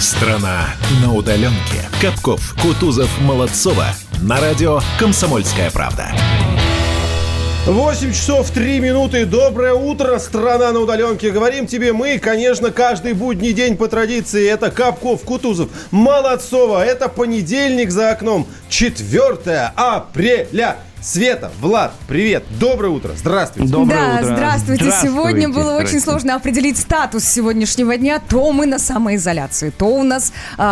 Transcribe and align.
Страна 0.00 0.74
на 1.02 1.14
удаленке. 1.14 1.88
Капков, 2.02 2.54
Кутузов, 2.60 3.08
Молодцова. 3.22 3.86
На 4.20 4.38
радио 4.38 4.80
«Комсомольская 4.98 5.70
правда». 5.70 6.12
8 7.64 8.12
часов 8.12 8.50
3 8.50 8.80
минуты. 8.80 9.24
Доброе 9.24 9.72
утро, 9.72 10.18
страна 10.18 10.70
на 10.72 10.80
удаленке. 10.80 11.30
Говорим 11.30 11.66
тебе 11.66 11.94
мы, 11.94 12.18
конечно, 12.18 12.70
каждый 12.70 13.14
будний 13.14 13.54
день 13.54 13.78
по 13.78 13.88
традиции. 13.88 14.46
Это 14.46 14.70
Капков, 14.70 15.22
Кутузов, 15.22 15.70
Молодцова. 15.90 16.84
Это 16.84 17.08
понедельник 17.08 17.90
за 17.90 18.10
окном. 18.10 18.46
4 18.68 19.72
апреля. 19.74 20.76
Света, 21.06 21.52
Влад, 21.60 21.92
привет, 22.08 22.42
доброе 22.58 22.88
утро, 22.88 23.12
здравствуйте. 23.16 23.70
Доброе 23.70 23.94
да, 23.94 24.14
утро. 24.14 24.34
Здравствуйте. 24.34 24.82
здравствуйте. 24.82 25.14
Сегодня 25.14 25.48
было 25.48 25.76
очень 25.76 26.00
сложно 26.00 26.34
определить 26.34 26.78
статус 26.78 27.22
сегодняшнего 27.22 27.96
дня. 27.96 28.18
То 28.18 28.50
мы 28.50 28.66
на 28.66 28.80
самоизоляции, 28.80 29.70
то 29.70 29.86
у 29.86 30.02
нас 30.02 30.32
э, 30.58 30.62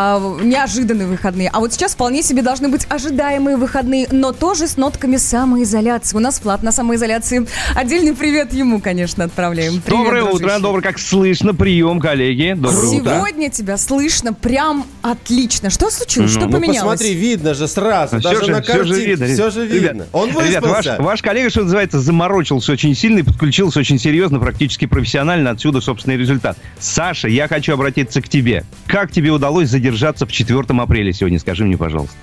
неожиданные 0.42 1.06
выходные. 1.06 1.50
А 1.52 1.60
вот 1.60 1.72
сейчас 1.72 1.94
вполне 1.94 2.24
себе 2.24 2.42
должны 2.42 2.68
быть 2.68 2.84
ожидаемые 2.88 3.56
выходные, 3.56 4.08
но 4.10 4.32
тоже 4.32 4.66
с 4.66 4.76
нотками 4.76 5.18
самоизоляции. 5.18 6.16
У 6.16 6.20
нас 6.20 6.42
Влад 6.42 6.64
на 6.64 6.72
самоизоляции. 6.72 7.46
Отдельный 7.76 8.12
привет 8.12 8.52
ему, 8.52 8.80
конечно, 8.80 9.22
отправляем. 9.22 9.80
Привет, 9.82 10.02
доброе 10.02 10.22
дружище. 10.24 10.46
утро, 10.46 10.58
доброе, 10.58 10.82
как 10.82 10.98
слышно, 10.98 11.54
прием, 11.54 12.00
коллеги. 12.00 12.54
Доброе 12.56 12.90
Сегодня 12.90 13.46
утро. 13.46 13.56
тебя 13.56 13.76
слышно 13.76 14.32
прям 14.32 14.84
отлично. 15.00 15.70
Что 15.70 15.90
случилось? 15.90 16.34
Ну, 16.34 16.40
что 16.40 16.48
ну, 16.48 16.54
поменялось? 16.54 16.98
посмотри, 16.98 17.14
видно 17.14 17.54
же 17.54 17.68
сразу, 17.68 18.18
все 18.18 18.30
даже 18.30 18.46
же, 18.46 18.50
на 18.50 18.62
картинке, 18.62 18.84
все 18.84 18.94
же 18.96 19.06
видно. 19.06 19.26
Все 19.26 19.50
же 19.50 19.66
видно. 19.66 20.06
Он 20.24 20.46
Ребят, 20.46 20.64
ваш, 20.64 20.86
ваш 20.98 21.22
коллега, 21.22 21.50
что 21.50 21.62
называется, 21.62 22.00
заморочился 22.00 22.72
очень 22.72 22.94
сильно 22.94 23.20
и 23.20 23.22
подключился 23.22 23.80
очень 23.80 23.98
серьезно, 23.98 24.40
практически 24.40 24.86
профессионально. 24.86 25.50
Отсюда, 25.50 25.80
собственный 25.80 26.16
результат. 26.16 26.56
Саша, 26.78 27.28
я 27.28 27.48
хочу 27.48 27.74
обратиться 27.74 28.20
к 28.20 28.28
тебе. 28.28 28.64
Как 28.86 29.10
тебе 29.12 29.30
удалось 29.30 29.68
задержаться 29.68 30.26
в 30.26 30.32
4 30.32 30.64
апреля 30.68 31.12
сегодня? 31.12 31.38
Скажи 31.38 31.64
мне, 31.64 31.76
пожалуйста. 31.76 32.16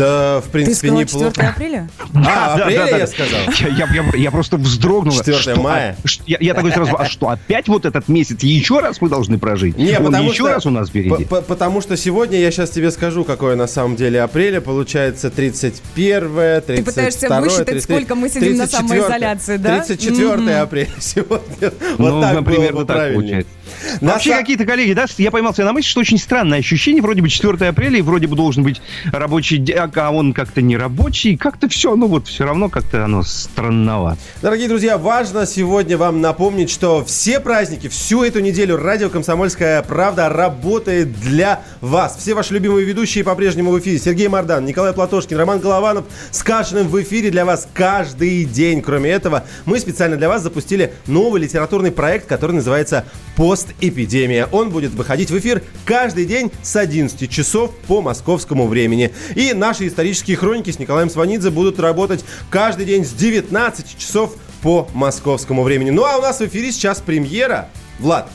Да, 0.00 0.40
в 0.40 0.48
принципе, 0.48 0.88
Ты 0.88 0.94
неплохо. 0.94 1.30
4 1.30 1.48
апреля? 1.48 1.88
А, 2.26 2.54
апреля 2.54 2.98
я 2.98 3.06
сказал? 3.06 3.40
Я, 3.60 3.86
я, 3.86 4.04
я 4.14 4.30
просто 4.30 4.56
вздрогнул. 4.56 5.14
4 5.14 5.36
что, 5.36 5.60
мая. 5.60 5.96
А, 6.02 6.08
я, 6.26 6.38
я 6.40 6.54
такой 6.54 6.72
сразу, 6.72 6.96
а 6.98 7.04
что, 7.04 7.28
опять 7.28 7.68
вот 7.68 7.84
этот 7.84 8.08
месяц 8.08 8.42
еще 8.42 8.80
раз 8.80 9.02
мы 9.02 9.10
должны 9.10 9.38
прожить? 9.38 9.76
Не, 9.76 9.98
Он 9.98 10.06
потому 10.06 10.30
еще 10.30 10.44
что, 10.44 10.54
раз 10.54 10.66
у 10.66 10.70
нас 10.70 10.88
впереди. 10.88 11.26
По, 11.26 11.42
потому 11.42 11.82
что 11.82 11.98
сегодня 11.98 12.38
я 12.38 12.50
сейчас 12.50 12.70
тебе 12.70 12.90
скажу, 12.90 13.24
какое 13.24 13.56
на 13.56 13.66
самом 13.66 13.96
деле 13.96 14.22
апреля. 14.22 14.62
Получается 14.62 15.30
31, 15.30 16.20
32, 16.20 16.60
Ты 16.60 16.82
пытаешься 16.82 17.40
высчитать, 17.40 17.66
33, 17.66 17.80
сколько 17.80 18.14
мы 18.14 18.28
сидим 18.30 18.56
34, 18.56 18.56
на 18.56 18.66
самоизоляции, 18.68 19.56
да? 19.58 19.80
34 19.80 20.16
mm-hmm. 20.16 20.60
апреля 20.60 20.90
сегодня. 20.98 21.40
Вот 21.98 22.12
ну, 22.12 22.20
так 22.22 22.44
примерно 22.44 22.72
было 22.72 22.80
бы 22.80 22.86
так 22.86 22.96
правильнее. 22.96 23.20
получается. 23.20 23.59
Вообще 24.00 24.34
какие-то 24.34 24.64
коллеги, 24.64 24.92
да, 24.92 25.06
я 25.18 25.30
поймал 25.30 25.54
себя 25.54 25.66
на 25.66 25.72
мысли, 25.72 25.88
что 25.88 26.00
очень 26.00 26.18
странное 26.18 26.58
ощущение. 26.58 27.02
Вроде 27.02 27.22
бы 27.22 27.28
4 27.28 27.68
апреля, 27.68 27.98
и 27.98 28.02
вроде 28.02 28.26
бы 28.26 28.36
должен 28.36 28.62
быть 28.62 28.80
рабочий 29.12 29.58
день, 29.58 29.76
а 29.76 30.10
он 30.10 30.32
как-то 30.32 30.62
не 30.62 30.76
рабочий. 30.76 31.36
Как-то 31.36 31.68
все, 31.68 31.94
ну 31.96 32.06
вот 32.06 32.28
все 32.28 32.44
равно 32.44 32.68
как-то 32.68 33.04
оно 33.04 33.22
странновато. 33.22 34.18
Дорогие 34.42 34.68
друзья, 34.68 34.98
важно 34.98 35.46
сегодня 35.46 35.96
вам 35.96 36.20
напомнить, 36.20 36.70
что 36.70 37.04
все 37.04 37.40
праздники, 37.40 37.88
всю 37.88 38.22
эту 38.22 38.40
неделю 38.40 38.76
радио 38.76 39.08
«Комсомольская 39.08 39.82
правда» 39.82 40.28
работает 40.28 41.18
для 41.20 41.60
вас. 41.80 42.16
Все 42.18 42.34
ваши 42.34 42.54
любимые 42.54 42.86
ведущие 42.86 43.24
по-прежнему 43.24 43.70
в 43.70 43.78
эфире. 43.80 43.98
Сергей 43.98 44.28
Мордан, 44.28 44.64
Николай 44.64 44.92
Платошкин, 44.92 45.36
Роман 45.36 45.60
Голованов 45.60 46.04
с 46.30 46.42
Кашиным 46.42 46.88
в 46.88 47.00
эфире 47.02 47.30
для 47.30 47.44
вас 47.44 47.68
каждый 47.72 48.44
день. 48.44 48.82
Кроме 48.82 49.10
этого, 49.10 49.44
мы 49.64 49.78
специально 49.78 50.16
для 50.16 50.28
вас 50.28 50.42
запустили 50.42 50.92
новый 51.06 51.40
литературный 51.40 51.92
проект, 51.92 52.26
который 52.26 52.52
называется 52.52 53.04
«Постэпидемия». 53.60 54.46
Он 54.52 54.70
будет 54.70 54.92
выходить 54.92 55.30
в 55.30 55.38
эфир 55.38 55.62
каждый 55.84 56.24
день 56.24 56.50
с 56.62 56.76
11 56.76 57.30
часов 57.30 57.70
по 57.86 58.00
московскому 58.00 58.66
времени. 58.66 59.12
И 59.34 59.52
наши 59.52 59.86
исторические 59.86 60.36
хроники 60.36 60.70
с 60.70 60.78
Николаем 60.78 61.10
Сванидзе 61.10 61.50
будут 61.50 61.78
работать 61.78 62.24
каждый 62.50 62.86
день 62.86 63.04
с 63.04 63.12
19 63.12 63.98
часов 63.98 64.34
по 64.62 64.88
московскому 64.94 65.62
времени. 65.62 65.90
Ну 65.90 66.04
а 66.04 66.18
у 66.18 66.22
нас 66.22 66.40
в 66.40 66.46
эфире 66.46 66.72
сейчас 66.72 67.00
премьера. 67.00 67.68
Влад, 67.98 68.30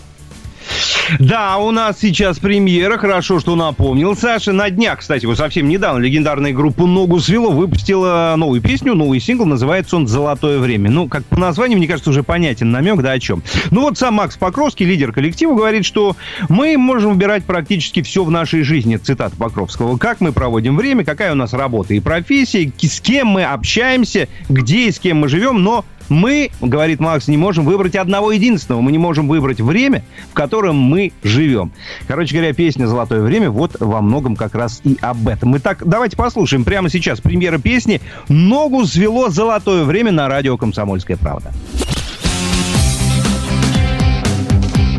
да, 1.20 1.58
у 1.58 1.72
нас 1.72 2.00
сейчас 2.00 2.40
премьера. 2.40 2.98
Хорошо, 2.98 3.40
что 3.40 3.56
напомнил. 3.56 4.16
Саша, 4.16 4.52
на 4.52 4.70
днях, 4.70 5.00
кстати, 5.00 5.26
вот 5.26 5.38
совсем 5.38 5.68
недавно 5.68 6.02
легендарная 6.04 6.54
группа 6.54 6.86
«Ногу 6.86 7.20
свело» 7.20 7.52
выпустила 7.52 8.34
новую 8.38 8.62
песню, 8.62 8.96
новый 8.96 9.20
сингл. 9.20 9.46
Называется 9.46 9.98
он 9.98 10.08
«Золотое 10.08 10.60
время». 10.60 10.90
Ну, 10.90 11.08
как 11.08 11.24
по 11.26 11.40
названию, 11.40 11.78
мне 11.78 11.88
кажется, 11.88 12.10
уже 12.10 12.24
понятен 12.24 12.72
намек, 12.72 13.02
да, 13.02 13.12
о 13.12 13.20
чем. 13.20 13.44
Ну, 13.72 13.82
вот 13.82 13.98
сам 13.98 14.16
Макс 14.16 14.38
Покровский, 14.38 14.86
лидер 14.86 15.12
коллектива, 15.12 15.56
говорит, 15.56 15.86
что 15.86 16.16
мы 16.50 16.78
можем 16.78 17.14
выбирать 17.14 17.46
практически 17.46 18.02
все 18.02 18.24
в 18.24 18.32
нашей 18.32 18.64
жизни. 18.64 18.98
Цитата 18.98 19.36
Покровского. 19.36 19.98
Как 19.98 20.22
мы 20.22 20.32
проводим 20.32 20.76
время, 20.76 21.06
какая 21.06 21.34
у 21.34 21.36
нас 21.36 21.54
работа 21.54 21.94
и 21.94 22.00
профессия, 22.00 22.72
с 22.82 23.02
кем 23.02 23.28
мы 23.28 23.44
общаемся, 23.44 24.28
где 24.50 24.88
и 24.88 24.92
с 24.92 25.00
кем 25.00 25.18
мы 25.18 25.28
живем, 25.28 25.64
но 25.64 25.86
мы, 26.10 26.52
говорит 26.62 27.00
Макс, 27.00 27.28
не 27.28 27.38
можем 27.38 27.66
выбрать 27.66 27.96
одного 27.96 28.32
единственного. 28.32 28.82
Мы 28.82 28.92
не 28.92 28.98
можем 28.98 29.28
выбрать 29.28 29.60
время, 29.62 30.04
в 30.32 30.34
котором 30.34 30.78
мы 30.78 31.12
живем. 31.24 31.72
Короче 32.08 32.36
говоря, 32.36 32.54
песня 32.54 32.86
«Золотое 32.86 33.22
время» 33.22 33.50
вот 33.50 33.78
во 33.80 34.02
многом 34.02 34.36
как 34.36 34.56
раз 34.56 34.82
и 34.84 34.98
об 35.02 35.28
этом. 35.28 35.58
Итак, 35.58 35.84
давайте 35.86 36.16
послушаем 36.16 36.64
прямо 36.64 36.90
сейчас 36.90 37.22
премьера 37.22 37.58
песни 37.58 38.02
«Ногу 38.30 38.86
свело 38.86 39.30
золотое 39.30 39.84
время» 39.84 40.12
на 40.12 40.28
радио 40.28 40.58
«Комсомольская 40.58 41.18
правда». 41.18 41.52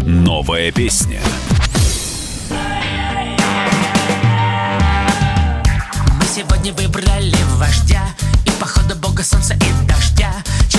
Новая 0.07 0.71
песня. 0.73 1.21
Мы 6.19 6.25
сегодня 6.33 6.73
выбрали 6.73 7.35
вождя 7.57 8.03
И 8.45 8.51
походу 8.61 8.95
бога 8.97 9.23
солнца 9.23 9.55
и 9.55 9.87
дождя 9.87 10.16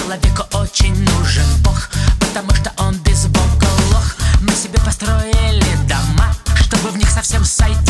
Человеку 0.08 0.44
очень 0.54 0.96
нужен 1.04 1.44
Бог, 1.66 1.90
потому 2.22 2.56
что 2.56 2.72
он 2.78 2.96
без 3.00 3.26
Бога 3.26 3.68
лох. 3.92 4.16
Мы 4.40 4.56
себе 4.56 4.80
построили 4.80 5.76
дома, 5.86 6.34
чтобы 6.62 6.92
в 6.92 6.98
них 6.98 7.10
совсем 7.10 7.44
сойти 7.44 7.87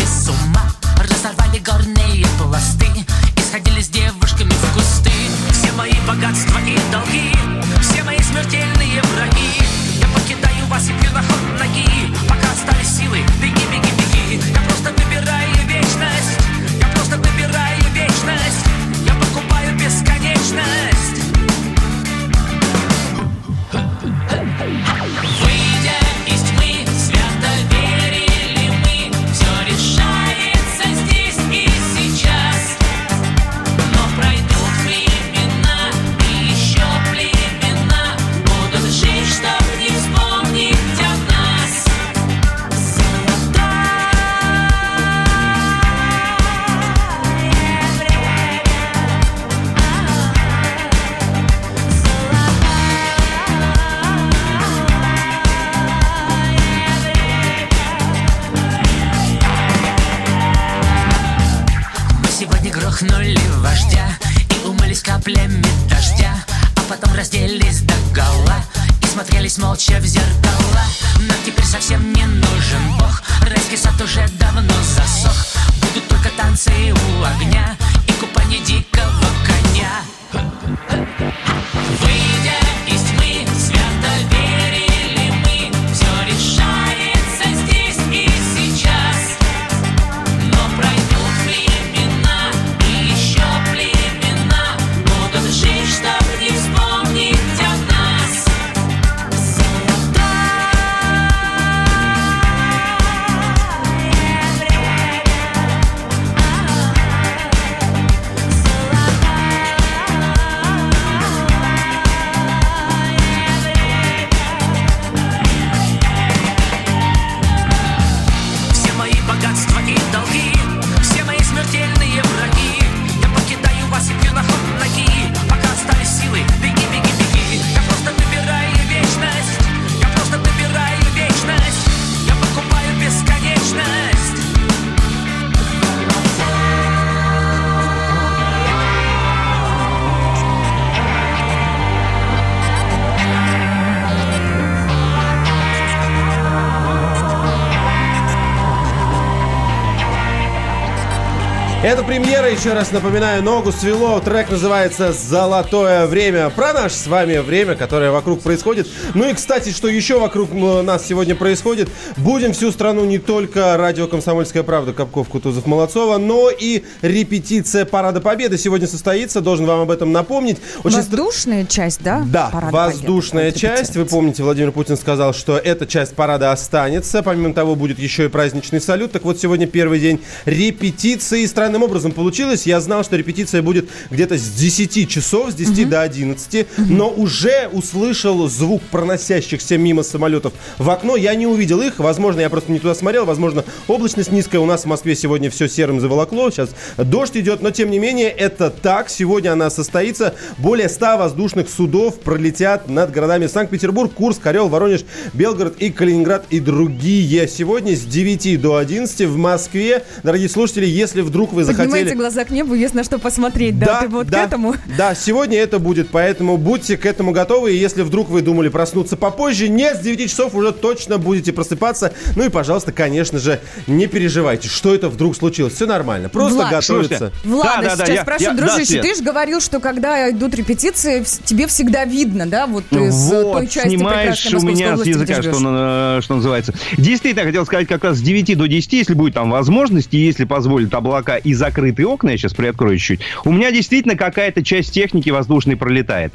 Премьера, 152.48 152.62
еще 152.62 152.74
раз 152.74 152.92
напоминаю, 152.94 153.44
ногу 153.44 153.74
свело. 153.74 154.22
Трек 154.22 154.50
называется 154.50 155.12
«Золотое 155.12 156.06
время». 156.06 156.50
Про 156.50 156.72
наше 156.72 156.96
с 156.96 157.08
вами 157.08 157.40
время, 157.40 157.76
которое 157.76 158.10
вокруг 158.10 158.42
происходит. 158.42 158.88
Ну 159.14 159.30
и, 159.30 159.34
кстати, 159.34 159.72
что 159.72 159.90
еще 159.90 160.18
вокруг 160.18 160.54
нас 160.54 161.06
сегодня 161.06 161.36
происходит. 161.36 161.90
Будем 162.16 162.54
всю 162.54 162.72
страну 162.72 163.04
не 163.04 163.18
только 163.18 163.76
радио 163.76 164.08
«Комсомольская 164.08 164.64
правда» 164.64 164.94
Капков, 164.94 165.28
Кутузов, 165.28 165.66
Молодцова, 165.66 166.18
но 166.20 166.50
и 166.50 166.84
репетиция 167.02 167.84
Парада 167.84 168.22
Победы 168.22 168.58
сегодня 168.58 168.88
состоится. 168.88 169.42
Должен 169.42 169.66
вам 169.66 169.82
об 169.82 169.92
этом 169.92 170.14
напомнить. 170.14 170.58
Очень 170.86 170.98
Воздушная 170.98 171.66
ст... 171.66 171.72
часть, 171.72 172.02
да? 172.02 172.24
Да, 172.32 172.50
Парада 172.54 172.72
воздушная 172.72 173.52
Победы. 173.52 173.60
часть. 173.60 173.96
Вы 173.98 174.06
помните, 174.06 174.44
Владимир 174.44 174.72
Путин 174.72 174.96
сказал, 174.96 175.34
что 175.34 175.58
эта 175.58 175.86
часть 175.86 176.16
парада 176.16 176.54
останется. 176.54 177.24
Помимо 177.24 177.54
того, 177.54 177.76
будет 177.76 178.00
еще 178.00 178.26
и 178.26 178.30
праздничный 178.30 178.80
салют. 178.80 179.12
Так 179.12 179.24
вот, 179.24 179.38
сегодня 179.38 179.68
первый 179.68 180.00
день 180.00 180.22
репетиции 180.46 181.46
странным 181.46 181.84
образом 181.84 182.14
получилось. 182.14 182.37
Я 182.38 182.80
знал, 182.82 183.04
что 183.04 183.16
репетиция 183.16 183.62
будет 183.62 183.90
где-то 184.10 184.38
с 184.38 184.50
10 184.50 185.10
часов, 185.10 185.52
с 185.52 185.56
10 185.56 185.80
угу. 185.80 185.90
до 185.90 186.02
11, 186.02 186.68
угу. 186.78 186.94
но 186.94 187.10
уже 187.10 187.70
услышал 187.72 188.48
звук 188.48 188.82
проносящихся 188.92 189.78
мимо 189.78 190.04
самолетов 190.04 190.54
в 190.78 190.90
окно. 190.90 191.16
Я 191.16 191.36
не 191.36 191.48
увидел 191.48 191.82
их. 191.82 192.00
Возможно, 192.00 192.42
я 192.42 192.50
просто 192.50 192.72
не 192.72 192.80
туда 192.80 192.96
смотрел. 192.96 193.26
Возможно, 193.26 193.64
облачность 193.88 194.32
низкая. 194.32 194.62
У 194.62 194.66
нас 194.66 194.84
в 194.84 194.86
Москве 194.86 195.16
сегодня 195.16 195.50
все 195.50 195.68
серым 195.68 196.00
заволокло. 196.00 196.52
Сейчас 196.52 196.70
дождь 196.98 197.36
идет, 197.38 197.62
но 197.62 197.72
тем 197.72 197.92
не 197.92 198.00
менее 198.00 198.30
это 198.30 198.70
так. 198.70 199.10
Сегодня 199.10 199.54
она 199.54 199.70
состоится. 199.70 200.36
Более 200.58 200.90
100 200.90 201.18
воздушных 201.18 201.70
судов 201.70 202.20
пролетят 202.20 202.90
над 202.90 203.12
городами 203.12 203.48
Санкт-Петербург, 203.48 204.14
Курск, 204.14 204.46
Орел, 204.46 204.70
Воронеж, 204.70 205.02
Белгород 205.34 205.78
и 205.80 205.90
Калининград 205.90 206.46
и 206.50 206.60
другие. 206.60 207.48
Сегодня 207.48 207.96
с 207.96 208.02
9 208.02 208.62
до 208.62 208.78
11 208.78 209.22
в 209.22 209.38
Москве. 209.38 210.04
Дорогие 210.24 210.50
слушатели, 210.50 210.86
если 210.86 211.22
вдруг 211.22 211.54
вы 211.54 211.64
захотели... 211.64 212.10
Глаза 212.28 212.44
к 212.44 212.50
небу, 212.50 212.74
есть 212.74 212.94
на 212.94 213.06
что 213.06 213.20
посмотреть, 213.20 213.80
да? 213.80 213.86
да 213.86 214.02
Ты 214.02 214.08
вот 214.10 214.28
да, 214.28 214.44
к 214.44 214.48
этому? 214.48 214.76
Да, 214.98 215.16
сегодня 215.16 215.60
это 215.60 215.80
будет, 215.80 216.10
поэтому 216.10 216.58
будьте 216.58 216.98
к 216.98 217.06
этому 217.06 217.32
готовы. 217.32 217.72
И 217.72 217.78
если 217.78 218.02
вдруг 218.02 218.28
вы 218.28 218.42
думали 218.42 218.68
проснуться 218.68 219.16
попозже, 219.16 219.70
нет, 219.70 219.96
с 219.96 220.00
9 220.02 220.30
часов 220.30 220.54
уже 220.54 220.74
точно 220.74 221.20
будете 221.20 221.54
просыпаться. 221.54 222.12
Ну 222.36 222.44
и, 222.44 222.50
пожалуйста, 222.50 222.92
конечно 222.92 223.40
же, 223.40 223.62
не 223.88 224.08
переживайте, 224.08 224.68
что 224.68 224.94
это 224.94 225.08
вдруг 225.08 225.38
случилось. 225.38 225.76
Все 225.76 225.86
нормально, 225.86 226.28
просто 226.28 226.58
Влад, 226.58 226.72
готовиться. 226.72 227.32
Влад, 227.46 227.82
да, 227.82 227.96
да, 227.96 228.06
сейчас 228.06 228.16
да, 228.18 228.22
спрошу, 228.24 228.44
я, 228.44 228.54
дружище, 228.54 228.96
да, 228.98 229.02
ты 229.04 229.16
же 229.16 229.24
говорил, 229.24 229.62
что 229.62 229.80
когда 229.80 230.30
идут 230.30 230.54
репетиции, 230.54 231.24
тебе 231.46 231.66
всегда 231.68 232.04
видно, 232.04 232.46
да, 232.46 232.68
вот 232.68 232.84
из 232.92 233.32
вот, 233.32 233.54
той 233.54 233.68
части 233.68 233.88
снимаешь 233.88 234.54
у 234.54 234.60
меня 234.60 234.98
с 234.98 235.06
языка, 235.06 235.42
что, 235.42 236.18
э, 236.18 236.20
что 236.22 236.36
называется. 236.36 236.74
Действительно, 236.98 237.46
хотел 237.46 237.66
сказать, 237.66 237.88
как 237.88 238.04
раз 238.04 238.18
с 238.18 238.22
9 238.22 238.58
до 238.58 238.66
10, 238.66 238.92
если 238.92 239.14
будет 239.14 239.34
там 239.36 239.50
возможность, 239.50 240.14
и 240.14 240.18
если 240.18 240.44
позволит 240.44 240.94
облака 240.94 241.38
и 241.38 241.54
закрытые 241.54 242.06
окна, 242.18 242.32
я 242.32 242.38
сейчас 242.38 242.54
приоткрою 242.54 242.98
чуть-чуть, 242.98 243.22
у 243.46 243.52
меня 243.52 243.72
действительно 243.72 244.16
какая-то 244.16 244.64
часть 244.64 244.94
техники 244.94 245.30
воздушной 245.30 245.76
пролетает. 245.76 246.34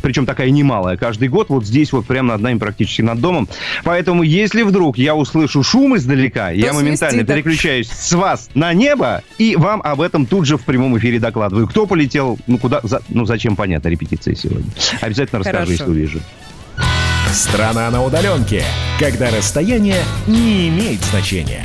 Причем 0.00 0.24
такая 0.24 0.50
немалая. 0.50 0.96
Каждый 0.96 1.28
год 1.28 1.50
вот 1.50 1.66
здесь 1.66 1.92
вот 1.92 2.06
прямо 2.06 2.34
над 2.34 2.40
нами, 2.40 2.58
практически 2.58 3.02
над 3.02 3.20
домом. 3.20 3.48
Поэтому, 3.82 4.22
если 4.22 4.62
вдруг 4.62 4.96
я 4.96 5.14
услышу 5.14 5.62
шум 5.62 5.96
издалека, 5.96 6.48
То 6.48 6.54
я 6.54 6.72
моментально 6.72 7.18
свисти, 7.18 7.32
переключаюсь 7.32 7.88
с 7.90 8.12
вас 8.12 8.48
на 8.54 8.72
небо 8.72 9.22
и 9.38 9.56
вам 9.56 9.82
об 9.82 10.00
этом 10.00 10.26
тут 10.26 10.46
же 10.46 10.56
в 10.56 10.62
прямом 10.62 10.96
эфире 10.98 11.18
докладываю. 11.18 11.68
Кто 11.68 11.86
полетел, 11.86 12.38
ну 12.46 12.58
куда, 12.58 12.80
за, 12.82 13.02
ну 13.08 13.26
зачем, 13.26 13.56
понятно, 13.56 13.88
репетиция 13.88 14.34
сегодня. 14.34 14.70
Обязательно 15.00 15.40
расскажу, 15.40 15.56
Хорошо. 15.58 15.72
если 15.72 15.84
увижу. 15.84 16.20
Страна 17.32 17.90
на 17.90 18.04
удаленке, 18.04 18.62
когда 18.98 19.30
расстояние 19.30 20.02
не 20.26 20.68
имеет 20.68 21.02
значения. 21.02 21.64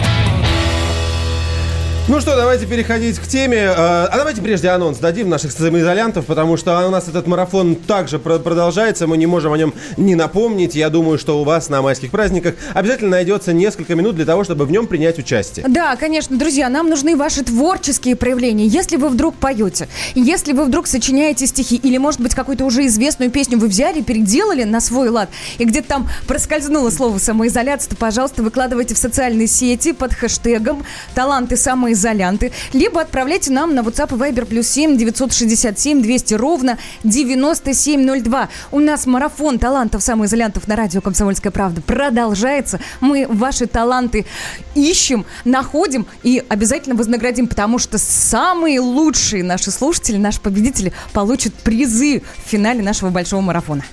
Ну 2.10 2.20
что, 2.20 2.36
давайте 2.36 2.66
переходить 2.66 3.20
к 3.20 3.28
теме. 3.28 3.70
А, 3.70 4.10
а 4.12 4.18
давайте 4.18 4.42
прежде 4.42 4.70
анонс 4.70 4.98
дадим 4.98 5.30
наших 5.30 5.52
самоизолянтов, 5.52 6.26
потому 6.26 6.58
что 6.58 6.88
у 6.88 6.90
нас 6.90 7.08
этот 7.08 7.28
марафон 7.28 7.76
также 7.76 8.18
продолжается. 8.18 9.06
Мы 9.06 9.16
не 9.16 9.28
можем 9.28 9.54
о 9.54 9.58
нем 9.60 9.76
не 9.96 10.16
напомнить. 10.16 10.74
Я 10.74 10.90
думаю, 10.90 11.20
что 11.20 11.40
у 11.40 11.44
вас 11.44 11.70
на 11.70 11.84
майских 11.84 12.10
праздниках 12.10 12.56
обязательно 12.74 13.12
найдется 13.12 13.54
несколько 13.54 13.94
минут 13.94 14.16
для 14.16 14.26
того, 14.26 14.44
чтобы 14.44 14.66
в 14.66 14.72
нем 14.72 14.88
принять 14.88 15.20
участие. 15.20 15.68
Да, 15.70 15.96
конечно, 15.98 16.36
друзья, 16.36 16.68
нам 16.70 16.90
нужны 16.90 17.16
ваши 17.16 17.44
творческие 17.44 18.16
проявления. 18.16 18.66
Если 18.66 18.98
вы 18.98 19.10
вдруг 19.10 19.36
поете, 19.36 19.88
если 20.16 20.54
вы 20.54 20.66
вдруг 20.66 20.88
сочиняете 20.88 21.46
стихи, 21.46 21.76
или, 21.76 22.00
может 22.00 22.22
быть, 22.22 22.34
какую-то 22.34 22.66
уже 22.66 22.88
известную 22.88 23.30
песню 23.30 23.60
вы 23.60 23.68
взяли, 23.68 24.02
переделали 24.02 24.64
на 24.64 24.82
свой 24.82 25.10
лад, 25.10 25.30
и 25.60 25.64
где-то 25.64 25.88
там 25.88 26.10
проскользнуло 26.28 26.90
слово 26.90 27.20
самоизоляция, 27.20 27.92
то, 27.92 27.96
пожалуйста, 27.96 28.42
выкладывайте 28.42 28.96
в 28.96 28.98
социальные 28.98 29.46
сети 29.46 29.94
под 29.94 30.16
хэштегом 30.16 30.84
«Таланты 31.14 31.56
самоизоляции» 31.56 31.99
изолянты, 32.00 32.52
либо 32.74 33.02
отправляйте 33.02 33.52
нам 33.52 33.76
на 33.76 33.82
WhatsApp 33.82 34.16
и 34.16 34.20
Viber 34.20 34.46
плюс 34.46 34.68
7 34.68 34.98
967 34.98 36.02
200 36.02 36.34
ровно 36.34 36.78
9702. 37.04 38.50
У 38.72 38.80
нас 38.80 39.06
марафон 39.06 39.60
талантов 39.60 40.02
самоизолянтов 40.02 40.68
на 40.68 40.76
радио 40.76 41.02
«Комсомольская 41.02 41.52
правда» 41.52 41.82
продолжается. 41.82 42.80
Мы 43.02 43.28
ваши 43.30 43.68
таланты 43.68 44.26
ищем, 44.74 45.26
находим 45.46 46.08
и 46.24 46.44
обязательно 46.48 46.96
вознаградим, 46.96 47.48
потому 47.48 47.78
что 47.78 47.98
самые 47.98 48.80
лучшие 48.80 49.44
наши 49.44 49.72
слушатели, 49.72 50.18
наши 50.18 50.42
победители 50.42 50.94
получат 51.14 51.54
призы 51.54 52.24
в 52.46 52.50
финале 52.50 52.82
нашего 52.82 53.10
большого 53.10 53.42
марафона. 53.42 53.84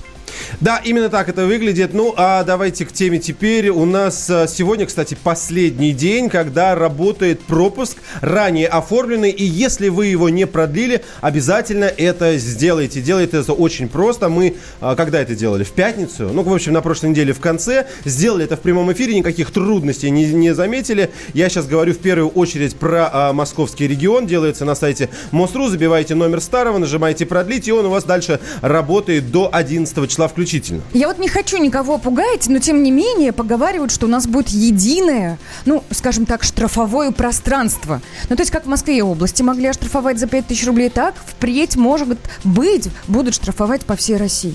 Да, 0.61 0.81
именно 0.85 1.09
так 1.09 1.29
это 1.29 1.47
выглядит. 1.47 1.93
Ну, 1.93 2.15
а 2.17 2.45
давайте 2.45 2.87
к 2.87 2.93
теме 2.93 3.19
теперь. 3.19 3.69
У 3.69 3.85
нас 3.85 4.29
а, 4.31 4.47
сегодня, 4.47 4.87
кстати, 4.87 5.17
последний 5.23 5.93
день, 5.93 6.29
когда 6.29 6.75
работает 6.75 7.41
пропуск, 7.41 7.99
ранее 8.21 8.69
оформленный. 8.69 9.31
И 9.31 9.45
если 9.45 9.89
вы 9.89 10.07
его 10.07 10.29
не 10.29 10.47
продлили, 10.47 11.03
обязательно 11.21 11.85
это 11.85 12.39
сделайте. 12.39 13.01
Делайте 13.01 13.39
это 13.39 13.53
очень 13.53 13.89
просто. 13.89 14.29
Мы, 14.29 14.57
а, 14.81 14.95
когда 14.95 15.21
это 15.21 15.35
делали? 15.35 15.65
В 15.65 15.73
пятницу? 15.73 16.31
Ну, 16.33 16.43
в 16.43 16.53
общем, 16.53 16.73
на 16.73 16.81
прошлой 16.81 17.11
неделе 17.11 17.33
в 17.33 17.41
конце. 17.41 17.87
Сделали 18.05 18.45
это 18.45 18.57
в 18.57 18.61
прямом 18.61 18.93
эфире, 18.93 19.15
никаких 19.15 19.51
трудностей 19.51 20.11
не, 20.11 20.27
не 20.33 20.55
заметили. 20.55 21.11
Я 21.35 21.49
сейчас 21.49 21.67
говорю 21.67 21.93
в 21.93 21.99
первую 21.99 22.29
очередь 22.29 22.77
про 22.77 23.11
а, 23.13 23.33
московский 23.33 23.89
регион. 23.89 24.27
Делается 24.27 24.65
на 24.65 24.75
сайте 24.75 25.09
МОСРУ. 25.33 25.69
Забиваете 25.69 26.15
номер 26.15 26.41
старого, 26.41 26.79
нажимаете 26.79 27.27
продлить, 27.27 27.69
и 27.69 27.73
он 27.73 27.87
у 27.87 27.91
вас 27.91 28.05
дальше 28.05 28.41
работает 28.63 29.31
до 29.31 29.49
11 29.53 30.09
числа 30.09 30.26
включительно. 30.29 30.83
Я 30.93 31.09
вот 31.09 31.19
не 31.19 31.29
хочу 31.29 31.59
никого 31.59 31.99
пугать, 31.99 32.49
но 32.49 32.59
тем 32.59 32.83
не 32.83 32.91
менее 32.91 33.33
поговаривают, 33.33 33.93
что 33.93 34.07
у 34.07 34.09
нас 34.09 34.27
будет 34.27 34.49
единое, 34.49 35.39
ну, 35.65 35.83
скажем 35.91 36.27
так, 36.27 36.43
штрафовое 36.43 37.11
пространство. 37.11 38.01
Ну, 38.29 38.37
то 38.37 38.43
есть, 38.43 38.51
как 38.51 38.65
в 38.65 38.69
Москве 38.69 38.99
и 38.99 39.03
области 39.03 39.43
могли 39.43 39.67
оштрафовать 39.67 40.19
за 40.19 40.27
5000 40.27 40.67
рублей, 40.67 40.91
так 40.91 41.15
впредь, 41.27 41.77
может 41.77 42.19
быть, 42.45 42.89
будут 43.07 43.35
штрафовать 43.35 43.85
по 43.85 43.97
всей 43.97 44.17
России. 44.17 44.55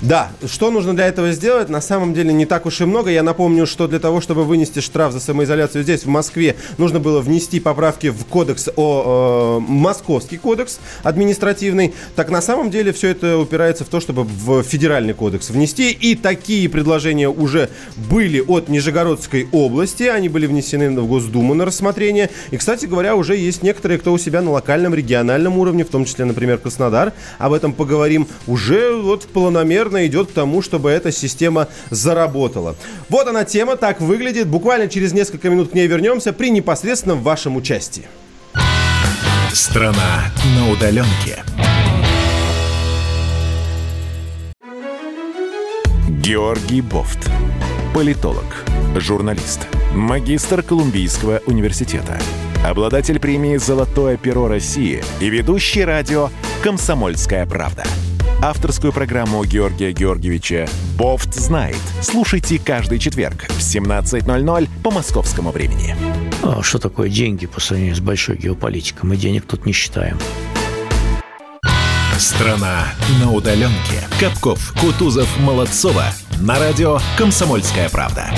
Да, 0.00 0.30
что 0.46 0.70
нужно 0.70 0.94
для 0.94 1.06
этого 1.06 1.32
сделать? 1.32 1.68
На 1.68 1.80
самом 1.80 2.14
деле 2.14 2.32
не 2.32 2.46
так 2.46 2.66
уж 2.66 2.80
и 2.80 2.84
много. 2.84 3.10
Я 3.10 3.22
напомню, 3.22 3.66
что 3.66 3.86
для 3.86 3.98
того, 3.98 4.20
чтобы 4.20 4.44
вынести 4.44 4.80
штраф 4.80 5.12
за 5.12 5.20
самоизоляцию 5.20 5.82
здесь, 5.82 6.04
в 6.04 6.08
Москве, 6.08 6.56
нужно 6.78 7.00
было 7.00 7.20
внести 7.20 7.60
поправки 7.60 8.10
в 8.10 8.24
кодекс 8.24 8.68
о 8.76 9.58
э, 9.58 9.70
Московский 9.70 10.38
кодекс 10.38 10.80
административный. 11.02 11.94
Так 12.16 12.30
на 12.30 12.40
самом 12.40 12.70
деле 12.70 12.92
все 12.92 13.08
это 13.08 13.38
упирается 13.38 13.84
в 13.84 13.88
то, 13.88 14.00
чтобы 14.00 14.24
в 14.24 14.62
федеральный 14.62 15.14
кодекс 15.14 15.50
внести. 15.50 15.90
И 15.92 16.14
такие 16.14 16.68
предложения 16.68 17.28
уже 17.28 17.68
были 17.96 18.40
от 18.40 18.68
Нижегородской 18.68 19.48
области. 19.52 20.04
Они 20.04 20.28
были 20.28 20.46
внесены 20.46 20.90
в 21.00 21.06
Госдуму 21.06 21.54
на 21.54 21.64
рассмотрение. 21.64 22.30
И, 22.50 22.56
кстати 22.56 22.86
говоря, 22.86 23.16
уже 23.16 23.36
есть 23.36 23.62
некоторые, 23.62 23.98
кто 23.98 24.12
у 24.12 24.18
себя 24.18 24.42
на 24.42 24.50
локальном, 24.50 24.94
региональном 24.94 25.58
уровне, 25.58 25.84
в 25.84 25.88
том 25.88 26.04
числе, 26.04 26.24
например, 26.24 26.58
Краснодар. 26.58 27.12
Об 27.38 27.52
этом 27.52 27.72
поговорим. 27.72 28.26
Уже 28.46 28.94
вот 28.94 29.24
планомерно 29.24 29.71
планомерно 29.72 30.06
идет 30.06 30.28
к 30.28 30.32
тому, 30.32 30.62
чтобы 30.62 30.90
эта 30.90 31.10
система 31.12 31.68
заработала. 31.90 32.76
Вот 33.08 33.26
она 33.28 33.44
тема, 33.44 33.76
так 33.76 34.00
выглядит. 34.00 34.48
Буквально 34.48 34.88
через 34.88 35.12
несколько 35.12 35.48
минут 35.48 35.70
к 35.70 35.74
ней 35.74 35.86
вернемся 35.86 36.32
при 36.32 36.50
непосредственном 36.50 37.22
вашем 37.22 37.56
участии. 37.56 38.04
Страна 39.52 40.24
на 40.56 40.70
удаленке. 40.70 41.42
Георгий 46.08 46.80
Бофт. 46.80 47.30
Политолог, 47.94 48.64
журналист, 48.96 49.66
магистр 49.94 50.62
Колумбийского 50.62 51.42
университета, 51.46 52.18
обладатель 52.64 53.18
премии 53.18 53.56
«Золотое 53.56 54.16
перо 54.16 54.48
России» 54.48 55.04
и 55.20 55.28
ведущий 55.28 55.84
радио 55.84 56.30
«Комсомольская 56.62 57.44
правда» 57.44 57.84
авторскую 58.42 58.92
программу 58.92 59.44
Георгия 59.44 59.92
Георгиевича 59.92 60.68
«Бофт 60.98 61.32
знает». 61.34 61.78
Слушайте 62.02 62.58
каждый 62.58 62.98
четверг 62.98 63.44
в 63.48 63.60
17.00 63.60 64.68
по 64.82 64.90
московскому 64.90 65.52
времени. 65.52 65.94
А 66.42 66.60
что 66.62 66.78
такое 66.78 67.08
деньги 67.08 67.46
по 67.46 67.60
сравнению 67.60 67.94
с 67.94 68.00
большой 68.00 68.36
геополитикой? 68.36 69.08
Мы 69.08 69.16
денег 69.16 69.46
тут 69.46 69.64
не 69.64 69.72
считаем. 69.72 70.18
Страна 72.18 72.86
на 73.20 73.32
удаленке. 73.32 74.02
Капков, 74.18 74.74
Кутузов, 74.80 75.28
Молодцова. 75.40 76.06
На 76.40 76.58
радио 76.58 76.98
«Комсомольская 77.16 77.88
правда». 77.88 78.30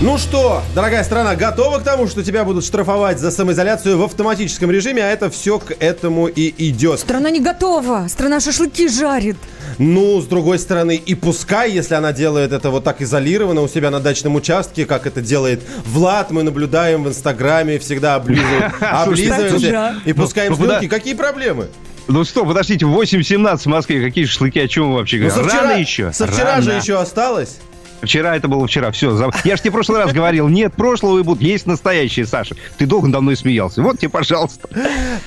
Ну 0.00 0.18
что, 0.18 0.62
дорогая 0.74 1.04
страна, 1.04 1.36
готова 1.36 1.78
к 1.78 1.84
тому, 1.84 2.08
что 2.08 2.24
тебя 2.24 2.44
будут 2.44 2.64
штрафовать 2.64 3.20
за 3.20 3.30
самоизоляцию 3.30 3.96
в 3.96 4.02
автоматическом 4.02 4.70
режиме, 4.70 5.04
а 5.04 5.06
это 5.06 5.30
все 5.30 5.60
к 5.60 5.72
этому 5.78 6.26
и 6.26 6.52
идет. 6.68 6.98
Страна 6.98 7.30
не 7.30 7.40
готова, 7.40 8.06
страна 8.08 8.40
шашлыки 8.40 8.88
жарит. 8.88 9.36
Ну, 9.78 10.20
с 10.20 10.26
другой 10.26 10.58
стороны, 10.58 10.96
и 10.96 11.14
пускай, 11.14 11.70
если 11.70 11.94
она 11.94 12.12
делает 12.12 12.52
это 12.52 12.70
вот 12.70 12.82
так 12.82 13.02
изолированно 13.02 13.62
у 13.62 13.68
себя 13.68 13.90
на 13.90 14.00
дачном 14.00 14.34
участке, 14.34 14.84
как 14.84 15.06
это 15.06 15.22
делает 15.22 15.62
Влад, 15.86 16.32
мы 16.32 16.42
наблюдаем 16.42 17.04
в 17.04 17.08
Инстаграме, 17.08 17.78
всегда 17.78 18.16
облизывают, 18.16 18.74
облизываемся 18.80 19.94
и 20.04 20.12
пускаем 20.12 20.52
ну, 20.52 20.58
слюнки. 20.58 20.88
Какие 20.88 21.14
проблемы? 21.14 21.68
Ну 22.08 22.24
что, 22.24 22.44
подождите, 22.44 22.84
8.17 22.84 23.58
в 23.58 23.66
Москве, 23.66 24.04
какие 24.04 24.26
шашлыки, 24.26 24.58
о 24.58 24.68
чем 24.68 24.90
вы 24.90 24.96
вообще 24.96 25.18
говорите? 25.18 25.40
Ну, 25.40 25.48
Рано 25.48 25.78
еще. 25.78 26.12
Со 26.12 26.26
вчера 26.26 26.60
же 26.60 26.72
еще 26.72 26.98
осталось. 27.00 27.58
Вчера 28.04 28.36
это 28.36 28.48
было 28.48 28.66
вчера. 28.66 28.90
Все. 28.90 29.30
Я 29.44 29.56
же 29.56 29.62
тебе 29.62 29.70
в 29.70 29.74
прошлый 29.74 29.98
раз 29.98 30.12
говорил, 30.12 30.48
нет 30.48 30.74
прошлого 30.74 31.18
и 31.18 31.22
будут. 31.22 31.42
Есть 31.42 31.66
настоящие, 31.66 32.26
Саша. 32.26 32.56
Ты 32.78 32.86
долго 32.86 33.08
давно 33.08 33.32
и 33.32 33.36
смеялся. 33.36 33.82
Вот 33.82 33.98
тебе, 33.98 34.08
пожалуйста. 34.08 34.68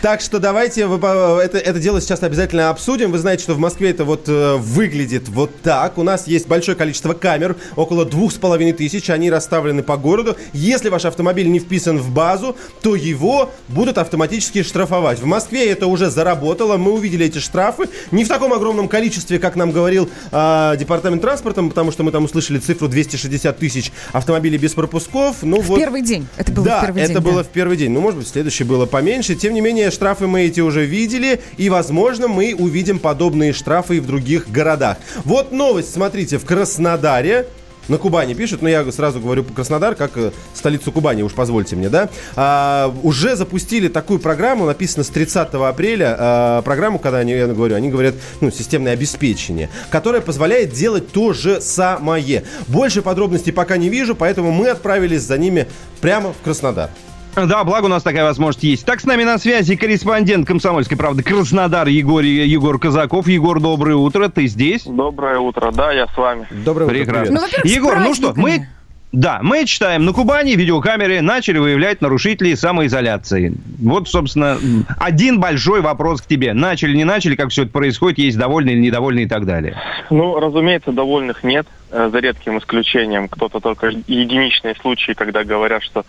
Так 0.01 0.21
что 0.21 0.39
давайте 0.39 0.81
это, 0.81 1.57
это 1.57 1.79
дело 1.79 2.01
сейчас 2.01 2.23
обязательно 2.23 2.69
обсудим. 2.69 3.11
Вы 3.11 3.17
знаете, 3.17 3.43
что 3.43 3.53
в 3.53 3.59
Москве 3.59 3.91
это 3.91 4.05
вот 4.05 4.27
э, 4.27 4.55
выглядит 4.57 5.29
вот 5.29 5.61
так. 5.61 5.97
У 5.97 6.03
нас 6.03 6.27
есть 6.27 6.47
большое 6.47 6.77
количество 6.77 7.13
камер, 7.13 7.55
около 7.75 8.05
двух 8.05 8.31
с 8.31 8.35
половиной 8.35 8.73
тысяч. 8.73 9.09
Они 9.09 9.29
расставлены 9.29 9.83
по 9.83 9.97
городу. 9.97 10.37
Если 10.53 10.89
ваш 10.89 11.05
автомобиль 11.05 11.49
не 11.49 11.59
вписан 11.59 11.97
в 11.97 12.11
базу, 12.11 12.55
то 12.81 12.95
его 12.95 13.51
будут 13.67 13.97
автоматически 13.97 14.63
штрафовать. 14.63 15.19
В 15.19 15.25
Москве 15.25 15.69
это 15.69 15.87
уже 15.87 16.09
заработало. 16.09 16.77
Мы 16.77 16.91
увидели 16.91 17.25
эти 17.25 17.39
штрафы. 17.39 17.89
Не 18.11 18.23
в 18.23 18.27
таком 18.27 18.53
огромном 18.53 18.87
количестве, 18.87 19.39
как 19.39 19.55
нам 19.55 19.71
говорил 19.71 20.09
э, 20.31 20.75
департамент 20.77 21.21
транспорта, 21.21 21.63
потому 21.63 21.91
что 21.91 22.03
мы 22.03 22.11
там 22.11 22.25
услышали 22.25 22.59
цифру 22.67 22.87
260 22.87 23.57
тысяч 23.57 23.91
автомобилей 24.11 24.57
без 24.57 24.73
пропусков. 24.73 25.37
Ну, 25.41 25.61
в 25.61 25.67
вот, 25.67 25.79
первый 25.79 26.01
день. 26.01 26.27
Это 26.37 26.51
было 26.51 26.65
да, 26.65 26.79
в 26.79 26.85
первый 26.85 27.01
это 27.01 27.13
день. 27.13 27.21
было 27.21 27.37
да. 27.37 27.43
в 27.43 27.47
первый 27.47 27.77
день. 27.77 27.91
Ну, 27.91 28.01
может 28.01 28.19
быть, 28.19 28.27
следующий 28.27 28.63
было 28.63 28.85
поменьше. 28.85 29.35
Тем 29.35 29.53
не 29.53 29.61
менее, 29.61 29.89
штрафы 29.89 30.27
мы 30.27 30.41
эти 30.41 30.59
уже 30.59 30.85
видели. 30.85 31.41
И, 31.57 31.69
возможно, 31.69 32.27
мы 32.27 32.53
увидим 32.57 32.99
подобные 32.99 33.53
штрафы 33.53 33.97
и 33.97 33.99
в 33.99 34.05
других 34.05 34.49
городах. 34.51 34.97
Вот 35.23 35.51
новость, 35.51 35.93
смотрите, 35.93 36.37
в 36.37 36.45
Краснодаре 36.45 37.47
на 37.87 37.97
Кубани 37.97 38.33
пишут, 38.33 38.61
но 38.61 38.69
я 38.69 38.89
сразу 38.91 39.19
говорю 39.19 39.43
Краснодар, 39.43 39.95
как 39.95 40.11
э, 40.15 40.31
столицу 40.53 40.91
Кубани, 40.91 41.21
уж 41.21 41.33
позвольте 41.33 41.75
мне, 41.75 41.89
да. 41.89 42.09
А, 42.35 42.93
уже 43.03 43.35
запустили 43.35 43.87
такую 43.87 44.19
программу, 44.19 44.65
написано 44.65 45.03
с 45.03 45.09
30 45.09 45.53
апреля, 45.53 46.15
а, 46.17 46.61
программу, 46.61 46.99
когда 46.99 47.19
они, 47.19 47.33
я 47.33 47.47
говорю, 47.47 47.75
они 47.75 47.89
говорят, 47.89 48.15
ну, 48.41 48.51
системное 48.51 48.93
обеспечение, 48.93 49.69
которое 49.89 50.21
позволяет 50.21 50.71
делать 50.71 51.11
то 51.11 51.33
же 51.33 51.61
самое. 51.61 52.43
Больше 52.67 53.01
подробностей 53.01 53.53
пока 53.53 53.77
не 53.77 53.89
вижу, 53.89 54.15
поэтому 54.15 54.51
мы 54.51 54.69
отправились 54.69 55.21
за 55.21 55.37
ними 55.37 55.67
прямо 56.01 56.33
в 56.33 56.43
Краснодар. 56.43 56.89
Да, 57.47 57.63
благо 57.63 57.85
у 57.85 57.89
нас 57.89 58.03
такая 58.03 58.23
возможность 58.23 58.63
есть. 58.63 58.85
Так, 58.85 58.99
с 58.99 59.05
нами 59.05 59.23
на 59.23 59.37
связи 59.37 59.75
корреспондент 59.75 60.47
«Комсомольской 60.47 60.97
правды» 60.97 61.23
Краснодар 61.23 61.87
Егор, 61.87 62.23
Егор 62.23 62.79
Казаков. 62.79 63.27
Егор, 63.27 63.59
доброе 63.59 63.95
утро, 63.95 64.27
ты 64.27 64.47
здесь? 64.47 64.83
Доброе 64.83 65.39
утро, 65.39 65.71
да, 65.71 65.91
я 65.91 66.07
с 66.07 66.17
вами. 66.17 66.47
Доброе 66.49 66.85
утро, 66.85 66.95
Прекрасно. 66.95 67.41
Ну, 67.41 67.47
Егор, 67.63 67.99
ну 67.99 68.13
что, 68.13 68.33
мы... 68.35 68.67
Да, 69.13 69.39
мы 69.41 69.65
читаем, 69.65 70.03
на 70.03 70.11
Кубани 70.11 70.55
видеокамеры 70.55 71.21
начали 71.21 71.59
выявлять 71.59 72.01
нарушителей 72.01 72.57
самоизоляции. 72.57 73.53
Вот, 73.81 74.09
собственно, 74.09 74.57
один 74.99 75.39
большой 75.39 75.79
вопрос 75.79 76.21
к 76.21 76.27
тебе. 76.27 76.53
Начали, 76.53 76.95
не 76.95 77.05
начали, 77.05 77.35
как 77.35 77.49
все 77.49 77.63
это 77.63 77.71
происходит, 77.71 78.17
есть 78.19 78.37
довольные 78.37 78.75
или 78.75 78.81
недовольные 78.81 79.25
и 79.25 79.27
так 79.27 79.45
далее? 79.45 79.77
Ну, 80.09 80.37
разумеется, 80.37 80.91
довольных 80.91 81.43
нет, 81.45 81.65
э, 81.89 82.09
за 82.11 82.19
редким 82.19 82.57
исключением. 82.57 83.29
Кто-то 83.29 83.61
только 83.61 83.87
единичные 84.07 84.75
случаи, 84.75 85.13
когда 85.13 85.45
говорят, 85.45 85.83
что 85.83 86.03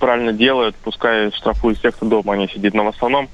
правильно 0.00 0.32
делают, 0.32 0.74
пускай 0.82 1.30
штрафуют 1.32 1.78
всех, 1.78 1.94
кто 1.94 2.06
дома 2.06 2.36
не 2.36 2.48
сидит. 2.48 2.74
Но 2.74 2.84
в 2.84 2.88
основном 2.88 3.28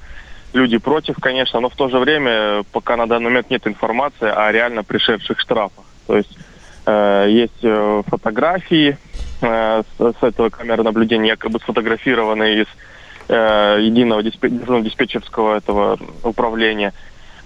люди 0.53 0.77
против, 0.77 1.17
конечно, 1.21 1.61
но 1.61 1.71
в 1.71 1.77
то 1.77 1.89
же 1.89 1.99
время 1.99 2.63
пока 2.73 2.97
на 2.97 3.07
данный 3.07 3.27
момент 3.27 3.51
нет 3.51 3.67
информации 3.67 4.29
о 4.29 4.53
реально 4.53 4.83
пришедших 4.85 5.41
штрафах. 5.41 5.85
То 6.07 6.17
есть 6.19 6.37
э, 6.85 7.27
есть 7.29 7.63
э, 7.63 8.03
фотографии 8.07 8.99
э, 9.41 9.83
с, 9.83 10.13
с 10.21 10.23
этого 10.23 10.51
камеры 10.51 10.83
наблюдения, 10.83 11.29
якобы 11.29 11.61
сфотографированные 11.61 12.63
из 12.63 12.67
э, 13.29 13.79
единого 13.81 14.23
диспетчерского, 14.23 14.83
диспетчерского 14.83 15.57
этого 15.57 15.99
управления. 16.23 16.93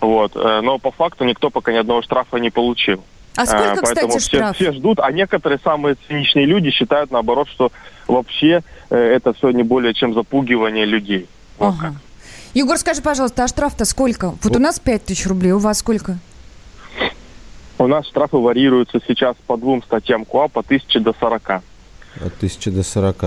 Вот. 0.01 0.33
Э, 0.35 0.61
но 0.63 0.79
по 0.79 0.91
факту 0.91 1.25
никто 1.25 1.51
пока 1.51 1.73
ни 1.73 1.77
одного 1.77 2.03
штрафа 2.03 2.39
не 2.39 2.51
получил. 2.51 3.05
А 3.37 3.47
сколько, 3.47 3.81
Поэтому 3.83 4.09
кстати, 4.09 4.25
штраф? 4.25 4.57
Все, 4.57 4.71
все 4.71 4.79
ждут, 4.79 4.99
а 5.01 5.11
некоторые 5.13 5.59
самые 5.63 5.97
циничные 6.07 6.47
люди 6.47 6.71
считают, 6.71 7.11
наоборот, 7.11 7.49
что 7.49 7.71
вообще 8.11 8.63
э, 8.91 8.97
это 8.97 9.33
все 9.33 9.51
не 9.51 9.63
более 9.63 9.95
чем 9.95 10.15
запугивание 10.15 10.85
людей. 10.85 11.29
Вот 11.59 11.75
ага. 11.79 11.95
Егор, 12.55 12.77
скажи, 12.79 13.01
пожалуйста, 13.01 13.45
а 13.45 13.49
штраф-то 13.49 13.85
сколько? 13.85 14.35
Вот 14.43 14.57
у 14.57 14.59
нас 14.59 14.81
5 14.81 15.05
тысяч 15.05 15.27
рублей, 15.27 15.53
у 15.53 15.59
вас 15.59 15.79
сколько? 15.79 16.19
У 17.79 17.87
нас 17.87 18.07
штрафы 18.07 18.37
варьируются 18.37 19.01
сейчас 19.07 19.37
по 19.47 19.57
двум 19.57 19.83
статьям 19.83 20.25
КУАП 20.25 20.53
по 20.53 20.61
1000 20.61 21.01
до 21.01 21.15
40. 21.19 21.51
От 21.51 21.63
1000 22.37 22.71
до 22.73 22.83
40. 22.83 23.23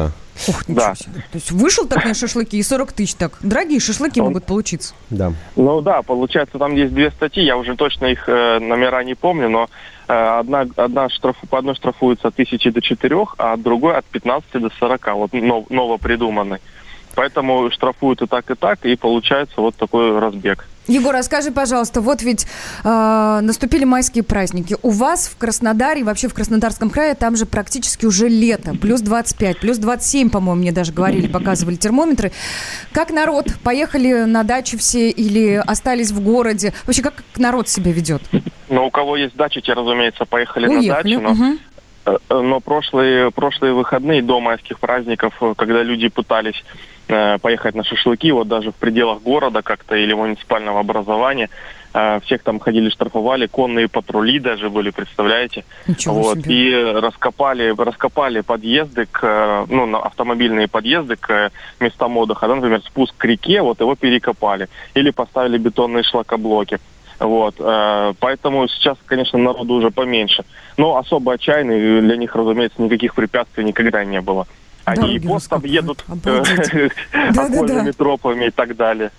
Ох, 0.47 0.63
да. 0.67 0.93
себе. 0.95 1.23
То 1.31 1.35
есть 1.35 1.51
вышел 1.51 1.87
так 1.87 2.05
на 2.05 2.13
шашлыки 2.13 2.57
и 2.57 2.63
40 2.63 2.91
тысяч 2.91 3.15
так. 3.15 3.37
Дорогие 3.41 3.79
шашлыки 3.79 4.19
Он... 4.19 4.27
могут 4.27 4.45
получиться. 4.45 4.93
Да. 5.09 5.33
Ну 5.55 5.81
да, 5.81 6.01
получается, 6.01 6.59
там 6.59 6.75
есть 6.75 6.93
две 6.93 7.11
статьи, 7.11 7.43
я 7.43 7.57
уже 7.57 7.75
точно 7.75 8.07
их 8.07 8.25
э, 8.27 8.59
номера 8.59 9.03
не 9.03 9.15
помню, 9.15 9.49
но 9.49 9.69
одна, 10.07 10.65
одна 10.75 11.09
штраф, 11.09 11.37
по 11.49 11.59
одной 11.59 11.75
штрафуется 11.75 12.27
от 12.27 12.35
тысячи 12.35 12.69
до 12.69 12.81
четырех, 12.81 13.35
а 13.37 13.57
другой 13.57 13.95
от 13.95 14.05
15 14.05 14.61
до 14.61 14.69
40, 14.69 15.13
вот 15.15 15.33
нов, 15.33 15.69
новопридуманный. 15.69 16.59
Поэтому 17.15 17.69
штрафуют 17.71 18.21
и 18.21 18.27
так, 18.27 18.49
и 18.49 18.55
так, 18.55 18.85
и 18.85 18.95
получается 18.95 19.61
вот 19.61 19.75
такой 19.75 20.17
разбег. 20.19 20.67
Егор, 20.87 21.15
а 21.15 21.23
скажи, 21.23 21.51
пожалуйста, 21.51 22.01
вот 22.01 22.21
ведь 22.21 22.45
э, 22.83 23.39
наступили 23.41 23.85
майские 23.85 24.23
праздники. 24.23 24.75
У 24.81 24.89
вас 24.89 25.27
в 25.27 25.37
Краснодаре 25.37 26.03
вообще 26.03 26.27
в 26.27 26.33
Краснодарском 26.33 26.89
крае 26.89 27.15
там 27.15 27.37
же 27.37 27.45
практически 27.45 28.05
уже 28.05 28.27
лето. 28.27 28.75
Плюс 28.81 29.01
25, 29.01 29.59
плюс 29.59 29.77
27, 29.77 30.29
по-моему, 30.29 30.61
мне 30.61 30.71
даже 30.73 30.91
говорили, 30.91 31.27
показывали 31.27 31.75
термометры. 31.75 32.31
Как 32.91 33.11
народ? 33.11 33.47
Поехали 33.63 34.23
на 34.23 34.43
дачу 34.43 34.77
все 34.77 35.09
или 35.09 35.61
остались 35.65 36.11
в 36.11 36.21
городе? 36.21 36.73
Вообще, 36.85 37.01
как 37.01 37.23
народ 37.37 37.69
себя 37.69 37.91
ведет? 37.91 38.21
Ну, 38.69 38.85
у 38.85 38.91
кого 38.91 39.15
есть 39.15 39.35
дача, 39.35 39.61
те, 39.61 39.73
разумеется, 39.73 40.25
поехали 40.25 40.67
Уехали, 40.67 41.15
на 41.15 41.21
дачу. 41.21 41.21
Но... 41.21 41.31
Угу. 41.31 41.59
Но 42.43 42.59
прошлые, 42.59 43.31
прошлые 43.31 43.73
выходные 43.73 44.21
до 44.21 44.41
майских 44.41 44.79
праздников, 44.79 45.33
когда 45.55 45.83
люди 45.83 46.09
пытались 46.09 46.61
Э, 46.65 46.92
поехать 47.07 47.75
на 47.75 47.83
шашлыки, 47.83 48.31
вот 48.31 48.47
даже 48.47 48.71
в 48.71 48.75
пределах 48.75 49.21
города 49.21 49.61
как-то 49.61 49.95
или 49.95 50.13
муниципального 50.13 50.79
образования. 50.79 51.49
Э, 51.93 52.19
всех 52.21 52.41
там 52.43 52.59
ходили, 52.59 52.89
штрафовали, 52.89 53.45
конные 53.45 53.87
патрули 53.87 54.39
даже 54.39 54.69
были, 54.69 54.89
представляете? 54.89 55.63
Ничего 55.87 56.15
вот, 56.15 56.39
себе. 56.39 56.55
И 56.55 56.73
раскопали, 56.73 57.73
раскопали 57.77 58.41
подъезды, 58.41 59.05
к, 59.05 59.65
ну, 59.69 59.95
автомобильные 59.97 60.67
подъезды 60.67 61.15
к 61.15 61.51
местам 61.79 62.17
отдыха, 62.17 62.47
да, 62.47 62.55
например, 62.55 62.81
спуск 62.81 63.15
к 63.15 63.25
реке, 63.25 63.61
вот 63.61 63.79
его 63.79 63.95
перекопали. 63.95 64.69
Или 64.95 65.11
поставили 65.11 65.57
бетонные 65.57 66.03
шлакоблоки. 66.03 66.79
Вот, 67.19 67.55
э, 67.59 68.13
поэтому 68.19 68.67
сейчас, 68.67 68.97
конечно, 69.05 69.37
народу 69.37 69.75
уже 69.75 69.91
поменьше. 69.91 70.43
Но 70.77 70.97
особо 70.97 71.33
отчаянный 71.33 72.01
для 72.01 72.17
них, 72.17 72.35
разумеется, 72.35 72.81
никаких 72.81 73.13
препятствий 73.13 73.63
никогда 73.63 74.03
не 74.03 74.19
было. 74.19 74.47
Они 74.85 75.15
и 75.15 75.19
постом 75.19 75.63
едут 75.63 76.03
окольными 76.07 77.91
тропами 77.97 78.45
и 78.45 78.51
так 78.51 78.75
далее. 78.75 79.11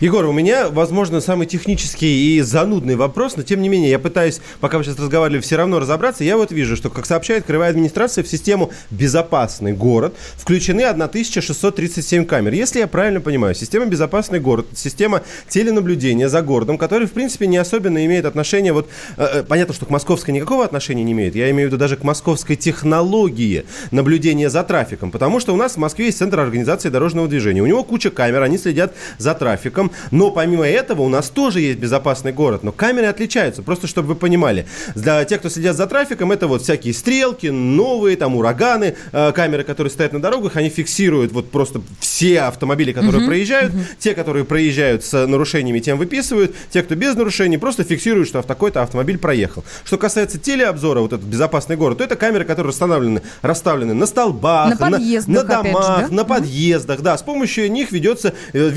Егор, 0.00 0.24
у 0.24 0.32
меня, 0.32 0.68
возможно, 0.70 1.20
самый 1.20 1.46
технический 1.46 2.36
и 2.36 2.40
занудный 2.40 2.96
вопрос, 2.96 3.36
но 3.36 3.42
тем 3.42 3.60
не 3.60 3.68
менее, 3.68 3.90
я 3.90 3.98
пытаюсь, 3.98 4.40
пока 4.60 4.78
мы 4.78 4.84
сейчас 4.84 4.98
разговаривали, 4.98 5.40
все 5.40 5.56
равно 5.56 5.78
разобраться. 5.78 6.24
Я 6.24 6.36
вот 6.36 6.52
вижу, 6.52 6.76
что, 6.76 6.88
как 6.88 7.04
сообщает 7.04 7.44
Краевая 7.44 7.70
администрация, 7.70 8.24
в 8.24 8.28
систему 8.28 8.70
«Безопасный 8.90 9.72
город» 9.72 10.14
включены 10.36 10.84
1637 10.84 12.24
камер. 12.24 12.52
Если 12.52 12.78
я 12.78 12.86
правильно 12.86 13.20
понимаю, 13.20 13.54
система 13.54 13.86
«Безопасный 13.86 14.40
город»— 14.40 14.66
система 14.74 15.22
теленаблюдения 15.48 16.28
за 16.28 16.40
городом, 16.42 16.78
который, 16.78 17.06
в 17.06 17.12
принципе, 17.12 17.46
не 17.46 17.58
особенно 17.58 18.04
имеет 18.06 18.24
отношение, 18.24 18.72
вот, 18.72 18.88
э, 19.16 19.24
э, 19.24 19.42
понятно, 19.42 19.74
что 19.74 19.86
к 19.86 19.90
московской 19.90 20.32
никакого 20.32 20.64
отношения 20.64 21.04
не 21.04 21.12
имеет, 21.12 21.34
я 21.34 21.50
имею 21.50 21.68
в 21.68 21.72
виду 21.72 21.78
даже 21.78 21.96
к 21.96 22.04
московской 22.04 22.56
технологии 22.56 23.66
наблюдения 23.90 24.48
за 24.48 24.62
трафиком, 24.62 25.10
потому 25.10 25.40
что 25.40 25.52
у 25.52 25.56
нас 25.56 25.74
в 25.74 25.78
Москве 25.78 26.06
есть 26.06 26.18
Центр 26.18 26.40
организации 26.40 26.88
дорожного 26.88 27.28
движения, 27.28 27.62
у 27.62 27.66
него 27.66 27.84
куча 27.84 28.10
камер, 28.10 28.42
они 28.42 28.56
следят 28.56 28.94
за 29.18 29.34
трафиком 29.34 29.57
трафиком, 29.58 29.90
но 30.10 30.30
помимо 30.30 30.66
этого 30.66 31.02
у 31.02 31.08
нас 31.08 31.28
тоже 31.28 31.60
есть 31.60 31.78
безопасный 31.78 32.32
город, 32.32 32.62
но 32.62 32.72
камеры 32.72 33.06
отличаются, 33.06 33.62
просто 33.62 33.86
чтобы 33.86 34.08
вы 34.08 34.14
понимали. 34.14 34.66
Для 34.94 35.24
тех, 35.24 35.40
кто 35.40 35.48
следят 35.48 35.76
за 35.76 35.86
трафиком, 35.86 36.32
это 36.32 36.46
вот 36.46 36.62
всякие 36.62 36.94
стрелки, 36.94 37.48
новые, 37.48 38.16
там, 38.16 38.36
ураганы, 38.36 38.94
э, 39.12 39.32
камеры, 39.32 39.64
которые 39.64 39.90
стоят 39.90 40.12
на 40.12 40.22
дорогах, 40.22 40.56
они 40.56 40.68
фиксируют 40.68 41.32
вот 41.32 41.50
просто 41.50 41.80
все 42.00 42.40
автомобили, 42.40 42.92
которые 42.92 43.22
uh-huh, 43.22 43.26
проезжают, 43.26 43.72
uh-huh. 43.74 43.84
те, 43.98 44.14
которые 44.14 44.44
проезжают 44.44 45.04
с 45.04 45.26
нарушениями, 45.26 45.80
тем 45.80 45.98
выписывают, 45.98 46.54
те, 46.70 46.82
кто 46.82 46.94
без 46.94 47.16
нарушений, 47.16 47.58
просто 47.58 47.84
фиксируют, 47.84 48.28
что 48.28 48.42
в 48.42 48.46
такой-то 48.46 48.82
автомобиль 48.82 49.18
проехал. 49.18 49.64
Что 49.84 49.98
касается 49.98 50.38
телеобзора, 50.38 51.00
вот 51.00 51.12
этот 51.12 51.26
безопасный 51.26 51.76
город, 51.76 51.98
то 51.98 52.04
это 52.04 52.16
камеры, 52.16 52.44
которые 52.44 52.68
расставлены, 52.68 53.22
расставлены 53.42 53.94
на 53.94 54.06
столбах, 54.06 54.78
на, 54.78 54.90
подъездах, 54.90 55.34
на, 55.34 55.42
на 55.42 55.48
домах, 55.48 56.00
же, 56.00 56.08
да? 56.08 56.14
на 56.14 56.24
подъездах, 56.24 57.00
да, 57.00 57.18
с 57.18 57.22
помощью 57.22 57.70
них 57.70 57.92
ведется 57.92 58.34
э, 58.52 58.68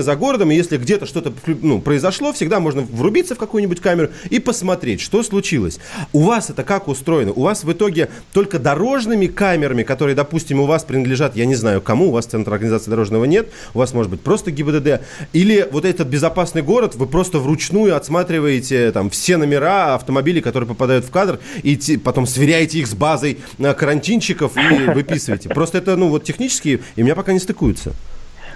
видеонаблюдение 0.00 0.02
за 0.02 0.16
городом, 0.16 0.50
и 0.50 0.54
если 0.54 0.76
где-то 0.76 1.06
что-то 1.06 1.32
ну, 1.62 1.80
произошло, 1.80 2.32
всегда 2.32 2.60
можно 2.60 2.82
врубиться 2.82 3.34
в 3.34 3.38
какую-нибудь 3.38 3.80
камеру 3.80 4.08
и 4.30 4.38
посмотреть, 4.38 5.00
что 5.00 5.22
случилось. 5.22 5.78
У 6.12 6.20
вас 6.20 6.50
это 6.50 6.62
как 6.64 6.88
устроено? 6.88 7.32
У 7.32 7.42
вас 7.42 7.64
в 7.64 7.72
итоге 7.72 8.08
только 8.32 8.58
дорожными 8.58 9.26
камерами, 9.26 9.82
которые, 9.82 10.14
допустим, 10.14 10.60
у 10.60 10.66
вас 10.66 10.84
принадлежат, 10.84 11.36
я 11.36 11.46
не 11.46 11.54
знаю 11.54 11.80
кому, 11.80 12.08
у 12.08 12.10
вас 12.10 12.26
Центр 12.26 12.52
организации 12.52 12.90
дорожного 12.90 13.24
нет, 13.24 13.50
у 13.74 13.78
вас 13.78 13.94
может 13.94 14.10
быть 14.10 14.20
просто 14.20 14.50
ГИБДД, 14.50 15.00
или 15.32 15.68
вот 15.70 15.84
этот 15.84 16.08
безопасный 16.08 16.62
город 16.62 16.94
вы 16.96 17.06
просто 17.06 17.38
вручную 17.38 17.96
отсматриваете 17.96 18.92
там 18.92 19.10
все 19.10 19.36
номера 19.36 19.94
автомобилей, 19.94 20.40
которые 20.40 20.68
попадают 20.68 21.04
в 21.04 21.10
кадр, 21.10 21.38
и 21.62 21.76
потом 22.02 22.26
сверяете 22.26 22.78
их 22.78 22.86
с 22.86 22.94
базой 22.94 23.38
э, 23.58 23.74
карантинчиков 23.74 24.52
и 24.56 24.90
выписываете. 24.90 25.48
Просто 25.48 25.78
это, 25.78 25.96
ну, 25.96 26.08
вот 26.08 26.24
технически, 26.24 26.80
и 26.96 27.02
меня 27.02 27.14
пока 27.14 27.32
не 27.32 27.38
стыкуются. 27.38 27.94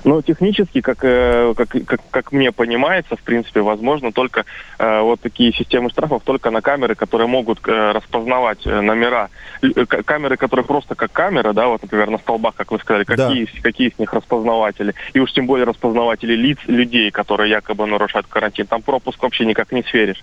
Ну, 0.04 0.20
технически, 0.20 0.82
как, 0.82 0.98
э, 1.02 1.54
как, 1.56 1.68
как, 1.86 2.00
как 2.10 2.32
мне 2.32 2.52
понимается, 2.52 3.16
в 3.16 3.22
принципе, 3.22 3.62
возможно 3.62 4.12
только 4.12 4.44
э, 4.78 5.00
вот 5.00 5.20
такие 5.20 5.50
системы 5.54 5.88
штрафов 5.88 6.22
только 6.22 6.50
на 6.50 6.60
камеры, 6.60 6.94
которые 6.94 7.26
могут 7.26 7.66
э, 7.66 7.92
распознавать 7.92 8.66
э, 8.66 8.80
номера. 8.82 9.30
Э, 9.62 9.86
камеры, 9.86 10.36
которые 10.36 10.66
просто 10.66 10.94
как 10.94 11.10
камера, 11.10 11.54
да, 11.54 11.68
вот, 11.68 11.80
например, 11.80 12.10
на 12.10 12.18
столбах, 12.18 12.54
как 12.54 12.70
вы 12.70 12.78
сказали, 12.80 13.04
какие, 13.04 13.46
да. 13.46 13.50
какие 13.62 13.88
из 13.88 13.98
них 13.98 14.12
распознаватели. 14.12 14.94
И 15.14 15.20
уж 15.20 15.32
тем 15.32 15.46
более 15.46 15.64
распознаватели 15.64 16.34
лиц 16.34 16.58
людей, 16.66 17.10
которые 17.10 17.48
якобы 17.48 17.86
нарушают 17.86 18.26
карантин. 18.26 18.66
Там 18.66 18.82
пропуск 18.82 19.22
вообще 19.22 19.46
никак 19.46 19.72
не 19.72 19.82
сверишь. 19.84 20.22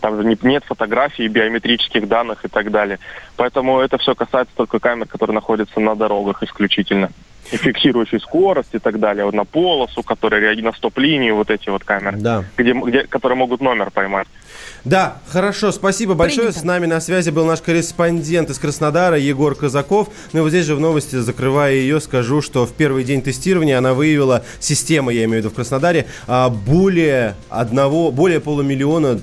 Там 0.00 0.16
же 0.16 0.36
нет 0.42 0.64
фотографий, 0.64 1.28
биометрических 1.28 2.08
данных 2.08 2.46
и 2.46 2.48
так 2.48 2.70
далее. 2.70 2.98
Поэтому 3.36 3.80
это 3.80 3.98
все 3.98 4.14
касается 4.14 4.54
только 4.56 4.78
камер, 4.78 5.08
которые 5.08 5.34
находятся 5.34 5.78
на 5.78 5.94
дорогах 5.94 6.42
исключительно 6.42 7.10
и 7.52 7.56
фиксирующий 7.56 8.20
скорость 8.20 8.70
и 8.72 8.78
так 8.78 8.98
далее, 9.00 9.24
вот 9.24 9.34
на 9.34 9.44
полосу, 9.44 10.02
которые 10.02 10.60
на 10.62 10.72
стоп-линию, 10.72 11.34
вот 11.34 11.50
эти 11.50 11.68
вот 11.68 11.84
камеры, 11.84 12.18
да. 12.18 12.44
где, 12.56 12.72
где, 12.72 13.06
которые 13.06 13.36
могут 13.36 13.60
номер 13.60 13.90
поймать. 13.90 14.26
Да, 14.84 15.18
хорошо, 15.28 15.72
спасибо 15.72 16.14
большое. 16.14 16.48
Принято. 16.48 16.60
С 16.60 16.64
нами 16.64 16.86
на 16.86 17.00
связи 17.00 17.30
был 17.30 17.44
наш 17.44 17.60
корреспондент 17.60 18.50
из 18.50 18.58
Краснодара 18.58 19.18
Егор 19.18 19.54
Казаков. 19.54 20.08
Ну 20.32 20.40
и 20.40 20.42
вот 20.42 20.50
здесь 20.50 20.64
же 20.64 20.74
в 20.74 20.80
новости, 20.80 21.16
закрывая 21.16 21.74
ее, 21.74 22.00
скажу, 22.00 22.40
что 22.40 22.66
в 22.66 22.72
первый 22.72 23.04
день 23.04 23.20
тестирования 23.22 23.76
она 23.76 23.92
выявила, 23.92 24.42
система, 24.58 25.12
я 25.12 25.24
имею 25.24 25.42
в 25.42 25.44
виду 25.44 25.50
в 25.50 25.54
Краснодаре, 25.54 26.06
а, 26.26 26.48
более 26.48 27.34
одного, 27.50 28.10
более 28.10 28.40
полумиллиона 28.40 29.20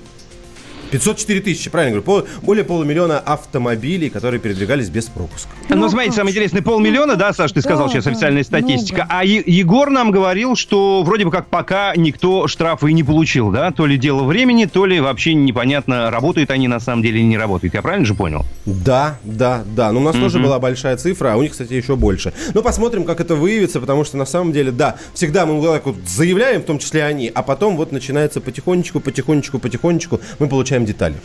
504 0.91 1.41
тысячи, 1.41 1.69
правильно 1.69 1.99
говорю, 1.99 2.25
пол, 2.25 2.41
более 2.41 2.63
полумиллиона 2.63 3.19
автомобилей, 3.19 4.09
которые 4.09 4.39
передвигались 4.39 4.89
без 4.89 5.05
пропуска. 5.05 5.49
Ну, 5.69 5.89
смотрите, 5.89 6.15
самое 6.15 6.31
интересное, 6.31 6.61
полмиллиона, 6.61 7.15
да, 7.15 7.33
Саш, 7.33 7.51
ты 7.51 7.61
сказал 7.61 7.87
да, 7.87 7.93
сейчас 7.93 8.07
официальная 8.07 8.43
статистика, 8.43 9.05
много. 9.05 9.15
а 9.19 9.23
Егор 9.23 9.89
нам 9.89 10.11
говорил, 10.11 10.55
что 10.55 11.03
вроде 11.03 11.25
бы 11.25 11.31
как 11.31 11.47
пока 11.47 11.93
никто 11.95 12.47
штрафы 12.47 12.91
и 12.91 12.93
не 12.93 13.03
получил, 13.03 13.51
да, 13.51 13.71
то 13.71 13.85
ли 13.85 13.97
дело 13.97 14.23
времени, 14.23 14.65
то 14.65 14.85
ли 14.85 14.99
вообще 14.99 15.33
непонятно, 15.33 16.09
работают 16.09 16.51
они 16.51 16.67
на 16.67 16.79
самом 16.79 17.03
деле 17.03 17.19
или 17.19 17.25
не 17.25 17.37
работают, 17.37 17.73
я 17.73 17.81
правильно 17.81 18.05
же 18.05 18.15
понял? 18.15 18.45
Да, 18.65 19.17
да, 19.23 19.63
да, 19.75 19.91
но 19.91 19.99
у 19.99 20.03
нас 20.03 20.15
mm-hmm. 20.15 20.21
тоже 20.21 20.39
была 20.39 20.59
большая 20.59 20.97
цифра, 20.97 21.33
а 21.33 21.37
у 21.37 21.41
них, 21.41 21.51
кстати, 21.51 21.73
еще 21.73 21.95
больше. 21.95 22.33
Ну, 22.53 22.61
посмотрим, 22.61 23.03
как 23.03 23.19
это 23.19 23.35
выявится, 23.35 23.79
потому 23.79 24.03
что 24.03 24.17
на 24.17 24.25
самом 24.25 24.51
деле, 24.51 24.71
да, 24.71 24.95
всегда 25.13 25.45
мы 25.45 25.59
вот 25.59 25.71
так 25.71 25.85
вот 25.85 25.95
заявляем, 26.07 26.61
в 26.61 26.65
том 26.65 26.79
числе 26.79 27.03
они, 27.03 27.31
а 27.33 27.43
потом 27.43 27.77
вот 27.77 27.91
начинается 27.91 28.41
потихонечку, 28.41 28.99
потихонечку, 28.99 29.59
потихонечку, 29.59 30.19
мы 30.39 30.47
получаем 30.47 30.76
получаем 30.77 30.85
детали. 30.85 31.15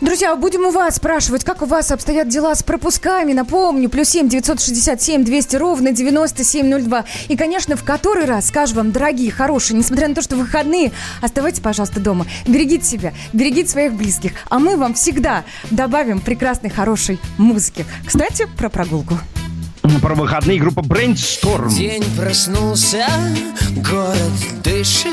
Друзья, 0.00 0.34
будем 0.36 0.64
у 0.66 0.70
вас 0.70 0.96
спрашивать, 0.96 1.44
как 1.44 1.62
у 1.62 1.66
вас 1.66 1.90
обстоят 1.90 2.28
дела 2.28 2.54
с 2.54 2.62
пропусками. 2.62 3.32
Напомню, 3.32 3.88
плюс 3.88 4.08
7 4.08 4.28
967 4.28 5.24
200 5.24 5.56
ровно 5.56 5.92
9702. 5.92 7.04
И, 7.28 7.36
конечно, 7.36 7.76
в 7.76 7.84
который 7.84 8.24
раз 8.24 8.48
скажу 8.48 8.76
вам, 8.76 8.92
дорогие, 8.92 9.30
хорошие, 9.30 9.76
несмотря 9.76 10.08
на 10.08 10.14
то, 10.14 10.22
что 10.22 10.36
выходные, 10.36 10.92
оставайтесь, 11.20 11.60
пожалуйста, 11.60 12.00
дома. 12.00 12.26
Берегите 12.46 12.84
себя, 12.84 13.12
берегите 13.32 13.70
своих 13.70 13.94
близких. 13.94 14.32
А 14.48 14.58
мы 14.58 14.76
вам 14.76 14.94
всегда 14.94 15.44
добавим 15.70 16.20
прекрасной, 16.20 16.70
хорошей 16.70 17.18
музыки. 17.38 17.84
Кстати, 18.06 18.46
про 18.56 18.68
прогулку. 18.68 19.18
Про 20.00 20.14
выходные 20.14 20.58
группа 20.58 20.80
Brainstorm. 20.80 21.68
День 21.68 22.04
проснулся, 22.16 23.06
город 23.76 24.16
дышит, 24.62 25.12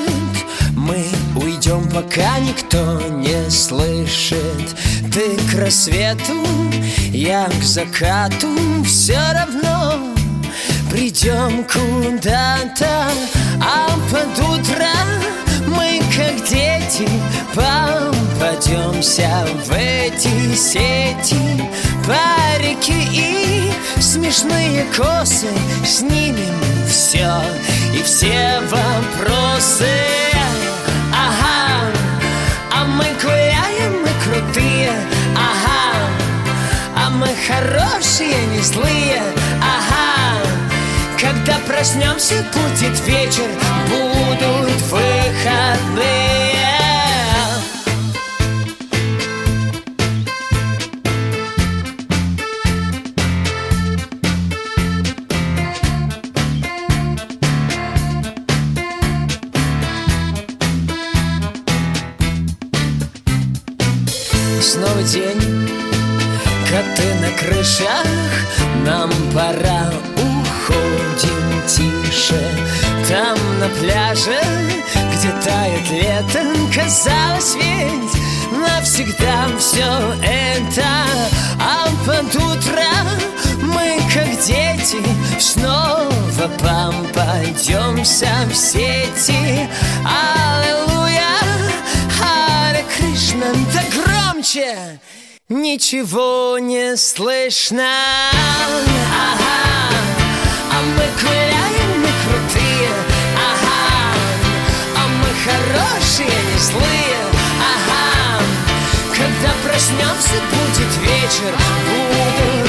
мы 0.75 1.05
уйдем, 1.35 1.48
пока 1.77 2.39
никто 2.39 2.99
не 3.09 3.49
слышит. 3.49 4.75
Ты 5.13 5.37
к 5.51 5.59
рассвету, 5.59 6.45
я 7.11 7.45
к 7.45 7.63
закату 7.63 8.47
Все 8.85 9.19
равно 9.33 9.99
придем 10.89 11.63
куда-то. 11.65 13.11
А 13.61 13.89
под 14.09 14.39
утро 14.39 14.87
мы, 15.67 16.01
как 16.15 16.35
дети, 16.47 17.07
попадемся 17.53 19.29
в 19.65 19.71
эти 19.71 20.55
сети. 20.55 21.37
Парики 22.07 22.93
и 23.11 23.71
смешные 24.01 24.85
косы 24.97 25.49
Снимем 25.85 26.59
все 26.87 27.31
и 27.93 28.01
все 28.01 28.59
вопросы 28.61 29.85
крутые, 34.49 34.91
ага 35.35 35.93
А 36.95 37.09
мы 37.09 37.27
хорошие, 37.47 38.45
не 38.47 38.61
злые, 38.61 39.21
ага 39.61 40.41
Когда 41.19 41.57
проснемся, 41.67 42.45
будет 42.53 42.99
вечер, 43.05 43.49
будут 43.89 44.81
выходные 44.91 46.58
день. 65.11 65.69
Коты 66.69 67.15
на 67.21 67.31
крышах, 67.31 68.05
нам 68.85 69.09
пора 69.33 69.91
Уходим 70.17 71.61
тише. 71.67 72.39
Там 73.07 73.37
на 73.59 73.69
пляже, 73.69 74.39
где 75.13 75.31
тает 75.43 75.89
лето 75.89 76.45
Казалось 76.73 77.55
ведь 77.55 78.21
навсегда 78.51 79.47
все 79.57 80.13
это. 80.23 80.85
А 81.59 81.87
под 82.05 82.35
утро 82.35 82.83
мы, 83.63 83.99
как 84.13 84.29
дети 84.45 84.97
Снова 85.39 86.49
попадемся 86.59 88.29
в 88.49 88.55
сети. 88.55 89.67
Аллилуйя, 90.05 90.98
Ничего 95.49 96.59
не 96.59 96.95
слышно. 96.95 97.89
Ага, 99.11 99.89
а 100.69 100.81
мы 100.83 101.05
гуляем, 101.19 102.01
мы 102.01 102.09
крутые. 102.23 102.91
Ага, 103.35 104.13
а 104.95 105.07
мы 105.07 105.29
хорошие, 105.43 106.27
не 106.27 106.59
злые. 106.59 107.17
Ага, 107.65 108.43
когда 109.11 109.51
проснемся, 109.63 110.37
будет 110.51 110.93
вечер. 111.01 111.51
Будут 111.87 112.68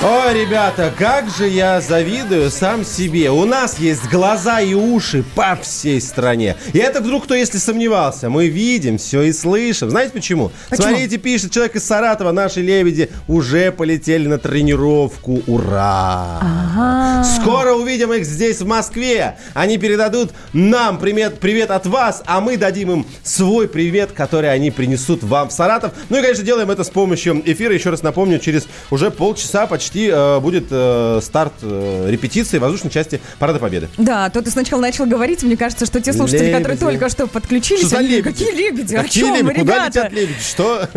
Ой, 0.00 0.32
ребята, 0.32 0.92
как 0.96 1.28
же 1.28 1.48
я 1.48 1.80
завидую 1.80 2.52
сам 2.52 2.84
себе. 2.84 3.32
У 3.32 3.44
нас 3.44 3.80
есть 3.80 4.08
глаза 4.08 4.60
и 4.60 4.72
уши 4.72 5.24
по 5.34 5.58
всей 5.60 6.00
стране. 6.00 6.54
И 6.72 6.78
это 6.78 7.00
вдруг 7.00 7.24
кто, 7.24 7.34
если 7.34 7.58
сомневался, 7.58 8.30
мы 8.30 8.46
видим 8.46 8.98
все 8.98 9.22
и 9.22 9.32
слышим. 9.32 9.90
Знаете 9.90 10.12
почему? 10.12 10.52
Почему? 10.70 10.90
Смотрите, 10.90 11.16
пишет 11.16 11.50
человек 11.50 11.74
из 11.74 11.84
Саратова, 11.84 12.30
наши 12.30 12.60
лебеди 12.60 13.10
уже 13.26 13.72
полетели 13.72 14.28
на 14.28 14.38
тренировку. 14.38 15.42
Ура! 15.48 16.38
Ага. 16.42 17.24
Скоро 17.24 17.72
увидим 17.72 18.12
их 18.12 18.24
здесь, 18.24 18.60
в 18.60 18.66
Москве. 18.66 19.36
Они 19.52 19.78
передадут 19.78 20.30
нам 20.52 20.98
привет, 20.98 21.40
привет 21.40 21.72
от 21.72 21.86
вас, 21.86 22.22
а 22.24 22.40
мы 22.40 22.56
дадим 22.56 22.92
им 22.92 23.06
свой 23.24 23.66
привет, 23.66 24.12
который 24.12 24.52
они 24.52 24.70
принесут 24.70 25.24
вам 25.24 25.48
в 25.48 25.52
Саратов. 25.52 25.90
Ну 26.08 26.18
и, 26.18 26.22
конечно, 26.22 26.44
делаем 26.44 26.70
это 26.70 26.84
с 26.84 26.90
помощью 26.90 27.42
эфира. 27.44 27.74
Еще 27.74 27.90
раз 27.90 28.04
напомню, 28.04 28.38
через 28.38 28.68
уже 28.92 29.10
полчаса 29.10 29.66
почти 29.66 29.87
э, 29.96 30.40
будет 30.40 30.66
э, 30.70 31.20
старт 31.22 31.54
э, 31.62 32.06
репетиции 32.10 32.58
воздушной 32.58 32.90
части 32.90 33.20
Парада 33.38 33.58
Победы. 33.58 33.88
Да, 33.96 34.28
то 34.30 34.42
ты 34.42 34.50
сначала 34.50 34.80
начал 34.80 35.06
говорить, 35.06 35.42
мне 35.42 35.56
кажется, 35.56 35.86
что 35.86 36.00
те 36.00 36.12
слушатели, 36.12 36.46
Лебеди. 36.46 36.56
которые 36.58 36.78
только 36.78 37.08
что 37.08 37.26
подключились, 37.26 37.86
Что 37.86 37.98
они, 37.98 38.08
лебеди? 38.08 38.22
какие 38.22 38.52
лебеди, 38.52 38.94
о 38.94 39.02
Какие 39.02 39.22
чем 39.24 39.32
вы, 39.32 39.38
лебеди? 39.38 39.60
Куда 39.60 39.74
ребята? 39.74 39.88
летят 39.98 40.12
лебеди? 40.12 40.34
Что? 40.40 40.88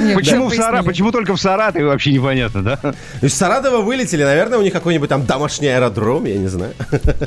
Нет, 0.00 0.14
Почему, 0.14 0.48
да, 0.48 0.54
в 0.54 0.56
Сара... 0.56 0.82
Почему 0.82 1.12
только 1.12 1.34
в 1.36 1.40
Саратове 1.40 1.86
вообще 1.86 2.12
непонятно, 2.12 2.62
да? 2.62 2.94
Из 3.20 3.34
Саратова 3.34 3.82
вылетели, 3.82 4.22
наверное, 4.24 4.58
у 4.58 4.62
них 4.62 4.72
какой-нибудь 4.72 5.08
там 5.08 5.26
домашний 5.26 5.68
аэродром, 5.68 6.24
я 6.24 6.36
не 6.38 6.48
знаю. 6.48 6.74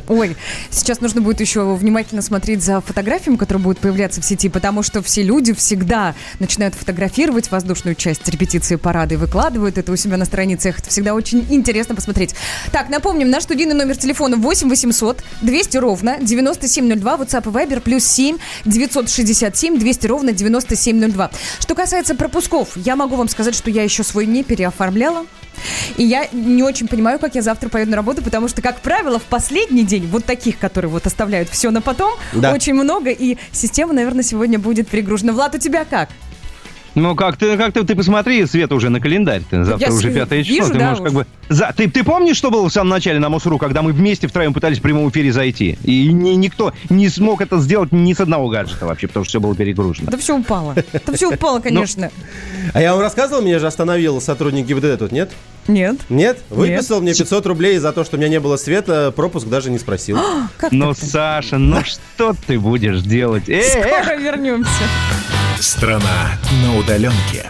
Ой, 0.07 0.35
сейчас 0.69 1.01
нужно 1.01 1.21
будет 1.21 1.41
еще 1.41 1.75
внимательно 1.75 2.21
смотреть 2.21 2.63
за 2.63 2.81
фотографиями, 2.81 3.37
которые 3.37 3.63
будут 3.63 3.79
появляться 3.79 4.21
в 4.21 4.25
сети, 4.25 4.49
потому 4.49 4.83
что 4.83 5.01
все 5.01 5.23
люди 5.23 5.53
всегда 5.53 6.15
начинают 6.39 6.75
фотографировать 6.75 7.51
воздушную 7.51 7.95
часть 7.95 8.27
репетиции 8.27 8.75
парада 8.75 9.15
и 9.15 9.17
выкладывают 9.17 9.77
это 9.77 9.91
у 9.91 9.95
себя 9.95 10.17
на 10.17 10.25
страницах. 10.25 10.75
Это 10.85 10.91
всегда 10.91 11.13
очень 11.15 11.45
интересно 11.49 11.95
посмотреть. 11.95 12.35
Так, 12.71 12.89
напомним, 12.89 13.31
наш 13.31 13.43
студийный 13.43 13.73
номер 13.73 13.97
телефона 13.97 14.37
8 14.37 14.69
800 14.69 15.23
200 15.41 15.77
ровно 15.77 16.17
9702, 16.21 17.15
WhatsApp 17.15 17.49
и 17.49 17.51
Viber 17.51 17.81
плюс 17.81 18.05
7 18.05 18.37
967 18.65 19.79
200 19.79 20.07
ровно 20.07 20.31
9702. 20.31 21.31
Что 21.59 21.73
касается 21.75 22.13
пропусков, 22.13 22.77
я 22.77 22.95
могу 22.95 23.15
вам 23.15 23.29
сказать, 23.29 23.55
что 23.55 23.71
я 23.71 23.81
еще 23.83 24.03
свой 24.03 24.27
не 24.27 24.43
переоформляла. 24.43 25.25
И 25.95 26.03
я 26.03 26.27
не 26.33 26.61
очень 26.63 26.87
понимаю, 26.87 27.17
как 27.17 27.33
я 27.35 27.41
завтра 27.41 27.69
поеду 27.69 27.91
на 27.91 27.97
работу, 27.97 28.21
потому 28.21 28.49
что, 28.49 28.61
как 28.61 28.81
правило, 28.81 29.19
в 29.19 29.23
последний 29.23 29.83
день 29.83 30.05
вот 30.05 30.25
таких, 30.25 30.59
которые 30.59 30.91
вот 30.91 31.07
оставляют 31.07 31.49
все 31.49 31.71
на 31.71 31.81
потом, 31.81 32.13
Да. 32.33 32.51
очень 32.53 32.73
много, 32.73 33.09
и 33.09 33.37
система, 33.53 33.93
наверное, 33.93 34.21
сегодня 34.23 34.59
будет 34.59 34.89
перегружена. 34.89 35.31
Влад, 35.31 35.55
у 35.55 35.57
тебя 35.57 35.85
как? 35.85 36.09
Ну, 36.95 37.15
как 37.15 37.35
ты, 37.37 37.57
как 37.57 37.73
ты, 37.73 37.83
ты 37.83 37.93
посмотри, 37.95 38.45
Света, 38.45 38.73
уже 38.75 38.89
на 38.89 38.99
календарь. 39.01 39.41
Ты, 39.49 39.63
завтра 39.65 39.89
Я 39.89 39.93
уже 39.93 40.11
пятое 40.11 40.43
число. 40.43 40.55
вижу, 40.55 40.71
ты 40.73 40.79
да, 40.79 40.89
можешь 40.89 41.03
как 41.03 41.11
уже. 41.11 41.17
бы... 41.19 41.25
За... 41.49 41.73
Ты, 41.75 41.89
ты 41.89 42.03
помнишь, 42.03 42.37
что 42.37 42.49
было 42.49 42.67
в 42.69 42.71
самом 42.73 42.89
начале 42.89 43.19
на 43.19 43.27
Мосру, 43.29 43.57
когда 43.57 43.81
мы 43.81 43.91
вместе 43.91 44.27
втроем 44.27 44.53
пытались 44.53 44.79
в 44.79 44.81
прямом 44.81 45.09
эфире 45.09 45.31
зайти? 45.33 45.77
И 45.83 46.11
ни- 46.13 46.35
никто 46.35 46.73
не 46.89 47.09
смог 47.09 47.41
это 47.41 47.59
сделать 47.59 47.91
ни 47.91 48.13
с 48.13 48.19
одного 48.21 48.47
гаджета 48.49 48.85
вообще, 48.85 49.07
потому 49.07 49.25
что 49.25 49.29
все 49.31 49.39
было 49.41 49.55
перегружено. 49.55 50.09
Да 50.09 50.17
все 50.17 50.37
упало. 50.37 50.73
Да 51.05 51.13
все 51.13 51.31
упало, 51.31 51.59
конечно. 51.61 52.11
А 52.73 52.81
я 52.81 52.93
вам 52.93 53.01
рассказывал, 53.01 53.41
меня 53.41 53.59
же 53.59 53.67
остановил 53.67 54.21
сотрудник 54.21 54.65
ГИБДД 54.65 54.97
тут, 54.99 55.11
нет? 55.11 55.31
Нет. 55.67 55.97
Нет? 56.09 56.39
Выписал 56.49 57.01
мне 57.01 57.13
500 57.13 57.45
рублей 57.47 57.77
за 57.79 57.91
то, 57.91 58.03
что 58.05 58.15
у 58.15 58.19
меня 58.19 58.29
не 58.29 58.39
было 58.39 58.55
света, 58.55 59.11
пропуск 59.13 59.47
даже 59.47 59.69
не 59.71 59.79
спросил. 59.79 60.17
Как 60.57 60.71
Ну? 60.71 60.93
Саша, 60.93 61.57
ну 61.57 61.83
что 61.83 62.35
ты 62.47 62.57
будешь 62.59 63.01
делать? 63.01 63.49
Э! 63.49 63.61
Скоро 63.63 64.15
вернемся. 64.15 64.69
Страна 65.59 66.37
на 66.63 66.77
удаленке. 66.85 67.49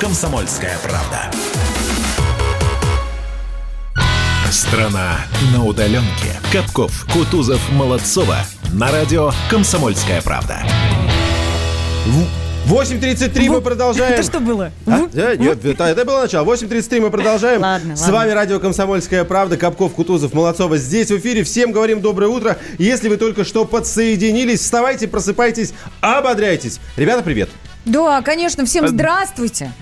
«Комсомольская 0.00 0.76
правда». 0.82 1.30
Страна 4.50 5.18
на 5.52 5.64
удаленке. 5.64 6.40
Капков, 6.52 7.06
Кутузов, 7.12 7.60
Молодцова. 7.72 8.38
На 8.72 8.90
радио 8.90 9.32
«Комсомольская 9.50 10.22
правда». 10.22 10.62
8.33 12.66 13.48
мы 13.48 13.60
продолжаем. 13.60 14.14
Это 14.14 14.22
что 14.24 14.40
было? 14.40 14.72
А? 14.86 15.06
Да, 15.12 15.36
нет, 15.36 15.64
это, 15.64 15.84
это 15.84 16.04
было 16.04 16.22
начало. 16.22 16.44
8.33 16.52 17.00
мы 17.00 17.10
продолжаем. 17.10 17.60
Ладно, 17.62 17.96
С 17.96 18.00
ладно. 18.00 18.16
вами 18.16 18.30
радио 18.32 18.58
«Комсомольская 18.58 19.24
правда». 19.24 19.56
Капков, 19.56 19.92
Кутузов, 19.92 20.34
Молодцова. 20.34 20.76
Здесь 20.76 21.10
в 21.10 21.18
эфире. 21.18 21.44
Всем 21.44 21.70
говорим 21.70 22.00
доброе 22.00 22.26
утро. 22.26 22.56
Если 22.78 23.08
вы 23.08 23.18
только 23.18 23.44
что 23.44 23.66
подсоединились, 23.66 24.60
вставайте, 24.60 25.06
просыпайтесь, 25.06 25.74
ободряйтесь. 26.00 26.80
Ребята, 26.96 27.22
привет. 27.22 27.50
Да, 27.86 28.20
конечно, 28.20 28.66
всем 28.66 28.88
здравствуйте. 28.88 29.72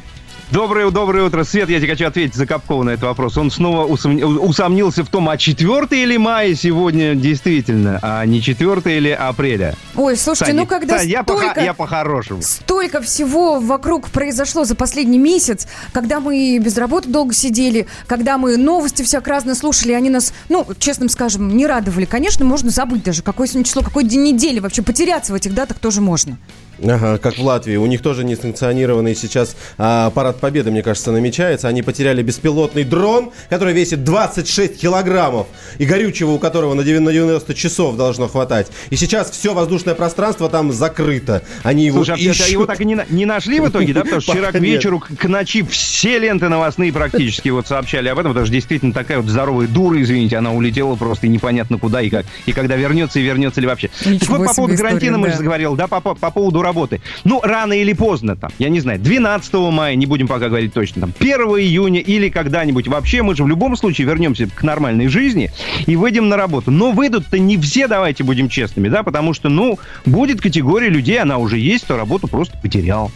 Доброе, 0.50 0.90
доброе 0.90 1.24
утро, 1.24 1.42
Свет. 1.42 1.70
Я 1.70 1.78
тебе 1.78 1.88
хочу 1.88 2.06
ответить 2.06 2.34
за 2.34 2.46
Капкова 2.46 2.82
на 2.82 2.90
этот 2.90 3.04
вопрос. 3.04 3.38
Он 3.38 3.50
снова 3.50 3.88
усом- 3.88 4.22
усомнился 4.22 5.02
в 5.02 5.08
том, 5.08 5.28
а 5.30 5.38
4 5.38 5.86
или 5.90 6.18
мая 6.18 6.54
сегодня 6.54 7.14
действительно, 7.14 7.98
а 8.02 8.24
не 8.26 8.42
4 8.42 8.98
или 8.98 9.08
апреля. 9.08 9.74
Ой, 9.96 10.16
слушайте, 10.18 10.52
Сань, 10.52 10.56
ну 10.60 10.66
когда 10.66 10.98
Сань, 10.98 11.08
я, 11.08 11.22
поха- 11.22 11.46
столько... 11.46 11.60
я 11.62 11.72
по-хорошему. 11.72 12.42
Столько 12.42 13.00
всего 13.00 13.58
вокруг 13.58 14.10
произошло 14.10 14.64
за 14.64 14.74
последний 14.74 15.18
месяц, 15.18 15.66
когда 15.92 16.20
мы 16.20 16.58
без 16.58 16.76
работы 16.76 17.08
долго 17.08 17.32
сидели, 17.32 17.86
когда 18.06 18.36
мы 18.36 18.58
новости 18.58 19.02
всяк 19.02 19.26
разные 19.26 19.54
слушали, 19.54 19.92
они 19.92 20.10
нас, 20.10 20.34
ну, 20.50 20.66
честным 20.78 21.08
скажем, 21.08 21.56
не 21.56 21.66
радовали. 21.66 22.04
Конечно, 22.04 22.44
можно 22.44 22.68
забыть 22.68 23.02
даже, 23.02 23.22
какое 23.22 23.48
сегодня 23.48 23.64
число, 23.64 23.82
какой 23.82 24.04
день 24.04 24.22
недели, 24.22 24.60
вообще 24.60 24.82
потеряться 24.82 25.32
в 25.32 25.36
этих 25.36 25.54
датах 25.54 25.78
тоже 25.78 26.02
можно. 26.02 26.36
Ага, 26.82 27.18
как 27.18 27.38
в 27.38 27.42
Латвии. 27.42 27.76
У 27.76 27.86
них 27.86 28.02
тоже 28.02 28.24
несанкционированный 28.24 29.14
сейчас 29.14 29.56
а, 29.78 30.10
парад 30.10 30.40
победы, 30.40 30.70
мне 30.70 30.82
кажется, 30.82 31.12
намечается. 31.12 31.68
Они 31.68 31.82
потеряли 31.82 32.22
беспилотный 32.22 32.84
дрон, 32.84 33.30
который 33.48 33.74
весит 33.74 34.04
26 34.04 34.80
килограммов, 34.80 35.46
и 35.78 35.84
горючего 35.84 36.32
у 36.32 36.38
которого 36.38 36.74
на 36.74 36.82
90 36.82 37.04
на 37.04 37.12
90 37.12 37.54
часов 37.54 37.96
должно 37.96 38.28
хватать. 38.28 38.68
И 38.90 38.96
сейчас 38.96 39.30
все 39.30 39.54
воздушное 39.54 39.94
пространство 39.94 40.48
там 40.48 40.72
закрыто. 40.72 41.42
Они 41.62 41.84
его 41.86 41.98
Слушай, 42.04 42.14
а 42.14 42.30
ищут. 42.30 42.48
его 42.48 42.66
так 42.66 42.80
и 42.80 42.84
не, 42.84 42.98
не 43.10 43.26
нашли 43.26 43.60
в 43.60 43.68
итоге, 43.68 43.92
да? 43.92 44.02
Потому 44.02 44.20
что 44.20 44.32
вчера 44.32 44.50
к 44.52 44.54
вечеру, 44.58 45.00
к 45.00 45.24
ночи 45.28 45.62
все 45.64 46.18
ленты 46.18 46.48
новостные 46.48 46.92
практически 46.92 47.50
вот 47.50 47.66
сообщали 47.68 48.08
об 48.08 48.18
этом, 48.18 48.32
потому 48.32 48.46
что 48.46 48.52
действительно 48.52 48.92
такая 48.92 49.18
вот 49.18 49.28
здоровая 49.28 49.66
дура, 49.68 50.00
извините, 50.00 50.36
она 50.36 50.52
улетела 50.52 50.96
просто 50.96 51.26
и 51.26 51.30
непонятно 51.30 51.78
куда 51.78 52.00
и 52.00 52.10
как. 52.10 52.26
И 52.46 52.52
когда 52.52 52.76
вернется, 52.76 53.20
и 53.20 53.22
вернется 53.22 53.60
ли 53.60 53.66
вообще. 53.66 53.90
так 54.02 54.28
вот, 54.28 54.46
по 54.46 54.54
поводу 54.54 54.76
карантина 54.76 55.18
мы 55.18 55.30
же 55.30 55.36
заговорил, 55.36 55.76
да, 55.76 55.86
по, 55.86 56.00
по- 56.00 56.14
по 56.14 56.30
поводу 56.30 56.62
работы. 56.64 57.00
Ну, 57.22 57.40
рано 57.42 57.72
или 57.72 57.92
поздно 57.92 58.36
там, 58.36 58.50
я 58.58 58.68
не 58.68 58.80
знаю, 58.80 58.98
12 58.98 59.54
мая, 59.54 59.94
не 59.94 60.06
будем 60.06 60.26
пока 60.26 60.48
говорить 60.48 60.72
точно, 60.72 61.02
там, 61.02 61.12
1 61.18 61.36
июня 61.60 62.00
или 62.00 62.28
когда-нибудь 62.28 62.88
вообще, 62.88 63.22
мы 63.22 63.36
же 63.36 63.44
в 63.44 63.48
любом 63.48 63.76
случае 63.76 64.06
вернемся 64.06 64.48
к 64.48 64.62
нормальной 64.62 65.08
жизни 65.08 65.50
и 65.86 65.96
выйдем 65.96 66.28
на 66.28 66.36
работу. 66.36 66.70
Но 66.70 66.92
выйдут-то 66.92 67.38
не 67.38 67.56
все, 67.58 67.86
давайте 67.86 68.24
будем 68.24 68.48
честными, 68.48 68.88
да, 68.88 69.02
потому 69.02 69.34
что, 69.34 69.48
ну, 69.48 69.78
будет 70.06 70.40
категория 70.40 70.88
людей, 70.88 71.20
она 71.20 71.38
уже 71.38 71.58
есть, 71.58 71.84
кто 71.84 71.96
работу 71.96 72.26
просто 72.26 72.58
потерял. 72.58 73.10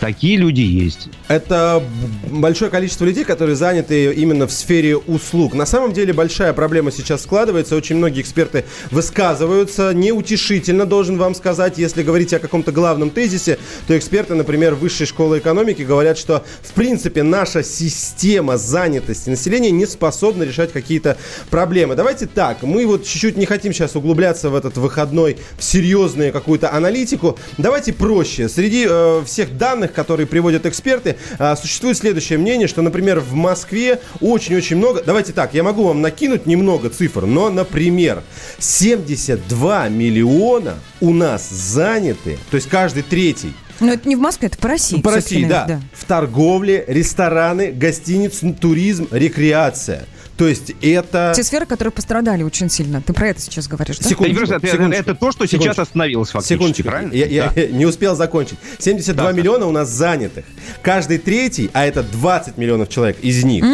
Такие 0.00 0.36
люди 0.36 0.60
есть. 0.60 1.08
Это 1.28 1.82
большое 2.30 2.70
количество 2.70 3.04
людей, 3.04 3.24
которые 3.24 3.56
заняты 3.56 4.12
именно 4.12 4.46
в 4.46 4.52
сфере 4.52 4.96
услуг. 4.96 5.54
На 5.54 5.66
самом 5.66 5.92
деле 5.92 6.12
большая 6.12 6.52
проблема 6.52 6.90
сейчас 6.90 7.22
складывается. 7.22 7.76
Очень 7.76 7.96
многие 7.96 8.20
эксперты 8.20 8.64
высказываются 8.90 9.92
неутешительно, 9.94 10.86
должен 10.86 11.18
вам 11.18 11.34
сказать. 11.34 11.78
Если 11.78 12.02
говорить 12.02 12.32
о 12.34 12.38
каком-то 12.38 12.72
главном 12.72 13.10
тезисе, 13.10 13.58
то 13.86 13.96
эксперты, 13.96 14.34
например, 14.34 14.74
Высшей 14.74 15.06
школы 15.06 15.38
экономики 15.38 15.82
говорят, 15.82 16.18
что 16.18 16.44
в 16.62 16.72
принципе 16.72 17.22
наша 17.22 17.62
система 17.62 18.58
занятости 18.58 19.30
населения 19.30 19.70
не 19.70 19.86
способна 19.86 20.42
решать 20.42 20.72
какие-то 20.72 21.16
проблемы. 21.50 21.94
Давайте 21.94 22.26
так, 22.26 22.62
мы 22.62 22.86
вот 22.86 23.06
чуть-чуть 23.06 23.36
не 23.36 23.46
хотим 23.46 23.72
сейчас 23.72 23.96
углубляться 23.96 24.50
в 24.50 24.54
этот 24.54 24.76
выходной 24.76 25.38
в 25.58 25.64
серьезную 25.64 26.32
какую-то 26.32 26.72
аналитику. 26.72 27.38
Давайте 27.58 27.92
проще. 27.92 28.48
Среди 28.48 28.86
э, 28.88 29.22
всех 29.24 29.53
данных, 29.56 29.92
которые 29.92 30.26
приводят 30.26 30.66
эксперты, 30.66 31.16
э, 31.38 31.56
существует 31.56 31.96
следующее 31.96 32.38
мнение, 32.38 32.68
что, 32.68 32.82
например, 32.82 33.20
в 33.20 33.34
Москве 33.34 34.00
очень-очень 34.20 34.76
много... 34.76 35.02
Давайте 35.04 35.32
так, 35.32 35.54
я 35.54 35.62
могу 35.62 35.84
вам 35.84 36.00
накинуть 36.00 36.46
немного 36.46 36.90
цифр, 36.90 37.26
но, 37.26 37.50
например, 37.50 38.22
72 38.58 39.88
миллиона 39.88 40.74
у 41.00 41.12
нас 41.12 41.48
заняты, 41.48 42.38
то 42.50 42.56
есть 42.56 42.68
каждый 42.68 43.02
третий 43.02 43.52
Но 43.80 43.92
это 43.92 44.08
не 44.08 44.16
в 44.16 44.20
Москве, 44.20 44.48
это 44.48 44.58
по 44.58 44.68
России. 44.68 45.00
По 45.00 45.12
России, 45.12 45.44
да. 45.44 45.64
да. 45.66 45.80
В 45.92 46.04
торговле, 46.04 46.84
рестораны, 46.86 47.72
гостиницы, 47.72 48.52
туризм, 48.52 49.08
рекреация. 49.10 50.06
То 50.36 50.48
есть 50.48 50.72
это... 50.82 51.32
Те 51.36 51.44
сферы, 51.44 51.64
которые 51.64 51.92
пострадали 51.92 52.42
очень 52.42 52.68
сильно. 52.68 53.00
Ты 53.00 53.12
про 53.12 53.28
это 53.28 53.40
сейчас 53.40 53.68
говоришь, 53.68 53.98
да? 53.98 54.08
Секундочку, 54.08 54.44
Это, 54.44 54.54
это- 54.56 54.66
секундочку. 54.66 55.02
это 55.10 55.14
то, 55.14 55.30
что 55.32 55.46
сейчас 55.46 55.50
Секундочку. 55.60 55.82
остановилось 55.82 56.30
фактически, 56.30 56.54
Секундочку, 56.54 56.88
правильно? 56.88 57.12
я, 57.12 57.26
я- 57.26 57.52
Да. 57.54 57.66
не 57.68 57.86
успел 57.86 58.16
закончить. 58.16 58.58
72 58.78 59.24
Да, 59.24 59.32
миллиона 59.32 59.66
у 59.66 59.70
нас 59.70 59.88
занятых. 59.90 60.44
Каждый 60.82 61.18
третий, 61.18 61.70
а 61.72 61.86
это 61.86 62.02
20 62.02 62.58
миллионов 62.58 62.88
человек 62.88 63.18
из 63.22 63.44
них, 63.44 63.64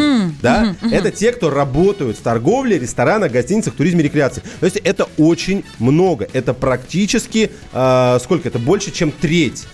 да, 0.41 0.75
это 0.91 1.09
те, 1.11 1.31
кто 1.31 1.49
работают 1.49 2.17
в 2.17 2.21
торговле, 2.21 2.77
ресторанах, 2.77 3.31
гостиницах, 3.31 3.73
туризме, 3.73 4.03
рекреации. 4.03 4.43
То 4.59 4.65
есть 4.65 4.77
это 4.77 5.07
очень 5.17 5.63
много. 5.79 6.27
Это 6.33 6.53
практически, 6.53 7.51
а, 7.73 8.19
сколько 8.23 8.47
это, 8.47 8.59
больше, 8.59 8.91
чем 8.91 9.11
треть. 9.11 9.65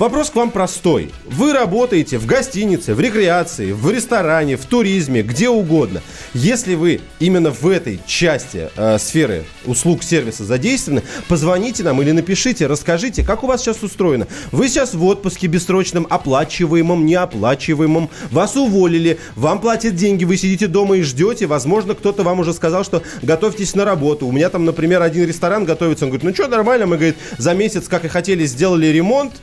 Вопрос 0.00 0.30
к 0.30 0.36
вам 0.36 0.50
простой. 0.50 1.10
Вы 1.26 1.52
работаете 1.52 2.16
в 2.16 2.24
гостинице, 2.24 2.94
в 2.94 3.00
рекреации, 3.00 3.72
в 3.72 3.90
ресторане, 3.90 4.56
в 4.56 4.64
туризме, 4.64 5.20
где 5.20 5.50
угодно. 5.50 6.00
Если 6.32 6.74
вы 6.74 7.02
именно 7.18 7.50
в 7.50 7.68
этой 7.68 8.00
части 8.06 8.70
э, 8.74 8.96
сферы 8.98 9.44
услуг 9.66 10.02
сервиса 10.02 10.44
задействованы, 10.44 11.02
позвоните 11.28 11.82
нам 11.82 12.00
или 12.00 12.12
напишите, 12.12 12.66
расскажите, 12.66 13.22
как 13.22 13.44
у 13.44 13.46
вас 13.46 13.60
сейчас 13.60 13.82
устроено. 13.82 14.26
Вы 14.52 14.68
сейчас 14.68 14.94
в 14.94 15.04
отпуске 15.04 15.48
бессрочном, 15.48 16.06
оплачиваемом, 16.08 17.04
неоплачиваемом, 17.04 18.08
вас 18.30 18.56
уволили, 18.56 19.18
вам 19.36 19.60
платят 19.60 19.96
деньги, 19.96 20.24
вы 20.24 20.38
сидите 20.38 20.66
дома 20.66 20.96
и 20.96 21.02
ждете, 21.02 21.46
возможно, 21.46 21.94
кто-то 21.94 22.22
вам 22.22 22.40
уже 22.40 22.54
сказал, 22.54 22.84
что 22.84 23.02
готовьтесь 23.20 23.74
на 23.74 23.84
работу. 23.84 24.26
У 24.26 24.32
меня 24.32 24.48
там, 24.48 24.64
например, 24.64 25.02
один 25.02 25.28
ресторан 25.28 25.66
готовится, 25.66 26.06
он 26.06 26.10
говорит, 26.10 26.24
ну 26.24 26.32
что, 26.32 26.48
нормально, 26.48 26.86
мы, 26.86 26.96
говорит, 26.96 27.16
за 27.36 27.52
месяц, 27.52 27.86
как 27.86 28.06
и 28.06 28.08
хотели, 28.08 28.46
сделали 28.46 28.86
ремонт, 28.86 29.34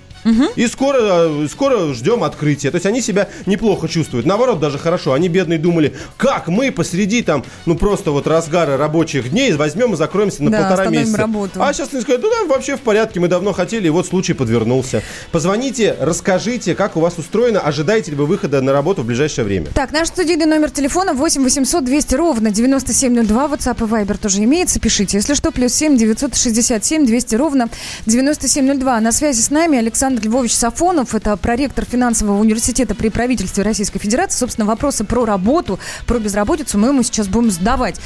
и 0.55 0.67
скоро, 0.67 0.97
э, 1.01 1.47
скоро 1.49 1.93
ждем 1.93 2.23
открытия. 2.23 2.71
То 2.71 2.75
есть 2.75 2.85
они 2.85 3.01
себя 3.01 3.29
неплохо 3.45 3.87
чувствуют. 3.87 4.25
Наоборот, 4.25 4.59
даже 4.59 4.77
хорошо. 4.77 5.13
Они 5.13 5.27
бедные 5.29 5.59
думали, 5.59 5.95
как 6.17 6.47
мы 6.47 6.71
посреди 6.71 7.21
там, 7.21 7.43
ну 7.65 7.75
просто 7.75 8.11
вот 8.11 8.27
разгара 8.27 8.77
рабочих 8.77 9.29
дней 9.31 9.53
возьмем 9.53 9.93
и 9.93 9.97
закроемся 9.97 10.43
на 10.43 10.51
Да, 10.51 10.67
полтора 10.69 10.89
месяца. 10.89 11.17
работу. 11.17 11.61
А 11.61 11.73
сейчас 11.73 11.89
они 11.93 12.01
скажут, 12.01 12.21
ну 12.23 12.29
да, 12.29 12.45
вообще 12.53 12.75
в 12.77 12.81
порядке, 12.81 13.19
мы 13.19 13.27
давно 13.27 13.53
хотели, 13.53 13.87
и 13.87 13.89
вот 13.89 14.05
случай 14.07 14.33
подвернулся. 14.33 15.01
Позвоните, 15.31 15.95
расскажите, 15.99 16.75
как 16.75 16.97
у 16.97 16.99
вас 16.99 17.17
устроено, 17.17 17.59
ожидаете 17.59 18.11
ли 18.11 18.17
вы 18.17 18.25
выхода 18.25 18.61
на 18.61 18.71
работу 18.71 19.01
в 19.03 19.05
ближайшее 19.05 19.45
время. 19.45 19.67
Так, 19.73 19.91
наш 19.91 20.07
студийный 20.09 20.45
номер 20.45 20.69
телефона 20.71 21.13
8 21.13 21.43
800 21.43 21.85
200 21.85 22.15
ровно 22.15 22.51
9702. 22.51 23.45
WhatsApp 23.47 23.77
и 23.79 23.89
Viber 23.89 24.17
тоже 24.17 24.43
имеется. 24.43 24.79
Пишите. 24.79 25.17
Если 25.17 25.33
что, 25.33 25.51
плюс 25.51 25.73
7 25.73 25.97
967 25.97 27.05
200 27.05 27.35
ровно 27.35 27.69
9702. 28.05 28.99
На 29.01 29.11
связи 29.11 29.41
с 29.41 29.49
нами 29.49 29.77
Александр 29.77 30.16
Львович 30.23 30.55
Сафонов. 30.55 31.15
Это 31.15 31.35
проректор 31.37 31.85
финансового 31.85 32.39
университета 32.39 32.95
при 32.95 33.09
правительстве 33.09 33.63
Российской 33.63 33.99
Федерации. 33.99 34.37
Собственно, 34.37 34.65
вопросы 34.65 35.03
про 35.03 35.25
работу, 35.25 35.79
про 36.05 36.19
безработицу 36.19 36.77
мы 36.77 36.89
ему 36.89 37.03
сейчас 37.03 37.27
будем 37.27 37.51
задавать. 37.51 37.99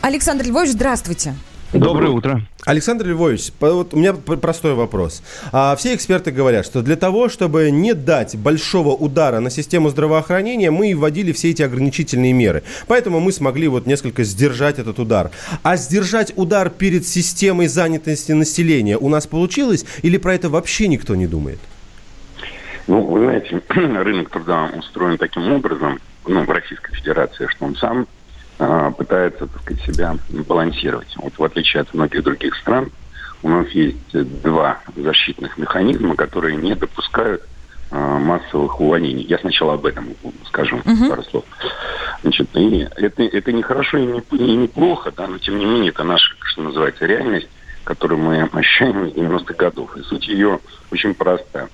Александр 0.00 0.46
Львович, 0.46 0.72
здравствуйте. 0.72 1.34
Доброе 1.72 2.10
утро. 2.10 2.40
Александр 2.64 3.08
Львович, 3.08 3.52
по- 3.52 3.72
вот 3.72 3.92
у 3.92 3.98
меня 3.98 4.14
простой 4.14 4.72
вопрос. 4.74 5.22
А, 5.52 5.76
все 5.76 5.94
эксперты 5.94 6.30
говорят, 6.30 6.64
что 6.64 6.80
для 6.80 6.96
того, 6.96 7.28
чтобы 7.28 7.70
не 7.70 7.92
дать 7.92 8.36
большого 8.36 8.90
удара 8.90 9.40
на 9.40 9.50
систему 9.50 9.90
здравоохранения, 9.90 10.70
мы 10.70 10.90
и 10.90 10.94
вводили 10.94 11.32
все 11.32 11.50
эти 11.50 11.60
ограничительные 11.60 12.32
меры. 12.32 12.62
Поэтому 12.86 13.20
мы 13.20 13.32
смогли 13.32 13.68
вот 13.68 13.86
несколько 13.86 14.24
сдержать 14.24 14.78
этот 14.78 14.98
удар. 14.98 15.30
А 15.62 15.76
сдержать 15.76 16.32
удар 16.36 16.70
перед 16.70 17.06
системой 17.06 17.66
занятости 17.66 18.32
населения 18.32 18.96
у 18.96 19.10
нас 19.10 19.26
получилось 19.26 19.84
или 20.02 20.16
про 20.16 20.34
это 20.34 20.48
вообще 20.48 20.88
никто 20.88 21.14
не 21.16 21.26
думает? 21.26 21.58
Ну, 22.86 23.02
вы 23.02 23.20
знаете, 23.20 23.60
рынок 23.68 24.30
труда 24.30 24.70
устроен 24.74 25.18
таким 25.18 25.52
образом, 25.52 25.98
ну, 26.26 26.44
в 26.44 26.50
Российской 26.50 26.94
Федерации, 26.94 27.46
что 27.46 27.66
он 27.66 27.76
сам 27.76 28.06
пытается, 28.58 29.46
так 29.46 29.62
сказать, 29.62 29.82
себя 29.84 30.16
балансировать. 30.28 31.14
Вот 31.16 31.32
в 31.38 31.44
отличие 31.44 31.82
от 31.82 31.94
многих 31.94 32.24
других 32.24 32.56
стран, 32.56 32.90
у 33.42 33.48
нас 33.48 33.68
есть 33.68 34.12
два 34.42 34.78
защитных 34.96 35.56
механизма, 35.58 36.16
которые 36.16 36.56
не 36.56 36.74
допускают 36.74 37.42
а, 37.90 38.18
массовых 38.18 38.80
увольнений. 38.80 39.24
Я 39.24 39.38
сначала 39.38 39.74
об 39.74 39.86
этом 39.86 40.08
скажу 40.46 40.80
пару 41.08 41.22
слов. 41.22 41.44
Значит, 42.22 42.48
и 42.54 42.86
это, 42.96 43.22
это 43.22 43.52
не 43.52 43.62
хорошо 43.62 43.98
и 43.98 44.06
не, 44.06 44.22
и 44.32 44.56
не 44.56 44.68
плохо, 44.68 45.12
да, 45.16 45.26
но 45.26 45.38
тем 45.38 45.58
не 45.58 45.64
менее 45.64 45.90
это 45.90 46.04
наша, 46.04 46.34
что 46.40 46.62
называется, 46.62 47.06
реальность, 47.06 47.48
которую 47.84 48.20
мы 48.20 48.42
ощущаем 48.52 49.10
с 49.10 49.14
90-х 49.14 49.54
годов. 49.54 49.96
И 49.96 50.02
суть 50.02 50.28
ее 50.28 50.60
очень 50.90 51.14
простая. 51.14 51.68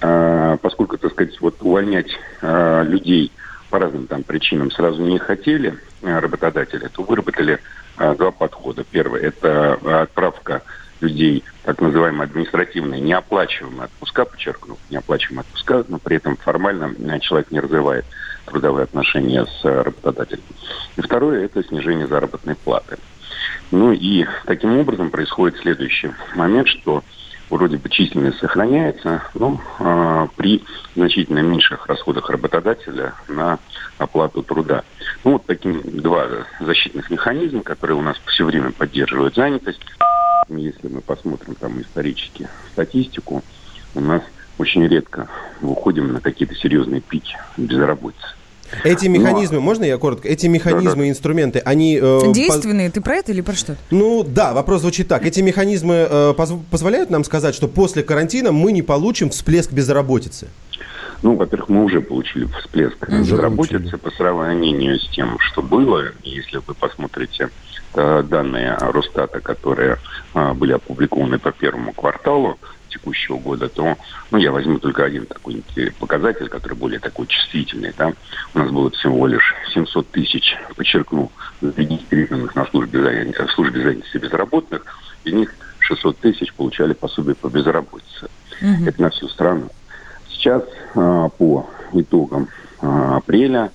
А, 0.00 0.56
поскольку, 0.58 0.96
так 0.96 1.12
сказать, 1.12 1.38
вот 1.40 1.56
увольнять 1.60 2.10
а, 2.40 2.82
людей 2.82 3.32
по 3.70 3.78
разным 3.78 4.06
там 4.06 4.22
причинам 4.22 4.70
сразу 4.70 5.02
не 5.02 5.18
хотели 5.18 5.78
а, 6.02 6.20
работодатели, 6.20 6.88
то 6.88 7.02
выработали 7.02 7.58
а, 7.96 8.14
два 8.14 8.30
подхода. 8.30 8.84
Первый– 8.84 9.20
это 9.22 9.74
отправка 10.02 10.62
людей, 11.00 11.44
так 11.64 11.80
называемые 11.80 12.24
административные, 12.24 13.00
неоплачиваемые 13.00 13.84
отпуска, 13.84 14.24
подчеркну, 14.24 14.78
неоплачиваемые 14.90 15.42
отпуска, 15.42 15.84
но 15.88 15.98
при 15.98 16.16
этом 16.16 16.36
формально 16.36 16.94
а, 17.12 17.20
человек 17.20 17.50
не 17.50 17.60
развивает 17.60 18.04
трудовые 18.46 18.84
отношения 18.84 19.44
с 19.44 19.64
работодателем. 19.64 20.42
И 20.96 21.00
второе– 21.00 21.44
это 21.46 21.62
снижение 21.62 22.06
заработной 22.06 22.54
платы. 22.54 22.96
Ну 23.70 23.92
и 23.92 24.26
таким 24.46 24.78
образом 24.78 25.10
происходит 25.10 25.58
следующий 25.58 26.10
момент, 26.34 26.68
что 26.68 27.04
вроде 27.50 27.76
бы 27.76 27.88
численность 27.88 28.38
сохраняется, 28.38 29.22
но 29.34 29.60
э, 29.78 30.28
при 30.36 30.64
значительно 30.94 31.40
меньших 31.40 31.86
расходах 31.86 32.30
работодателя 32.30 33.14
на 33.28 33.58
оплату 33.98 34.42
труда. 34.42 34.84
Ну 35.24 35.32
вот 35.32 35.46
таким 35.46 35.82
два 35.84 36.26
защитных 36.60 37.10
механизма, 37.10 37.62
которые 37.62 37.96
у 37.96 38.02
нас 38.02 38.16
все 38.26 38.44
время 38.44 38.72
поддерживают 38.72 39.34
занятость. 39.34 39.80
Если 40.48 40.88
мы 40.88 41.00
посмотрим 41.00 41.54
там 41.54 41.80
исторически 41.80 42.48
статистику, 42.72 43.42
у 43.94 44.00
нас 44.00 44.22
очень 44.58 44.86
редко 44.86 45.28
выходим 45.60 46.12
на 46.12 46.20
какие-то 46.20 46.54
серьезные 46.54 47.00
пики 47.00 47.36
безработицы. 47.56 48.26
Эти 48.84 49.06
Но- 49.06 49.12
механизмы, 49.18 49.60
можно 49.60 49.84
я 49.84 49.96
коротко? 49.98 50.28
Эти 50.28 50.46
механизмы 50.46 51.06
и 51.06 51.10
инструменты, 51.10 51.60
они... 51.64 51.96
э, 51.96 52.20
по- 52.20 52.32
Действенные, 52.32 52.90
ты 52.90 53.00
про 53.00 53.16
это 53.16 53.32
или 53.32 53.40
про 53.40 53.54
что? 53.54 53.76
Ну 53.90 54.24
да, 54.24 54.52
вопрос 54.52 54.82
звучит 54.82 55.08
так. 55.08 55.24
Эти 55.24 55.40
механизмы 55.40 56.06
э, 56.08 56.34
позв- 56.36 56.60
позволяют 56.70 57.10
нам 57.10 57.24
сказать, 57.24 57.54
что 57.54 57.68
после 57.68 58.02
карантина 58.02 58.52
мы 58.52 58.72
не 58.72 58.82
получим 58.82 59.30
всплеск 59.30 59.72
безработицы? 59.72 60.48
Ну, 61.22 61.34
во-первых, 61.34 61.68
мы 61.68 61.84
уже 61.84 62.00
получили 62.00 62.46
всплеск 62.60 62.96
Уже 63.08 63.18
безработицы 63.18 63.78
получили. 63.78 63.96
по 63.96 64.10
сравнению 64.12 65.00
с 65.00 65.08
тем, 65.08 65.36
что 65.40 65.62
было. 65.62 66.04
Если 66.22 66.58
вы 66.64 66.74
посмотрите 66.74 67.48
э, 67.94 68.22
данные 68.22 68.76
Росстата, 68.78 69.40
которые 69.40 69.96
э, 70.34 70.52
были 70.52 70.72
опубликованы 70.74 71.38
по 71.40 71.50
первому 71.50 71.92
кварталу 71.92 72.56
текущего 72.88 73.38
года, 73.38 73.68
то, 73.68 73.96
ну, 74.30 74.38
я 74.38 74.52
возьму 74.52 74.78
только 74.78 75.04
один 75.04 75.26
такой 75.26 75.62
показатель, 75.98 76.48
который 76.48 76.74
более 76.74 77.00
такой 77.00 77.26
чувствительный. 77.26 77.92
Да? 77.96 78.12
У 78.54 78.58
нас 78.58 78.70
было 78.70 78.90
всего 78.90 79.26
лишь 79.26 79.54
700 79.72 80.10
тысяч, 80.10 80.56
подчеркну, 80.76 81.30
зарегистрированных 81.60 82.54
на 82.54 82.66
службе, 82.66 83.02
занятости, 83.02 83.42
в 83.42 83.52
службе 83.52 83.82
занятости 83.82 84.16
безработных, 84.18 84.84
из 85.24 85.32
них 85.32 85.54
600 85.80 86.18
тысяч 86.18 86.52
получали 86.54 86.92
пособие 86.92 87.34
по 87.34 87.48
безработице. 87.48 88.28
Это 88.60 89.00
на 89.00 89.10
всю 89.10 89.28
страну. 89.28 89.68
Сейчас 90.30 90.62
а, 90.94 91.28
по 91.28 91.68
итогам 91.92 92.48
а, 92.80 93.16
апреля 93.16 93.70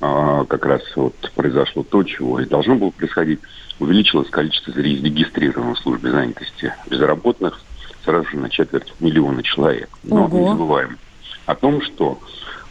а, 0.00 0.44
как 0.44 0.66
раз 0.66 0.82
вот 0.96 1.14
произошло 1.34 1.82
то, 1.82 2.02
чего 2.02 2.40
и 2.40 2.46
должно 2.46 2.76
было 2.76 2.90
происходить. 2.90 3.40
Увеличилось 3.78 4.30
количество 4.30 4.72
зарегистрированных 4.72 5.78
в 5.78 5.82
службе 5.82 6.10
занятости 6.10 6.72
безработных 6.88 7.60
сразу 8.04 8.28
же 8.28 8.36
на 8.36 8.50
четверть 8.50 8.92
миллиона 9.00 9.42
человек. 9.42 9.88
Но 10.02 10.24
Ого. 10.24 10.38
не 10.38 10.48
забываем 10.48 10.98
о 11.46 11.54
том, 11.54 11.82
что 11.82 12.18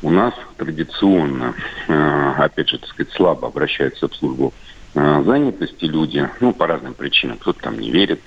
у 0.02 0.10
нас 0.10 0.34
традиционно, 0.58 1.54
э, 1.88 2.34
опять 2.38 2.70
же, 2.70 2.78
так 2.78 2.90
сказать, 2.90 3.14
слабо 3.14 3.48
обращаются 3.48 4.08
в 4.08 4.16
службу 4.16 4.54
э, 4.96 5.24
занятости 5.26 5.86
люди, 5.86 6.30
ну, 6.42 6.54
по 6.54 6.68
разным 6.68 6.94
причинам. 6.94 7.38
Кто-то 7.38 7.62
там 7.62 7.80
не 7.80 7.90
верит, 7.90 8.20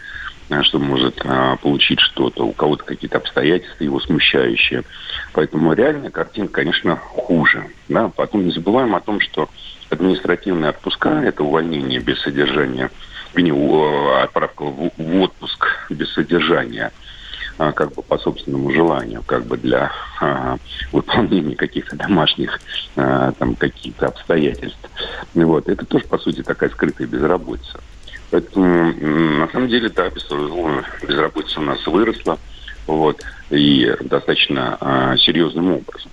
э, 0.49 0.63
что 0.63 0.79
может 0.79 1.23
получить 1.63 2.01
что-то, 2.01 2.45
у 2.45 2.53
кого-то 2.53 2.85
какие-то 2.85 3.19
обстоятельства 3.19 3.85
его 3.85 4.01
смущающие. 4.01 4.85
Поэтому 5.33 5.75
реальная 5.75 6.11
картина, 6.11 6.49
конечно, 6.49 6.97
хуже. 6.97 7.67
Да? 7.89 8.09
Потом 8.09 8.47
не 8.47 8.53
забываем 8.53 8.95
о 8.95 9.01
том, 9.01 9.21
что 9.21 9.51
административные 9.91 10.71
отпуска– 10.71 11.23
это 11.25 11.45
увольнение 11.45 12.01
без 12.01 12.21
содержания, 12.21 12.91
отправка 14.23 14.65
в 14.65 15.23
отпуск 15.23 15.67
без 15.91 16.13
содержания– 16.13 16.93
а, 17.59 17.73
как 17.73 17.95
бы 17.95 18.03
по 18.03 18.19
собственному 18.19 18.71
желанию, 18.71 19.23
как 19.23 19.47
бы 19.47 19.57
для 19.57 19.91
а, 20.21 20.59
выполнения 20.93 21.57
каких-то 21.57 21.97
домашних 21.97 22.61
а, 22.97 23.33
там 23.33 23.57
каких-то 23.57 24.09
обстоятельств. 24.09 24.91
Вот. 25.33 25.67
Это 25.69 25.87
тоже, 25.87 26.05
по 26.05 26.19
сути, 26.19 26.43
такая 26.43 26.69
скрытая 26.71 27.07
безработица. 27.07 27.81
Поэтому, 28.31 28.93
на 29.39 29.49
самом 29.49 29.69
деле, 29.69 29.89
да, 29.89 30.11
без- 30.11 30.29
безработица 31.09 31.61
у 31.61 31.63
нас 31.63 31.87
выросла. 31.87 32.39
вот, 32.87 33.21
и 33.51 33.91
достаточно 34.01 34.77
э, 34.81 35.17
серьезным 35.19 35.73
образом. 35.73 36.11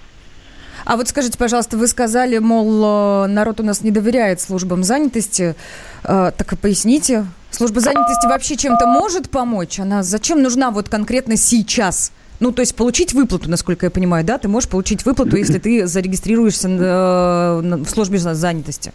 А 0.85 0.97
вот 0.97 1.07
скажите, 1.07 1.37
пожалуйста, 1.37 1.77
вы 1.77 1.87
сказали, 1.87 2.37
мол, 2.37 3.27
народ 3.27 3.59
у 3.59 3.63
нас 3.63 3.81
не 3.81 3.91
доверяет 3.91 4.41
службам 4.41 4.83
занятости. 4.83 5.55
Э, 6.03 6.31
так 6.35 6.53
и 6.53 6.55
поясните. 6.55 7.25
Служба 7.51 7.79
занятости 7.79 8.25
вообще 8.27 8.55
чем-то 8.55 8.87
может 8.87 9.29
помочь? 9.29 9.79
Она 9.79 10.03
зачем 10.03 10.41
нужна 10.41 10.71
вот 10.71 10.89
конкретно 10.89 11.37
сейчас? 11.37 12.11
Ну, 12.39 12.51
то 12.51 12.61
есть 12.61 12.75
получить 12.75 13.13
выплату, 13.13 13.49
насколько 13.49 13.85
я 13.85 13.89
понимаю, 13.89 14.25
да? 14.25 14.37
Ты 14.37 14.47
можешь 14.47 14.69
получить 14.69 15.05
выплату, 15.05 15.37
если 15.37 15.59
ты 15.59 15.87
зарегистрируешься 15.87 16.67
в 16.67 17.85
службе 17.87 18.17
занятости. 18.17 18.91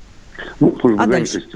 Ну, 0.61 0.77
служба 0.81 1.05
а 1.05 1.07
занятости, 1.07 1.49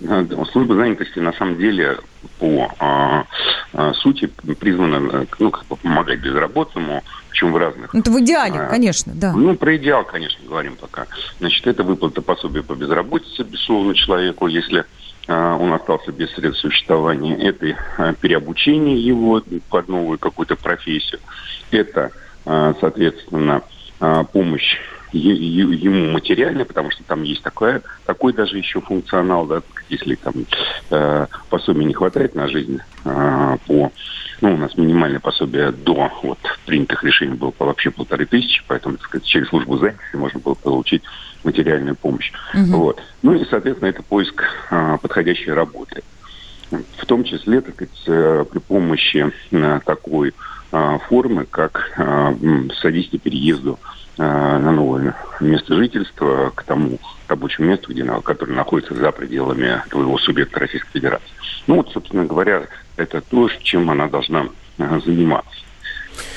дальше? 0.00 0.44
служба 0.52 0.74
занятости 0.74 1.18
на 1.18 1.32
самом 1.32 1.58
деле 1.58 1.98
по 2.38 2.72
а, 2.78 3.24
а, 3.72 3.92
сути 3.94 4.26
призвана 4.58 5.26
ну, 5.38 5.50
как 5.50 5.66
бы 5.66 5.76
помогать 5.76 6.20
безработному, 6.20 7.02
причем 7.34 7.52
в 7.52 7.56
разных... 7.56 7.92
Ну, 7.92 8.00
это 8.00 8.10
в 8.12 8.20
идеале, 8.20 8.60
а, 8.60 8.66
конечно, 8.68 9.12
да. 9.12 9.32
Ну, 9.32 9.56
про 9.56 9.76
идеал, 9.76 10.04
конечно, 10.04 10.38
говорим 10.46 10.76
пока. 10.76 11.08
Значит, 11.40 11.66
это 11.66 11.82
выплата 11.82 12.22
пособия 12.22 12.62
по 12.62 12.74
безработице, 12.74 13.42
безусловно, 13.42 13.92
человеку, 13.94 14.46
если 14.46 14.84
а, 15.26 15.56
он 15.56 15.72
остался 15.72 16.12
без 16.12 16.30
средств 16.32 16.60
существования. 16.60 17.36
Это 17.36 17.76
а, 17.98 18.12
переобучение 18.12 19.04
его 19.04 19.42
под 19.68 19.88
новую 19.88 20.18
какую-то 20.18 20.54
профессию. 20.54 21.18
Это, 21.72 22.12
а, 22.46 22.74
соответственно, 22.80 23.62
помощь 24.32 24.76
ему 25.18 26.12
материально, 26.12 26.64
потому 26.64 26.90
что 26.90 27.04
там 27.04 27.22
есть 27.22 27.42
такая, 27.42 27.82
такой 28.06 28.32
даже 28.32 28.58
еще 28.58 28.80
функционал, 28.80 29.46
да, 29.46 29.62
если 29.88 30.14
там 30.16 30.34
э, 30.90 31.26
пособия 31.50 31.84
не 31.84 31.94
хватает 31.94 32.34
на 32.34 32.48
жизнь 32.48 32.80
э, 33.04 33.56
по, 33.66 33.92
ну, 34.40 34.54
у 34.54 34.56
нас 34.56 34.76
минимальное 34.76 35.20
пособие 35.20 35.72
до 35.72 36.10
вот 36.22 36.38
принятых 36.66 37.04
решений 37.04 37.34
было 37.34 37.52
вообще 37.58 37.90
полторы 37.90 38.26
тысячи, 38.26 38.62
поэтому, 38.66 38.96
так 38.96 39.06
сказать, 39.06 39.26
через 39.26 39.48
службу 39.48 39.78
занятости 39.78 40.16
можно 40.16 40.40
было 40.40 40.54
получить 40.54 41.02
материальную 41.44 41.96
помощь. 41.96 42.32
Угу. 42.54 42.76
Вот. 42.76 43.02
Ну 43.22 43.34
и, 43.34 43.44
соответственно, 43.44 43.88
это 43.88 44.02
поиск 44.02 44.42
э, 44.70 44.98
подходящей 45.00 45.52
работы. 45.52 46.02
В 46.70 47.06
том 47.06 47.24
числе, 47.24 47.60
так 47.60 47.74
сказать, 47.74 48.02
э, 48.06 48.44
при 48.50 48.58
помощи 48.58 49.32
э, 49.50 49.80
такой 49.84 50.34
э, 50.72 50.98
формы, 51.08 51.44
как 51.44 51.92
э, 51.96 52.34
содействие 52.80 53.20
переезду 53.20 53.78
на 54.16 54.70
новое 54.72 55.14
место 55.40 55.74
жительства 55.74 56.52
к 56.54 56.62
тому 56.62 56.98
рабочему 57.28 57.68
месту, 57.68 57.90
где, 57.90 58.04
которое 58.04 58.52
находится 58.52 58.94
за 58.94 59.10
пределами 59.12 59.82
твоего 59.90 60.18
субъекта 60.18 60.60
Российской 60.60 60.92
Федерации. 60.92 61.28
Ну 61.66 61.76
вот, 61.76 61.90
собственно 61.90 62.24
говоря, 62.24 62.66
это 62.96 63.20
то, 63.20 63.48
чем 63.62 63.90
она 63.90 64.08
должна 64.08 64.46
э, 64.78 65.00
заниматься. 65.04 65.63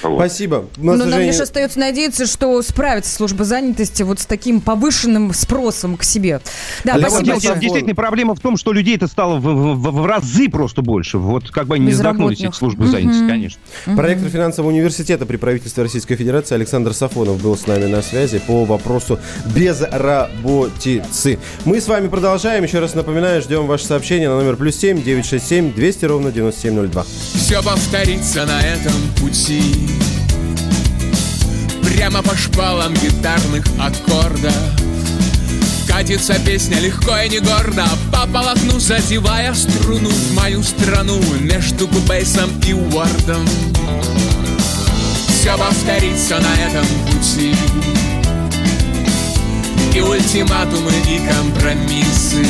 Вот. 0.03 0.17
Спасибо. 0.17 0.65
Но, 0.77 0.95
Но 0.95 1.05
нам 1.05 1.19
лишь 1.19 1.39
остается 1.39 1.79
надеяться, 1.79 2.25
что 2.25 2.61
справится 2.61 3.13
служба 3.13 3.43
занятости 3.43 4.03
вот 4.03 4.19
с 4.19 4.25
таким 4.25 4.61
повышенным 4.61 5.33
спросом 5.33 5.97
к 5.97 6.03
себе. 6.03 6.41
Да, 6.83 6.93
Олег, 6.93 7.09
спасибо. 7.09 7.39
Дело, 7.39 7.55
действительно, 7.57 7.95
проблема 7.95 8.35
в 8.35 8.39
том, 8.39 8.57
что 8.57 8.73
людей 8.73 8.95
это 8.95 9.07
стало 9.07 9.37
в, 9.37 9.43
в, 9.43 9.91
в 9.91 10.05
разы 10.05 10.49
просто 10.49 10.81
больше. 10.81 11.17
Вот 11.17 11.49
как 11.51 11.67
бы 11.67 11.75
они 11.75 11.87
не 11.87 11.93
задохнулись 11.93 12.41
эти 12.41 12.53
службы 12.53 12.85
mm-hmm. 12.85 12.91
занятости, 12.91 13.27
конечно. 13.27 13.59
Mm-hmm. 13.85 13.95
Проректор 13.95 14.29
финансового 14.29 14.71
университета 14.71 15.25
при 15.25 15.37
правительстве 15.37 15.83
Российской 15.83 16.15
Федерации 16.15 16.55
Александр 16.55 16.93
Сафонов 16.93 17.41
был 17.41 17.57
с 17.57 17.67
нами 17.67 17.85
на 17.85 18.01
связи 18.01 18.39
по 18.39 18.65
вопросу 18.65 19.19
безработицы. 19.55 21.39
Мы 21.65 21.81
с 21.81 21.87
вами 21.87 22.07
продолжаем. 22.07 22.63
Еще 22.63 22.79
раз 22.79 22.95
напоминаю, 22.95 23.41
ждем 23.41 23.67
ваше 23.67 23.85
сообщение 23.85 24.29
на 24.29 24.37
номер 24.37 24.55
плюс 24.55 24.75
семь 24.75 25.01
девять 25.01 25.25
шесть 25.25 25.47
семь 25.47 25.73
двести 25.73 26.05
ровно 26.05 26.31
девяносто 26.31 26.61
семь 26.61 26.73
ноль 26.73 26.87
два. 26.87 27.05
Все 27.33 27.61
повторится 27.61 28.45
на 28.45 28.61
этом 28.61 28.93
пути 29.19 29.66
Прямо 31.83 32.21
по 32.21 32.35
шпалам 32.35 32.93
гитарных 32.93 33.65
аккордов. 33.79 34.53
Катится 35.87 36.35
песня 36.45 36.79
легко 36.79 37.17
и 37.17 37.29
не 37.29 37.39
гордо 37.39 37.85
По 38.11 38.27
полотну 38.27 38.79
задевая 38.79 39.53
струну 39.53 40.09
В 40.09 40.35
мою 40.35 40.61
страну 40.61 41.19
между 41.39 41.87
кубейсом 41.87 42.51
и 42.67 42.73
уордом. 42.73 43.45
Все 45.27 45.57
повторится 45.57 46.39
на 46.39 46.53
этом 46.67 46.85
пути. 47.07 47.55
И 49.95 50.01
ультиматумы, 50.01 50.91
и 51.09 51.19
компромиссы 51.27 52.45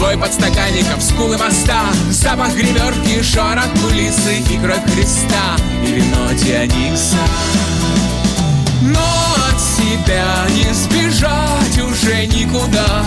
Бой 0.00 0.16
подстаканников, 0.16 1.02
скулы 1.02 1.36
моста 1.36 1.82
Запах 2.10 2.54
гримерки, 2.54 3.22
шорох 3.22 3.68
кулисы 3.82 4.38
И 4.50 4.58
кровь 4.58 4.82
Христа, 4.94 5.56
и 5.84 5.92
вино 5.92 6.32
Диониса. 6.32 7.18
Но 8.80 8.98
от 9.50 9.60
себя 9.60 10.46
не 10.54 10.72
сбежать 10.72 11.78
уже 11.78 12.26
никуда. 12.26 13.04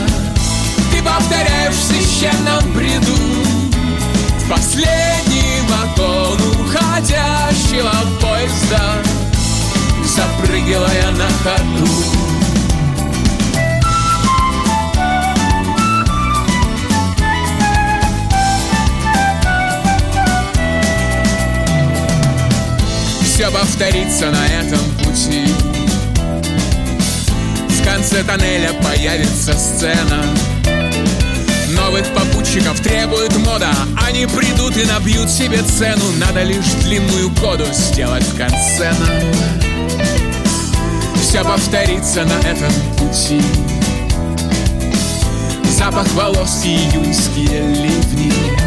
Ты 0.91 1.01
повторяешь 1.01 1.73
в 1.73 1.83
священном 1.83 2.73
бреду 2.73 3.17
последний 4.47 5.61
вагон 5.67 6.39
уходящего 6.61 7.91
поезда 8.21 9.01
Запрыгивая 10.05 11.09
на 11.11 11.27
ходу 11.43 12.32
все 23.43 23.51
повторится 23.51 24.31
на 24.31 24.45
этом 24.47 24.79
пути. 24.99 25.43
В 27.67 27.83
конце 27.83 28.23
тоннеля 28.23 28.71
появится 28.81 29.51
сцена. 29.51 30.23
Новых 31.71 32.07
попутчиков 32.13 32.79
требует 32.79 33.35
мода. 33.39 33.67
Они 34.01 34.27
придут 34.27 34.77
и 34.77 34.85
набьют 34.85 35.29
себе 35.29 35.61
цену. 35.61 36.05
Надо 36.25 36.43
лишь 36.43 36.71
длинную 36.83 37.31
коду 37.35 37.65
сделать 37.73 38.23
в 38.23 38.37
конце. 38.37 38.93
Нам 38.93 39.09
Все 41.21 41.43
повторится 41.43 42.23
на 42.23 42.47
этом 42.47 42.71
пути. 42.97 43.41
Запах 45.77 46.07
волос 46.13 46.63
и 46.63 46.77
июньские 46.77 47.61
ливни 47.75 48.62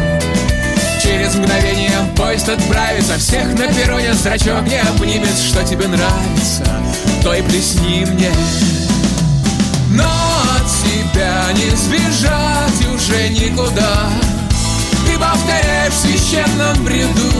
Через 1.27 1.39
мгновение 1.39 1.91
поезд 2.15 2.47
отправится 2.47 3.17
Всех 3.17 3.47
на 3.59 3.67
перроне 3.67 4.13
зрачок 4.13 4.63
не 4.65 4.79
обнимет 4.79 5.37
Что 5.37 5.61
тебе 5.61 5.85
нравится, 5.87 6.63
то 7.21 7.33
и 7.33 7.41
плесни 7.41 8.05
мне. 8.05 8.31
Но 9.89 10.05
от 10.05 10.65
тебя 10.85 11.51
не 11.53 11.75
сбежать 11.75 12.95
уже 12.95 13.27
никуда 13.29 14.09
Ты 15.05 15.19
повторяешь 15.19 15.91
в 15.91 15.99
священном 15.99 16.81
бреду 16.85 17.33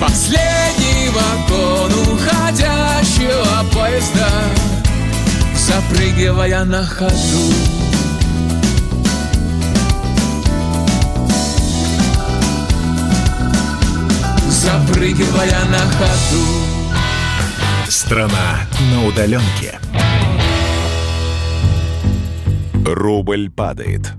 Последний 0.00 1.10
вагон 1.10 1.92
уходящего 2.14 3.66
поезда 3.74 4.28
Запрыгивая 5.54 6.64
на 6.64 6.86
ходу 6.86 7.73
запрыгивая 14.64 15.64
на 15.66 15.78
ходу. 15.78 16.44
Страна 17.88 18.60
на 18.92 19.06
удаленке. 19.06 19.78
Рубль 22.84 23.50
падает. 23.50 24.12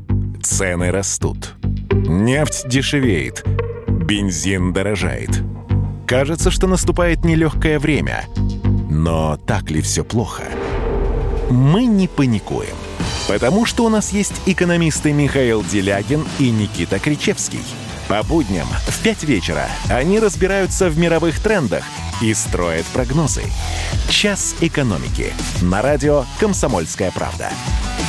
Цены 0.43 0.91
растут. 0.91 1.55
Нефть 1.91 2.67
дешевеет. 2.67 3.43
Бензин 3.87 4.71
дорожает. 4.71 5.41
Кажется, 6.05 6.51
что 6.51 6.67
наступает 6.67 7.25
нелегкое 7.25 7.79
время. 7.79 8.25
Но 8.89 9.37
так 9.37 9.71
ли 9.71 9.81
все 9.81 10.03
плохо? 10.03 10.43
Мы 11.49 11.85
не 11.85 12.07
паникуем. 12.07 12.75
Потому 13.27 13.65
что 13.65 13.83
у 13.85 13.89
нас 13.89 14.13
есть 14.13 14.41
экономисты 14.45 15.11
Михаил 15.11 15.63
Делягин 15.63 16.23
и 16.37 16.51
Никита 16.51 16.99
Кричевский– 16.99 17.61
по 18.07 18.23
будням 18.23 18.67
в 18.87 19.03
5 19.03 19.23
вечера 19.23 19.67
они 19.89 20.19
разбираются 20.19 20.89
в 20.89 20.97
мировых 20.97 21.39
трендах 21.39 21.83
и 22.21 22.33
строят 22.33 22.85
прогнозы. 22.87 23.43
«Час 24.09 24.55
экономики» 24.61 25.33
на 25.61 25.81
радио 25.81 26.25
«Комсомольская 26.39 27.11
правда». 27.11 27.49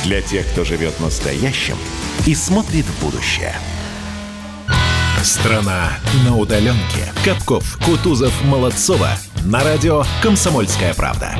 Для 0.03 0.21
тех, 0.21 0.47
кто 0.47 0.63
живет 0.63 0.99
настоящим 0.99 1.77
и 2.25 2.35
смотрит 2.35 2.85
в 2.85 3.03
будущее. 3.03 3.55
Страна 5.23 5.97
на 6.25 6.37
удаленке. 6.37 7.11
Капков, 7.25 7.77
Кутузов, 7.83 8.43
Молодцова. 8.43 9.09
На 9.43 9.63
радио 9.63 10.03
«Комсомольская 10.21 10.93
правда». 10.93 11.37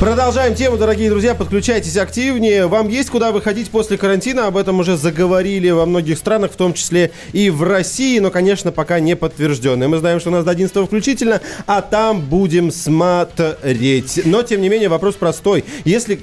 Продолжаем 0.00 0.56
тему, 0.56 0.76
дорогие 0.76 1.08
друзья. 1.08 1.34
Подключайтесь 1.36 1.96
активнее. 1.96 2.66
Вам 2.66 2.88
есть 2.88 3.10
куда 3.10 3.30
выходить 3.30 3.70
после 3.70 3.96
карантина. 3.96 4.48
Об 4.48 4.56
этом 4.56 4.80
уже 4.80 4.96
заговорили 4.96 5.70
во 5.70 5.86
многих 5.86 6.18
странах, 6.18 6.52
в 6.52 6.56
том 6.56 6.74
числе 6.74 7.12
и 7.32 7.48
в 7.48 7.62
России. 7.62 8.18
Но, 8.18 8.30
конечно, 8.30 8.72
пока 8.72 8.98
не 8.98 9.14
подтвержденное. 9.14 9.86
Мы 9.86 9.98
знаем, 9.98 10.18
что 10.18 10.30
у 10.30 10.32
нас 10.32 10.44
до 10.44 10.50
11 10.50 10.86
включительно, 10.86 11.40
а 11.66 11.80
там 11.80 12.20
будем 12.20 12.72
смотреть. 12.72 14.20
Но, 14.24 14.42
тем 14.42 14.60
не 14.62 14.68
менее, 14.68 14.88
вопрос 14.88 15.14
простой. 15.14 15.64
Если... 15.84 16.20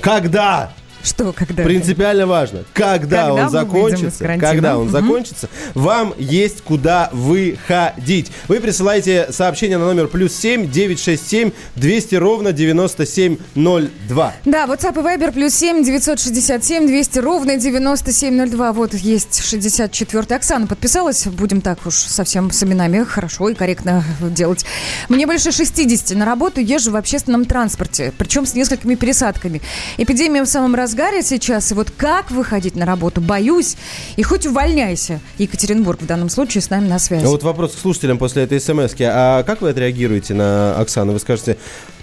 Когда? 0.00 0.72
Что, 1.08 1.32
когда? 1.32 1.62
Принципиально 1.62 2.26
важно. 2.26 2.64
Когда, 2.74 3.28
Когда 3.28 3.34
он 3.34 3.50
закончится, 3.50 4.24
когда 4.38 4.78
он 4.78 4.90
закончится, 4.90 5.48
вам 5.74 6.12
есть 6.18 6.60
куда 6.60 7.08
выходить. 7.12 8.30
Вы 8.46 8.60
присылаете 8.60 9.28
сообщение 9.30 9.78
на 9.78 9.86
номер 9.86 10.08
плюс 10.08 10.34
7 10.34 10.70
967 10.70 11.52
200 11.76 12.14
ровно 12.16 12.52
9702. 12.52 14.34
Да, 14.44 14.66
WhatsApp 14.66 15.00
и 15.00 15.02
Viber 15.02 15.32
плюс 15.32 15.54
7 15.54 15.82
967 15.82 16.86
200 16.86 17.18
ровно 17.20 17.56
9702. 17.56 18.72
Вот 18.74 18.92
есть 18.92 19.42
64 19.42 20.36
Оксана 20.36 20.66
подписалась. 20.66 21.26
Будем 21.26 21.62
так 21.62 21.86
уж 21.86 21.94
совсем 21.94 22.50
с 22.50 22.62
именами 22.62 23.04
хорошо 23.04 23.48
и 23.48 23.54
корректно 23.54 24.04
делать. 24.20 24.66
Мне 25.08 25.26
больше 25.26 25.52
60. 25.52 26.16
На 26.18 26.26
работу 26.26 26.60
езжу 26.60 26.90
в 26.90 26.96
общественном 26.96 27.46
транспорте, 27.46 28.12
причем 28.18 28.44
с 28.44 28.54
несколькими 28.54 28.94
пересадками. 28.94 29.62
Эпидемия 29.96 30.42
в 30.42 30.48
самом 30.48 30.74
разгаре 30.74 30.97
сейчас. 31.22 31.70
И 31.70 31.74
вот 31.74 31.90
как 31.96 32.30
выходить 32.30 32.76
на 32.76 32.84
работу? 32.84 33.20
Боюсь. 33.20 33.76
И 34.16 34.22
хоть 34.22 34.46
увольняйся. 34.46 35.20
Екатеринбург 35.38 36.02
в 36.02 36.06
данном 36.06 36.28
случае 36.28 36.62
с 36.62 36.70
нами 36.70 36.88
на 36.88 36.98
связи. 36.98 37.24
А 37.24 37.28
вот 37.28 37.42
вопрос 37.42 37.74
к 37.74 37.78
слушателям 37.78 38.18
после 38.18 38.42
этой 38.42 38.60
смс 38.60 38.94
-ки. 38.94 39.08
А 39.08 39.42
как 39.44 39.60
вы 39.62 39.70
отреагируете 39.70 40.34
на 40.34 40.74
Оксану? 40.76 41.12
Вы 41.12 41.20
скажете, 41.20 41.56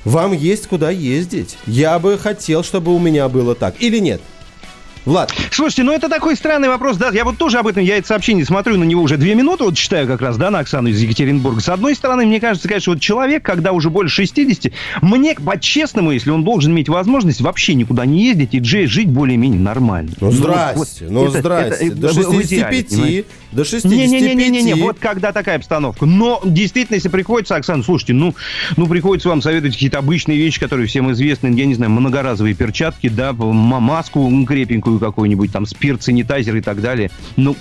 вам 0.04 0.34
есть 0.34 0.68
куда 0.68 0.92
ездить. 0.92 1.58
Я 1.68 2.00
бы 2.00 2.18
хотел, 2.18 2.64
чтобы 2.64 2.96
у 2.96 3.00
меня 3.00 3.28
было 3.28 3.56
так. 3.56 3.76
Или 3.80 4.00
нет? 4.00 4.22
Влад. 5.06 5.32
Слушайте, 5.52 5.84
ну 5.84 5.92
это 5.92 6.10
такой 6.10 6.36
странный 6.36 6.68
вопрос, 6.68 6.98
да, 6.98 7.10
я 7.14 7.24
вот 7.24 7.38
тоже 7.38 7.60
об 7.60 7.68
этом, 7.68 7.84
я 7.84 7.98
это 7.98 8.08
сообщение 8.08 8.44
смотрю 8.44 8.78
на 8.78 8.84
него 8.84 9.04
уже 9.04 9.18
две 9.18 9.36
минуты, 9.36 9.64
вот 9.64 9.76
читаю 9.76 10.08
как 10.08 10.22
раз, 10.22 10.38
да, 10.38 10.50
на 10.50 10.60
Оксану 10.60 10.90
из 10.90 11.00
Екатеринбурга. 11.02 11.62
С 11.62 11.70
одной 11.70 11.96
стороны, 11.96 12.26
мне 12.26 12.40
кажется, 12.40 12.68
конечно, 12.68 12.94
вот 12.94 13.02
человек, 13.02 13.44
когда 13.44 13.72
уже 13.72 13.90
больше 13.90 14.16
60, 14.16 14.72
мне, 15.02 15.36
по-честному, 15.36 16.12
если 16.12 16.32
он 16.32 16.44
должен 16.44 16.72
иметь 16.72 16.90
возможность 16.90 17.42
вообще 17.42 17.76
никуда 17.76 18.06
не 18.06 18.26
ездить 18.26 18.54
и 18.54 18.60
джей 18.60 18.88
жить 18.88 19.10
более-менее 19.10 19.60
нормально. 19.62 20.12
Ну, 20.20 20.32
здрасте, 20.32 21.06
вот 21.06 21.12
ну, 21.12 21.28
это- 21.28 21.40
здрасте. 21.40 21.86
это- 21.88 21.96
До 21.96 22.08
в- 22.10 22.14
в 22.14 22.42
идеале, 22.42 22.78
65, 22.78 22.90
понимаете? 22.90 23.26
до 23.52 23.64
65. 23.64 23.98
Не-не-не-не-не, 24.10 24.74
вот 24.76 24.98
когда 25.00 25.32
такая 25.32 25.58
обстановка. 25.58 26.06
Но 26.06 26.42
действительно, 26.44 26.96
если 26.96 27.10
приходится, 27.10 27.56
Оксана, 27.56 27.84
слушайте, 27.84 28.14
ну, 28.14 28.36
ну 28.76 28.88
приходится 28.88 29.30
вам 29.30 29.42
советовать 29.42 29.74
какие-то 29.74 30.00
обычные 30.00 30.38
вещи, 30.38 30.60
которые 30.60 30.88
всем 30.88 31.12
известны, 31.12 31.48
я 31.56 31.66
не 31.66 31.76
знаю, 31.76 31.92
многоразовые 31.92 32.56
перчатки, 32.56 33.08
да, 33.08 33.34
маску 33.34 34.32
крепенькую 34.46 34.95
какую-нибудь, 35.00 35.52
там, 35.52 35.66
спирт, 35.66 36.04
санитайзер 36.04 36.56
и 36.56 36.62
так 36.62 36.82
далее. 36.82 37.12
Ну, 37.36 37.56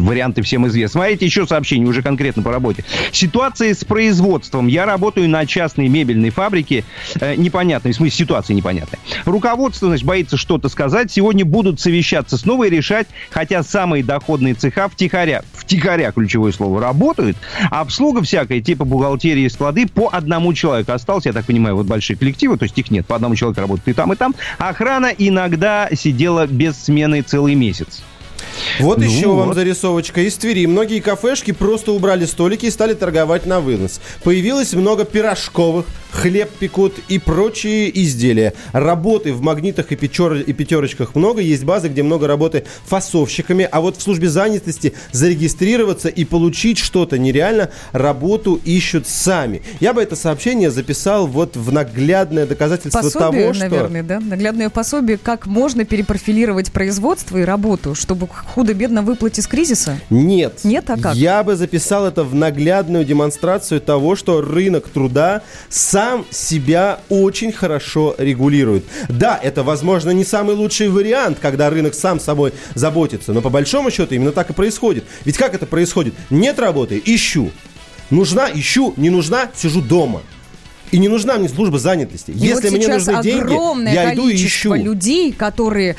варианты 0.00 0.42
всем 0.42 0.66
известны. 0.66 1.00
Смотрите, 1.00 1.26
еще 1.26 1.46
сообщение, 1.46 1.86
уже 1.86 2.02
конкретно 2.02 2.42
по 2.42 2.50
работе. 2.50 2.84
Ситуация 3.12 3.74
с 3.74 3.84
производством. 3.84 4.66
Я 4.66 4.86
работаю 4.86 5.28
на 5.28 5.46
частной 5.46 5.88
мебельной 5.88 6.30
фабрике. 6.30 6.84
Э, 7.20 7.34
непонятно, 7.36 7.90
в 7.90 7.94
смысле, 7.94 8.16
ситуация 8.16 8.54
непонятная. 8.54 9.00
Руководство, 9.24 9.88
значит, 9.88 10.06
боится 10.06 10.36
что-то 10.36 10.68
сказать. 10.68 11.10
Сегодня 11.10 11.44
будут 11.44 11.80
совещаться 11.80 12.36
снова 12.36 12.64
и 12.64 12.70
решать, 12.70 13.06
хотя 13.30 13.62
самые 13.62 14.02
доходные 14.04 14.54
цеха 14.54 14.88
втихаря, 14.88 15.44
втихаря, 15.52 16.12
ключевое 16.12 16.52
слово, 16.52 16.80
работают, 16.80 17.36
а 17.70 17.80
обслуга 17.80 18.22
всякая, 18.22 18.60
типа 18.60 18.84
бухгалтерии 18.84 19.44
и 19.44 19.48
склады, 19.48 19.86
по 19.86 20.08
одному 20.12 20.52
человеку 20.54 20.92
осталось. 20.92 21.26
Я 21.26 21.32
так 21.32 21.44
понимаю, 21.44 21.76
вот 21.76 21.86
большие 21.86 22.16
коллективы, 22.16 22.56
то 22.56 22.64
есть 22.64 22.78
их 22.78 22.90
нет, 22.90 23.06
по 23.06 23.16
одному 23.16 23.36
человеку 23.36 23.60
работает 23.60 23.88
и 23.88 23.92
там, 23.92 24.12
и 24.12 24.16
там. 24.16 24.34
Охрана 24.58 25.12
иногда 25.16 25.88
сидела 25.94 26.46
без 26.46 26.76
смены 26.76 27.22
целый 27.22 27.54
месяц. 27.54 28.02
Вот 28.80 28.98
Ну 28.98 29.04
еще 29.04 29.28
вам 29.28 29.48
вот. 29.48 29.54
зарисовочка 29.54 30.20
из 30.20 30.34
Твери. 30.36 30.66
Многие 30.66 31.00
кафешки 31.00 31.52
просто 31.52 31.92
убрали 31.92 32.24
столики 32.24 32.66
и 32.66 32.70
стали 32.70 32.94
торговать 32.94 33.46
на 33.46 33.60
вынос. 33.60 34.00
Появилось 34.22 34.72
много 34.74 35.04
пирожковых, 35.04 35.86
хлеб 36.10 36.50
пекут 36.50 36.94
и 37.08 37.18
прочие 37.18 37.90
изделия. 38.02 38.54
Работы 38.72 39.32
в 39.32 39.40
магнитах 39.40 39.92
и, 39.92 39.96
печер- 39.96 40.42
и 40.42 40.52
пятерочках 40.52 41.14
много. 41.14 41.40
Есть 41.40 41.64
базы, 41.64 41.88
где 41.88 42.02
много 42.02 42.26
работы 42.26 42.64
фасовщиками. 42.86 43.68
А 43.70 43.80
вот 43.80 43.96
в 43.96 44.02
службе 44.02 44.28
занятости 44.28 44.94
зарегистрироваться 45.12 46.08
и 46.08 46.24
получить 46.24 46.78
что-то 46.78 47.18
нереально, 47.18 47.70
работу 47.92 48.60
ищут 48.64 49.06
сами. 49.06 49.62
Я 49.80 49.92
бы 49.92 50.02
это 50.02 50.16
сообщение 50.16 50.70
записал 50.70 51.26
вот 51.26 51.56
в 51.56 51.72
наглядное 51.72 52.46
доказательство 52.46 53.00
Пособие, 53.02 53.42
того, 53.42 53.54
что... 53.54 53.64
наверное, 53.64 54.02
да? 54.02 54.20
Наглядное 54.20 54.70
пособие, 54.70 55.18
как 55.18 55.46
можно 55.46 55.84
перепрофилировать 55.84 56.72
производство 56.72 57.38
и 57.38 57.42
работу, 57.42 57.94
чтобы 57.94 58.28
худо-бедно 58.52 59.02
выплыть 59.02 59.38
из 59.38 59.46
кризиса? 59.46 59.98
Нет. 60.10 60.60
Нет, 60.64 60.88
а 60.90 60.96
как? 60.96 61.14
Я 61.14 61.42
бы 61.42 61.56
записал 61.56 62.06
это 62.06 62.22
в 62.24 62.34
наглядную 62.34 63.04
демонстрацию 63.04 63.80
того, 63.80 64.16
что 64.16 64.40
рынок 64.40 64.88
труда 64.88 65.42
сам 65.68 66.24
себя 66.30 67.00
очень 67.08 67.52
хорошо 67.52 68.14
регулирует. 68.18 68.84
Да, 69.08 69.38
это, 69.42 69.62
возможно, 69.62 70.10
не 70.10 70.24
самый 70.24 70.54
лучший 70.54 70.88
вариант, 70.88 71.38
когда 71.40 71.70
рынок 71.70 71.94
сам 71.94 72.20
собой 72.20 72.52
заботится, 72.74 73.32
но 73.32 73.40
по 73.40 73.50
большому 73.50 73.90
счету 73.90 74.14
именно 74.14 74.32
так 74.32 74.50
и 74.50 74.52
происходит. 74.52 75.04
Ведь 75.24 75.36
как 75.36 75.54
это 75.54 75.66
происходит? 75.66 76.14
Нет 76.30 76.58
работы, 76.58 77.00
ищу. 77.04 77.50
Нужна, 78.10 78.50
ищу, 78.52 78.92
не 78.96 79.10
нужна, 79.10 79.50
сижу 79.54 79.80
дома. 79.80 80.22
И 80.90 80.98
не 80.98 81.08
нужна 81.08 81.38
мне 81.38 81.48
служба 81.48 81.78
занятости. 81.78 82.32
И 82.32 82.38
Если 82.38 82.68
вот 82.68 82.76
мне 82.78 82.88
нужны 82.88 83.22
деньги, 83.22 83.94
я 83.94 84.12
иду 84.12 84.28
и 84.28 84.36
ищу. 84.36 84.74
людей, 84.74 85.32
которые 85.32 85.96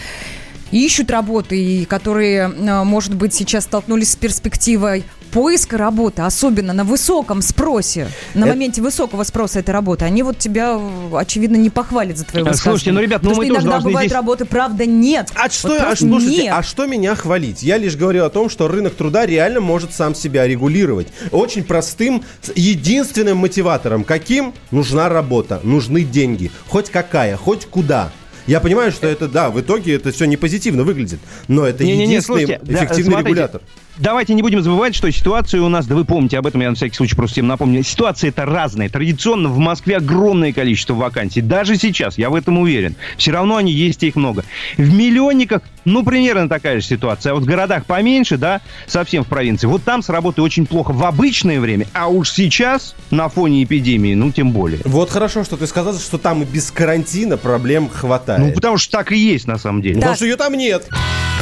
ищут 0.73 1.11
работы 1.11 1.57
и 1.57 1.85
которые, 1.85 2.49
э, 2.51 2.83
может 2.83 3.13
быть, 3.15 3.33
сейчас 3.33 3.65
столкнулись 3.65 4.11
с 4.11 4.15
перспективой 4.15 5.03
поиска 5.31 5.79
работы, 5.79 6.21
особенно 6.21 6.73
на 6.73 6.83
высоком 6.83 7.41
спросе, 7.41 8.07
на 8.35 8.41
Это- 8.45 8.49
моменте 8.53 8.81
высокого 8.83 9.23
спроса 9.23 9.59
этой 9.59 9.71
работы, 9.71 10.05
они 10.05 10.21
вот 10.21 10.37
тебя, 10.37 10.77
э, 10.79 11.15
очевидно, 11.17 11.55
не 11.55 11.71
похвалят 11.71 12.17
за 12.17 12.25
твое 12.25 12.45
А, 12.45 12.49
высказывание. 12.49 12.71
слушайте, 12.79 12.91
ну, 12.91 12.99
ребят, 13.01 13.23
ну, 13.23 13.29
Потому 13.29 13.41
мы 13.41 13.45
что 13.45 13.53
тоже 13.55 13.61
иногда 13.65 13.71
должны 13.77 13.89
бывают 13.89 14.09
здесь- 14.09 14.15
работы, 14.15 14.45
правда, 14.45 14.85
нет. 14.85 15.31
А 15.33 15.49
что, 15.49 15.69
Вот 15.69 15.81
а, 15.81 15.95
слушайте, 15.95 16.43
нет. 16.43 16.53
а 16.55 16.61
что 16.61 16.85
меня 16.85 17.15
хвалить? 17.15 17.63
Я 17.63 17.77
лишь 17.77 17.95
говорю 17.95 18.25
о 18.25 18.29
том, 18.29 18.47
что 18.49 18.67
рынок 18.67 18.93
труда 18.93 19.25
реально 19.25 19.59
может 19.59 19.91
сам 19.93 20.13
себя 20.13 20.45
регулировать. 20.47 21.07
Очень 21.31 21.63
простым, 21.63 22.23
единственным 22.55 23.37
мотиватором. 23.37 24.03
Каким? 24.03 24.53
Нужна 24.71 25.09
работа, 25.09 25.59
нужны 25.63 26.03
деньги. 26.03 26.51
Хоть 26.67 26.89
какая, 26.91 27.37
хоть 27.37 27.65
куда. 27.65 28.11
Я 28.47 28.59
понимаю, 28.59 28.91
что 28.91 29.07
это, 29.07 29.27
да, 29.27 29.49
в 29.49 29.59
итоге 29.61 29.95
это 29.95 30.11
все 30.11 30.25
не 30.25 30.37
позитивно 30.37 30.83
выглядит, 30.83 31.19
но 31.47 31.65
это 31.65 31.83
Не-не-не, 31.83 32.03
единственный 32.03 32.45
слушайте, 32.45 32.61
да, 32.63 32.73
эффективный 32.73 33.11
смотрите, 33.13 33.29
регулятор. 33.29 33.61
Давайте 33.97 34.33
не 34.33 34.41
будем 34.41 34.63
забывать, 34.63 34.95
что 34.95 35.11
ситуация 35.11 35.61
у 35.61 35.69
нас, 35.69 35.85
да 35.85 35.93
вы 35.93 36.03
помните 36.03 36.39
об 36.39 36.47
этом, 36.47 36.61
я 36.61 36.69
на 36.69 36.75
всякий 36.75 36.95
случай 36.95 37.15
просто 37.15 37.33
всем 37.35 37.47
напомню, 37.47 37.83
ситуация 37.83 38.29
это 38.29 38.43
разная. 38.43 38.89
Традиционно 38.89 39.49
в 39.49 39.59
Москве 39.59 39.97
огромное 39.97 40.51
количество 40.51 40.95
вакансий. 40.95 41.41
Даже 41.41 41.75
сейчас, 41.75 42.17
я 42.17 42.31
в 42.31 42.35
этом 42.35 42.57
уверен. 42.57 42.95
Все 43.17 43.31
равно 43.31 43.57
они 43.57 43.71
есть, 43.71 44.01
и 44.01 44.07
их 44.07 44.15
много. 44.15 44.43
В 44.77 44.93
миллионниках, 44.93 45.61
ну, 45.85 46.03
примерно 46.03 46.49
такая 46.49 46.79
же 46.79 46.87
ситуация. 46.87 47.31
А 47.31 47.35
вот 47.35 47.43
в 47.43 47.45
городах 47.45 47.85
поменьше, 47.85 48.37
да, 48.37 48.61
совсем 48.87 49.23
в 49.23 49.27
провинции, 49.27 49.67
вот 49.67 49.83
там 49.83 50.01
с 50.01 50.09
работой 50.09 50.39
очень 50.41 50.65
плохо 50.65 50.91
в 50.91 51.03
обычное 51.03 51.59
время, 51.59 51.85
а 51.93 52.07
уж 52.07 52.31
сейчас, 52.31 52.95
на 53.11 53.29
фоне 53.29 53.63
эпидемии, 53.63 54.15
ну, 54.15 54.31
тем 54.31 54.51
более. 54.51 54.79
Вот 54.85 55.11
хорошо, 55.11 55.43
что 55.43 55.55
ты 55.55 55.67
сказал, 55.67 55.93
что 55.99 56.17
там 56.17 56.41
и 56.41 56.45
без 56.45 56.71
карантина 56.71 57.37
проблем 57.37 57.89
хватает. 57.93 58.39
Ну, 58.39 58.51
потому 58.53 58.77
что 58.77 58.97
так 58.97 59.11
и 59.11 59.17
есть, 59.17 59.45
на 59.45 59.59
самом 59.59 59.83
деле. 59.83 59.95
Потому 59.95 60.15
что 60.15 60.25
ее 60.25 60.35
там 60.35 60.53
нет. 60.55 60.89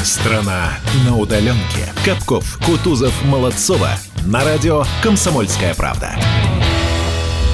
Страна 0.04 0.72
на 1.08 1.16
удаленке. 1.16 1.94
Капков, 2.04 2.41
Кутузов, 2.66 3.14
Молодцова. 3.24 3.90
На 4.26 4.44
радио 4.44 4.84
«Комсомольская 5.02 5.74
правда». 5.74 6.16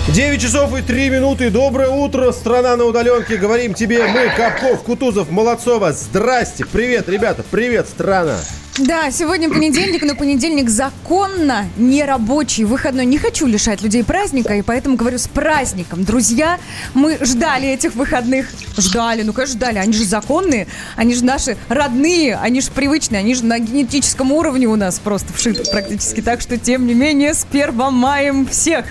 9 0.10 0.42
часов 0.42 0.78
и 0.78 0.82
3 0.82 1.10
минуты. 1.10 1.50
Доброе 1.50 1.90
утро, 1.90 2.32
страна 2.32 2.76
на 2.78 2.86
удаленке. 2.86 3.38
Говорим 3.38 3.74
тебе 3.74 4.08
мы, 4.08 4.30
Капков, 4.36 4.84
Кутузов, 4.84 5.30
Молодцова. 5.30 5.92
Здрасте. 5.92 6.66
Привет, 6.66 7.10
ребята. 7.10 7.44
Привет, 7.52 7.88
страна. 7.90 8.38
Да, 8.80 9.10
сегодня 9.10 9.50
понедельник, 9.50 10.04
но 10.04 10.14
понедельник 10.14 10.70
законно 10.70 11.66
нерабочий, 11.78 12.64
выходной. 12.64 13.06
Не 13.06 13.18
хочу 13.18 13.48
лишать 13.48 13.82
людей 13.82 14.04
праздника, 14.04 14.56
и 14.56 14.62
поэтому 14.62 14.96
говорю 14.96 15.18
с 15.18 15.28
праздником. 15.28 16.04
Друзья, 16.04 16.60
мы 16.94 17.18
ждали 17.22 17.70
этих 17.70 17.96
выходных. 17.96 18.48
Ждали, 18.78 19.24
ну 19.24 19.34
конечно 19.34 19.58
ждали. 19.58 19.80
Они 19.80 19.94
же 19.94 20.04
законные, 20.04 20.68
они 20.96 21.16
же 21.16 21.26
наши 21.26 21.58
родные, 21.70 22.36
они 22.36 22.62
же 22.62 22.70
привычные, 22.70 23.20
они 23.20 23.34
же 23.34 23.46
на 23.46 23.58
генетическом 23.58 24.32
уровне 24.32 24.68
у 24.68 24.76
нас 24.76 25.00
просто 25.00 25.34
вшиты 25.34 25.64
практически. 25.72 26.22
Так 26.22 26.42
что, 26.42 26.58
тем 26.58 26.86
не 26.86 26.94
менее, 26.94 27.34
с 27.34 27.46
первым 27.52 27.96
маем 27.96 28.46
всех. 28.46 28.86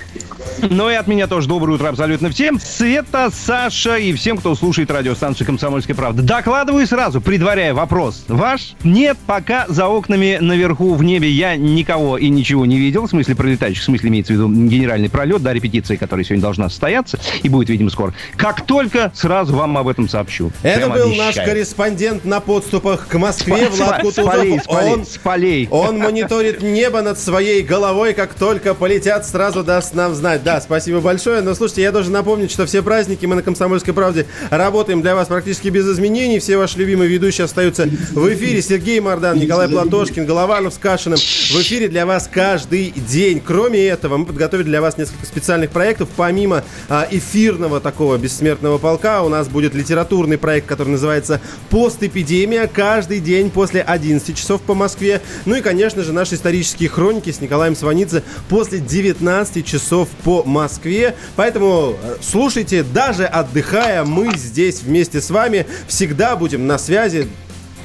Ну 0.62 0.91
и 0.91 0.95
от 0.95 1.07
меня 1.07 1.26
тоже 1.26 1.49
доброе 1.49 1.74
утро 1.74 1.89
абсолютно 1.89 2.30
всем. 2.30 2.59
Света, 2.61 3.30
Саша 3.32 3.97
и 3.97 4.12
всем, 4.14 4.39
кто 4.39 4.55
слушает 4.55 4.91
радиостанцию 4.91 5.47
«Комсомольская 5.47 5.95
правда». 5.95 6.22
Докладываю 6.22 6.87
сразу, 6.87 7.20
предваряя 7.20 7.74
вопрос. 7.74 8.24
Ваш? 8.28 8.74
Нет, 8.82 9.16
пока 9.26 9.66
за 9.76 9.88
окнами 9.88 10.38
наверху 10.40 10.94
в 10.94 11.04
небе 11.04 11.28
я 11.30 11.54
никого 11.56 12.16
и 12.16 12.30
ничего 12.30 12.64
не 12.64 12.78
видел. 12.78 13.06
В 13.06 13.10
смысле 13.10 13.34
пролетающих, 13.36 13.82
в 13.82 13.84
смысле 13.84 14.08
имеется 14.08 14.32
в 14.32 14.36
виду 14.36 14.48
генеральный 14.48 15.10
пролет, 15.10 15.42
да, 15.42 15.52
репетиция, 15.52 15.98
которая 15.98 16.24
сегодня 16.24 16.40
должна 16.42 16.70
состояться 16.70 17.18
и 17.42 17.48
будет, 17.50 17.68
видимо, 17.68 17.90
скоро. 17.90 18.14
Как 18.36 18.64
только, 18.64 19.12
сразу 19.14 19.54
вам 19.54 19.76
об 19.76 19.86
этом 19.88 20.08
сообщу. 20.08 20.50
Это 20.62 20.78
Прям 20.86 20.92
был 20.94 21.06
обещаю. 21.08 21.26
наш 21.26 21.34
корреспондент 21.36 22.24
на 22.24 22.40
подступах 22.40 23.06
к 23.06 23.18
Москве, 23.18 23.68
С- 23.70 23.76
Влад 23.78 24.00
Кутузов. 24.00 24.24
с 24.24 24.28
полей, 24.36 24.58
с 24.60 24.64
полей, 24.66 24.92
Он, 24.94 25.04
с 25.06 25.18
полей. 25.18 25.68
он 25.70 25.98
мониторит 25.98 26.62
небо 26.62 27.02
над 27.02 27.18
своей 27.18 27.62
головой, 27.62 28.14
как 28.14 28.32
только 28.32 28.72
полетят, 28.72 29.26
сразу 29.26 29.62
даст 29.62 29.94
нам 29.94 30.14
знать. 30.14 30.42
Да, 30.42 30.58
спасибо 30.62 31.00
большое. 31.00 31.42
Но 31.42 31.54
слушайте, 31.54 31.82
я 31.82 31.92
должен 31.92 32.14
напомнить, 32.14 32.50
что 32.50 32.64
все 32.64 32.82
праздники 32.82 33.26
мы 33.26 33.34
на 33.34 33.42
«Комсомольской 33.42 33.92
правде» 33.92 34.24
работаем 34.50 35.02
для 35.02 35.14
вас 35.14 35.28
практически 35.28 35.68
без 35.68 35.86
изменений. 35.86 36.38
Все 36.38 36.56
ваши 36.56 36.78
любимые 36.78 37.10
ведущие 37.10 37.44
остаются 37.44 37.86
в 38.12 38.32
эфире. 38.32 38.62
Сергей 38.62 39.00
Мордан, 39.00 39.38
Николай 39.38 39.65
Платошкин, 39.68 40.26
Голованов 40.26 40.74
с 40.74 40.78
Кашиным. 40.78 41.18
В 41.18 41.60
эфире 41.60 41.88
для 41.88 42.06
вас 42.06 42.28
каждый 42.32 42.90
день. 42.90 43.42
Кроме 43.44 43.86
этого, 43.86 44.16
мы 44.16 44.26
подготовили 44.26 44.66
для 44.66 44.80
вас 44.80 44.96
несколько 44.96 45.26
специальных 45.26 45.70
проектов. 45.70 46.08
Помимо 46.16 46.64
а, 46.88 47.06
эфирного 47.10 47.80
такого 47.80 48.16
бессмертного 48.16 48.78
полка, 48.78 49.22
у 49.22 49.28
нас 49.28 49.48
будет 49.48 49.74
литературный 49.74 50.38
проект, 50.38 50.66
который 50.66 50.90
называется 50.90 51.40
«Постэпидемия». 51.70 52.66
Каждый 52.66 53.20
день 53.20 53.50
после 53.50 53.82
11 53.82 54.36
часов 54.36 54.62
по 54.62 54.74
Москве. 54.74 55.20
Ну 55.44 55.54
и, 55.54 55.60
конечно 55.60 56.02
же, 56.02 56.12
наши 56.12 56.34
исторические 56.34 56.88
хроники 56.88 57.30
с 57.30 57.40
Николаем 57.40 57.76
Сванидзе 57.76 58.22
после 58.48 58.78
19 58.78 59.66
часов 59.66 60.08
по 60.24 60.42
Москве. 60.44 61.14
Поэтому 61.36 61.96
э, 62.02 62.16
слушайте, 62.20 62.82
даже 62.82 63.24
отдыхая, 63.24 64.04
мы 64.04 64.36
здесь 64.36 64.82
вместе 64.82 65.20
с 65.20 65.30
вами 65.30 65.66
всегда 65.86 66.36
будем 66.36 66.66
на 66.66 66.78
связи. 66.78 67.28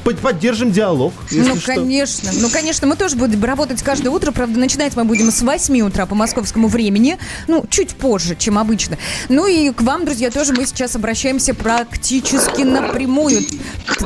Под- 0.04 0.20
Поддержим 0.20 0.72
диалог. 0.72 1.14
Ну, 1.32 1.56
что. 1.56 1.66
конечно. 1.76 2.30
Ну, 2.34 2.50
конечно, 2.50 2.88
мы 2.88 2.96
тоже 2.96 3.16
будем 3.16 3.44
работать 3.44 3.82
каждое 3.84 4.10
утро. 4.10 4.32
Правда, 4.32 4.60
начинать 4.60 4.96
мы 4.96 5.04
будем 5.04 5.32
с 5.32 5.42
8 5.42 5.82
утра 5.82 6.06
по 6.06 6.16
московскому 6.16 6.68
времени. 6.68 7.18
Ну, 7.48 7.66
чуть 7.70 7.96
позже, 7.96 8.36
чем 8.36 8.58
обычно. 8.58 8.98
Ну 9.30 9.46
и 9.48 9.72
к 9.72 9.82
вам, 9.82 10.06
друзья, 10.06 10.32
тоже 10.32 10.54
мы 10.54 10.66
сейчас 10.66 10.96
обращаемся 10.96 11.54
практически 11.54 12.62
напрямую. 12.62 13.44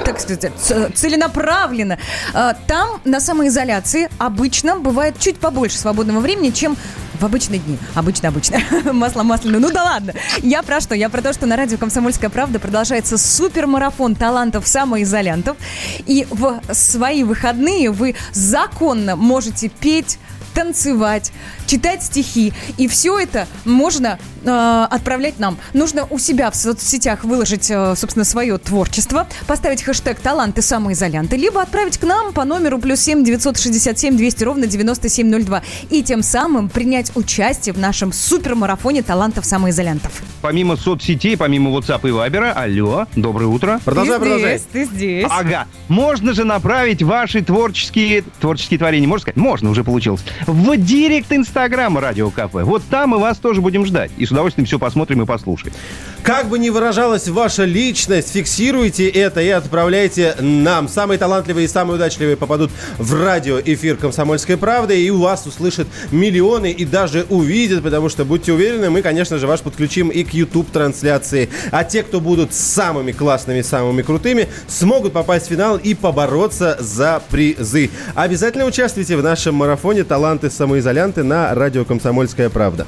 Так 0.04 0.20
сказать, 0.20 0.52
целенаправленно. 0.96 1.98
А, 2.34 2.54
Там, 2.68 3.00
на 3.06 3.20
самоизоляции, 3.20 4.10
обычно 4.18 4.78
бывает 4.78 5.16
чуть 5.20 5.38
побольше 5.38 5.78
свободного 5.78 6.20
времени, 6.20 6.50
чем 6.52 6.76
в 7.20 7.26
обычные 7.26 7.59
дни. 7.59 7.78
Обычно-обычно. 7.93 8.59
Масло 8.93 9.24
масляное. 9.24 9.59
Ну 9.59 9.72
да 9.72 9.84
ладно. 9.84 10.13
Я 10.41 10.63
про 10.63 10.80
что? 10.82 10.95
Я 10.95 11.09
про 11.09 11.22
то, 11.22 11.34
что 11.34 11.45
на 11.45 11.55
радио 11.55 11.78
«Комсомольская 11.78 12.30
правда» 12.30 12.59
продолжается 12.59 13.18
супермарафон 13.18 14.16
талантов-самоизолянтов. 14.16 15.57
И 16.05 16.28
в 16.30 16.61
свои 16.72 17.24
выходные 17.24 17.91
вы 17.91 18.16
законно 18.32 19.16
можете 19.16 19.70
петь, 19.70 20.20
танцевать, 20.56 21.32
читать 21.68 22.01
стихи. 22.01 22.53
И 22.78 22.88
все 22.88 23.20
это 23.20 23.47
можно 23.66 24.18
э, 24.43 24.88
отправлять 24.89 25.38
нам. 25.38 25.58
Нужно 25.74 26.08
у 26.10 26.18
себя 26.18 26.49
в 26.49 26.56
соцсетях 26.56 27.24
выложить, 27.26 27.70
э, 27.70 27.93
собственно, 27.95 28.26
свое 28.26 28.58
творчество, 28.58 29.28
поставить 29.45 29.84
хэштег 29.84 30.20
«Таланты 30.20 30.62
самоизолянты», 30.62 31.36
либо 31.36 31.62
отправить 31.62 31.97
к 31.97 32.03
нам 32.03 32.34
по 32.34 32.45
номеру 32.45 32.80
плюс 32.80 33.01
7 33.01 33.24
967 33.24 34.16
200 34.18 34.43
ровно 34.43 34.66
9702. 34.66 35.62
И 35.89 36.01
тем 36.01 36.24
самым 36.24 36.70
принять 36.70 37.12
участие 37.16 37.74
в 37.74 37.80
нашем 37.80 38.14
супермарафоне 38.14 39.03
талантов 39.03 39.45
самоизолянтов. 39.45 40.24
Помимо 40.41 40.78
соцсетей, 40.78 41.36
помимо 41.36 41.72
WhatsApp 41.72 42.08
и 42.08 42.12
Viber, 42.12 42.51
алло, 42.51 43.08
доброе 43.16 43.47
утро. 43.47 43.82
Продолжай, 43.84 44.20
продолжай. 44.20 44.62
Ты 44.72 44.86
здесь. 44.86 45.28
Ага. 45.30 45.68
Можно 45.89 46.34
же 46.34 46.45
направить 46.45 47.03
ваши 47.03 47.43
творческие, 47.43 48.24
творческие 48.39 48.78
творения, 48.78 49.08
можно 49.08 49.24
сказать? 49.24 49.38
Можно, 49.38 49.70
уже 49.70 49.84
получилось. 49.84 50.22
В 50.48 50.78
директ 50.78 51.32
Инстаграма 51.32 52.02
Радио 52.02 52.30
КП. 52.30 52.58
Вот 52.62 52.84
там 52.88 53.12
мы 53.12 53.20
вас 53.20 53.39
тоже 53.39 53.62
будем 53.62 53.84
ждать. 53.84 54.12
И 54.18 54.28
с 54.28 54.32
удовольствием 54.32 54.68
все 54.68 54.78
посмотрим 54.78 55.24
и 55.24 55.26
послушаем. 55.26 55.74
Как 56.22 56.50
бы 56.50 56.60
ни 56.60 56.70
выражалась 56.70 57.28
ваша 57.28 57.66
личность, 57.66 58.32
фиксируйте 58.32 59.08
это 59.10 59.41
и 59.41 59.50
отправляйте 59.50 60.36
нам. 60.39 60.88
Самые 60.88 61.18
талантливые 61.18 61.66
и 61.66 61.68
самые 61.68 61.96
удачливые 61.96 62.38
попадут 62.38 62.72
в 62.98 63.14
радиоэфир 63.14 63.98
«Комсомольской 63.98 64.58
правды», 64.58 65.00
и 65.00 65.10
у 65.10 65.20
вас 65.22 65.46
услышат 65.48 65.88
миллионы 66.12 66.72
и 66.72 66.86
даже 66.86 67.26
увидят, 67.30 67.84
потому 67.84 68.10
что, 68.10 68.24
будьте 68.24 68.54
уверены, 68.54 68.89
мы, 68.89 69.02
конечно 69.02 69.39
же, 69.39 69.48
ваш 69.48 69.62
подключим 69.62 70.10
и 70.10 70.24
к 70.24 70.34
YouTube-трансляции. 70.34 71.50
А 71.72 71.84
те, 71.84 72.04
кто 72.04 72.20
будут 72.20 72.54
самыми 72.54 73.12
классными, 73.12 73.62
самыми 73.62 74.02
крутыми, 74.02 74.48
смогут 74.68 75.14
попасть 75.14 75.48
в 75.48 75.50
финал 75.50 75.78
и 75.78 75.93
побороться 75.93 76.78
за 76.80 77.22
призы. 77.32 77.89
Обязательно 78.14 78.66
участвуйте 78.66 79.16
в 79.18 79.24
нашем 79.24 79.56
марафоне 79.56 80.04
«Таланты 80.04 80.34
самоизолянты» 80.43 81.23
на 81.23 81.53
радио 81.55 81.86
«Комсомольская 81.86 82.49
правда». 82.49 82.86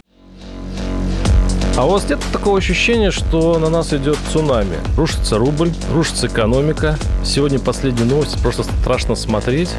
А 1.78 1.86
у 1.86 1.92
вас 1.92 2.10
нет 2.10 2.18
такого 2.34 2.58
ощущения, 2.58 3.12
что 3.12 3.60
на 3.60 3.70
нас 3.70 3.94
идет 3.94 4.18
цунами? 4.34 4.78
Рушится 4.98 5.38
рубль, 5.38 5.72
рушится 5.94 6.26
экономика. 6.26 6.98
Сегодня 7.24 7.60
последние 7.60 8.06
новости, 8.06 8.36
просто 8.42 8.64
страшно 8.64 9.14
смотреть. 9.14 9.70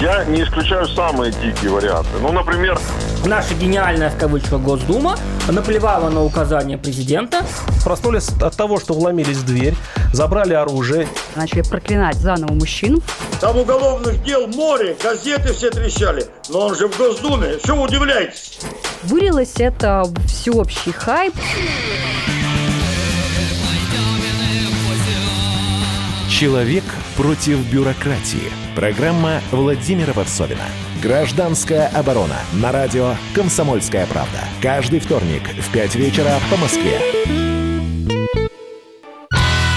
Я 0.00 0.24
не 0.24 0.44
исключаю 0.44 0.88
самые 0.88 1.30
дикие 1.30 1.70
варианты. 1.70 2.08
Ну, 2.22 2.32
например... 2.32 2.78
Наша 3.26 3.52
гениальная, 3.52 4.08
в 4.08 4.16
кавычках, 4.16 4.62
Госдума 4.62 5.18
наплевала 5.46 6.08
на 6.08 6.24
указания 6.24 6.78
президента. 6.78 7.44
Проснулись 7.84 8.28
от 8.40 8.56
того, 8.56 8.78
что 8.78 8.94
вломились 8.94 9.38
в 9.38 9.46
дверь, 9.46 9.74
забрали 10.12 10.54
оружие. 10.54 11.08
Начали 11.36 11.62
проклинать 11.62 12.16
заново 12.16 12.52
мужчин. 12.52 13.02
Там 13.40 13.58
уголовных 13.58 14.22
дел 14.22 14.46
море, 14.46 14.96
газеты 15.02 15.52
все 15.52 15.70
трещали. 15.70 16.26
Но 16.48 16.66
он 16.66 16.76
же 16.76 16.88
в 16.88 16.96
Госдуме, 16.96 17.58
что 17.62 17.74
вы 17.74 17.84
удивляетесь? 17.84 18.60
Вылилось 19.04 19.54
это 19.58 20.04
всеобщий 20.26 20.92
хайп. 20.92 21.34
Человек 26.28 26.84
против 27.16 27.58
бюрократии. 27.70 28.50
Программа 28.74 29.40
Владимира 29.50 30.12
Варсовина. 30.12 30.64
Гражданская 31.02 31.88
оборона. 31.88 32.38
На 32.52 32.72
радио 32.72 33.14
«Комсомольская 33.34 34.06
правда». 34.06 34.38
Каждый 34.60 35.00
вторник 35.00 35.42
в 35.58 35.72
5 35.72 35.96
вечера 35.96 36.38
по 36.50 36.56
Москве. 36.56 37.41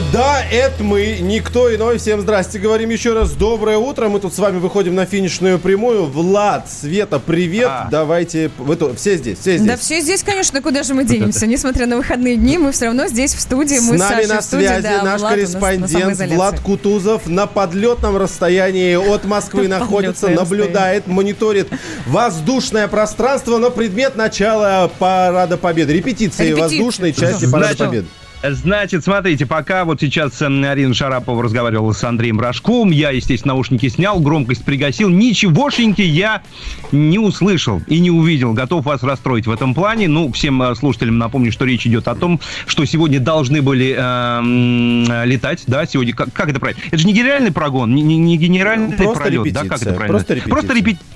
Да, 0.00 0.42
это 0.50 0.82
мы, 0.82 1.18
никто 1.20 1.74
иной. 1.74 1.98
Всем 1.98 2.22
здрасте, 2.22 2.58
говорим 2.58 2.88
еще 2.88 3.12
раз. 3.12 3.32
Доброе 3.32 3.76
утро. 3.76 4.08
Мы 4.08 4.20
тут 4.20 4.32
с 4.32 4.38
вами 4.38 4.56
выходим 4.56 4.94
на 4.94 5.04
финишную 5.04 5.58
прямую. 5.58 6.06
Влад, 6.06 6.66
Света, 6.70 7.18
привет. 7.18 7.70
Давайте, 7.90 8.50
вы 8.56 8.76
тут, 8.76 8.98
все 8.98 9.18
здесь, 9.18 9.38
все 9.38 9.58
здесь. 9.58 9.68
Да 9.68 9.76
все 9.76 10.00
здесь, 10.00 10.22
конечно, 10.22 10.62
куда 10.62 10.82
же 10.82 10.94
мы 10.94 11.04
денемся? 11.04 11.46
Несмотря 11.46 11.84
на 11.84 11.98
выходные 11.98 12.36
дни, 12.36 12.56
мы 12.56 12.72
все 12.72 12.86
равно 12.86 13.06
здесь, 13.06 13.34
в 13.34 13.40
студии. 13.40 13.74
С 13.74 13.82
мы 13.82 13.98
нами 13.98 14.22
Сашей 14.22 14.34
на 14.34 14.40
студии, 14.40 14.66
связи 14.66 14.82
да, 14.82 15.02
наш 15.02 15.20
Влад 15.20 15.30
на 15.30 15.36
корреспондент 15.36 15.90
самоизоляции. 15.90 16.36
Влад 16.36 16.60
Кутузов 16.60 17.26
на 17.26 17.46
подлетном 17.46 18.16
расстоянии 18.16 18.94
от 18.94 19.26
Москвы 19.26 19.68
находится, 19.68 20.28
наблюдает, 20.28 21.06
мониторит 21.06 21.68
воздушное 22.06 22.88
пространство 22.88 23.58
на 23.58 23.68
предмет 23.68 24.16
начала 24.16 24.90
Парада 24.98 25.58
Победы. 25.58 25.92
Репетиции 25.92 26.54
воздушной 26.54 27.12
части 27.12 27.44
Парада 27.44 27.76
Победы. 27.76 28.06
Значит, 28.42 29.04
смотрите, 29.04 29.46
пока 29.46 29.84
вот 29.84 30.00
сейчас 30.00 30.42
эм, 30.42 30.64
Арина 30.64 30.94
Шарапова 30.94 31.44
разговаривала 31.44 31.92
с 31.92 32.02
Андреем 32.02 32.40
Рожковым, 32.40 32.90
я, 32.90 33.10
естественно, 33.10 33.54
наушники 33.54 33.88
снял, 33.88 34.18
громкость 34.18 34.64
пригасил, 34.64 35.10
ничегошеньки 35.10 36.02
я 36.02 36.42
не 36.90 37.18
услышал 37.20 37.80
и 37.86 38.00
не 38.00 38.10
увидел. 38.10 38.52
Готов 38.52 38.84
вас 38.84 39.02
расстроить 39.04 39.46
в 39.46 39.52
этом 39.52 39.74
плане. 39.74 40.08
Ну, 40.08 40.32
всем 40.32 40.60
э, 40.62 40.74
слушателям 40.74 41.18
напомню, 41.18 41.52
что 41.52 41.64
речь 41.64 41.86
идет 41.86 42.08
о 42.08 42.16
том, 42.16 42.40
что 42.66 42.84
сегодня 42.84 43.20
должны 43.20 43.62
были 43.62 43.94
э, 43.96 45.24
летать, 45.24 45.62
да, 45.68 45.86
сегодня, 45.86 46.12
как, 46.12 46.32
как 46.32 46.48
это 46.48 46.58
правильно? 46.58 46.82
Это 46.88 46.98
же 46.98 47.06
не 47.06 47.12
генеральный 47.12 47.52
прогон, 47.52 47.94
не, 47.94 48.02
не- 48.02 48.18
не 48.18 48.36
генеральный 48.36 48.96
просто 48.96 49.22
пролет, 49.22 49.52
да, 49.52 49.60
как 49.64 49.82
это 49.82 49.92
правильно? 49.92 50.08
просто 50.08 50.34
репетиция. 50.34 50.50
Просто 50.50 50.74
репетиция 50.74 51.06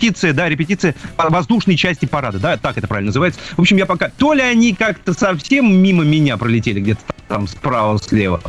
репетиция, 0.00 0.32
да, 0.32 0.48
репетиция 0.48 0.94
воздушной 1.16 1.76
части 1.76 2.06
парада, 2.06 2.38
да, 2.38 2.56
так 2.56 2.78
это 2.78 2.88
правильно 2.88 3.08
называется. 3.08 3.40
В 3.56 3.60
общем, 3.60 3.76
я 3.76 3.86
пока... 3.86 4.10
То 4.10 4.32
ли 4.32 4.42
они 4.42 4.74
как-то 4.74 5.12
совсем 5.12 5.72
мимо 5.82 6.04
меня 6.04 6.36
пролетели, 6.36 6.80
где-то 6.80 7.00
там 7.28 7.46
справа, 7.46 7.98
слева, 7.98 8.40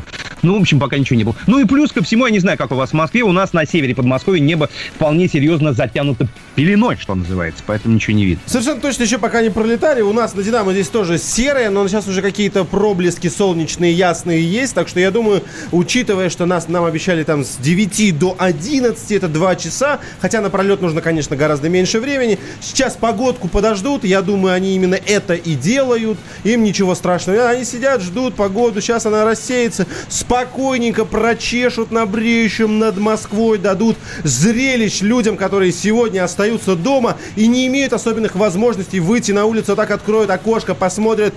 Ну, 0.42 0.58
в 0.58 0.62
общем, 0.62 0.80
пока 0.80 0.98
ничего 0.98 1.18
не 1.18 1.24
было. 1.24 1.36
Ну 1.48 1.60
и 1.60 1.66
плюс 1.66 1.92
ко 1.92 2.04
всему, 2.04 2.26
я 2.26 2.32
не 2.32 2.40
знаю, 2.40 2.58
как 2.58 2.72
у 2.72 2.76
вас 2.76 2.92
в 2.92 2.94
Москве, 2.94 3.24
у 3.24 3.32
нас 3.32 3.54
на 3.54 3.66
севере 3.66 3.96
Подмосковья 3.96 4.40
небо 4.40 4.70
вполне 4.96 5.28
серьезно 5.28 5.74
затянуто 5.74 6.28
пеленой, 6.56 6.98
что 6.98 7.16
называется, 7.16 7.64
поэтому 7.66 7.96
ничего 7.96 8.16
не 8.16 8.26
видно. 8.26 8.44
Совершенно 8.46 8.82
точно 8.82 9.04
еще 9.04 9.18
пока 9.18 9.42
не 9.42 9.50
пролетали. 9.50 10.02
У 10.02 10.14
нас 10.14 10.34
на 10.34 10.44
Динамо 10.44 10.74
здесь 10.74 10.88
тоже 10.88 11.18
серое, 11.18 11.70
но 11.70 11.88
сейчас 11.88 12.08
уже 12.08 12.22
какие-то 12.22 12.66
проблески 12.66 13.28
солнечные, 13.28 13.94
ясные 13.94 14.44
есть. 14.44 14.74
Так 14.74 14.88
что 14.88 15.00
я 15.00 15.12
думаю, 15.12 15.44
учитывая, 15.72 16.30
что 16.30 16.46
нас 16.46 16.68
нам 16.68 16.86
обещали 16.86 17.24
там 17.24 17.44
с 17.44 17.58
9 17.58 18.18
до 18.18 18.36
11, 18.38 19.12
это 19.12 19.28
2 19.28 19.56
часа, 19.56 20.00
хотя 20.20 20.42
на 20.42 20.50
пролет 20.50 20.82
нужно, 20.82 21.02
конечно, 21.02 21.36
гораздо 21.36 21.70
меньше 21.70 22.00
времени. 22.00 22.40
Сейчас 22.62 22.96
погодку 22.96 23.48
подождут, 23.48 24.04
я 24.04 24.22
думаю, 24.22 24.54
они 24.54 24.76
именно 24.76 24.96
это 24.96 25.34
и 25.34 25.56
делают. 25.56 26.18
Им 26.44 26.64
ничего 26.64 26.96
страшного. 26.96 27.50
Они 27.50 27.66
сидят, 27.66 28.02
ждут 28.02 28.36
погоду, 28.36 28.82
сейчас 28.82 29.06
она 29.06 29.26
рассеется, 29.26 29.88
спокойненько 30.32 31.04
прочешут 31.04 31.92
на 31.92 32.06
бреющем 32.06 32.80
над 32.80 32.98
Москвой, 32.98 33.58
дадут 33.58 33.98
зрелищ 34.24 35.02
людям, 35.02 35.36
которые 35.36 35.74
сегодня 35.74 36.24
остаются 36.24 36.78
дома 36.78 37.18
и 37.36 37.48
не 37.48 37.68
имеют 37.68 37.92
особенных 37.92 38.36
возможностей 38.36 39.02
выйти 39.02 39.34
на 39.34 39.44
улицу, 39.44 39.76
так 39.76 39.92
откроют 39.92 40.30
окошко, 40.30 40.74
посмотрят, 40.74 41.34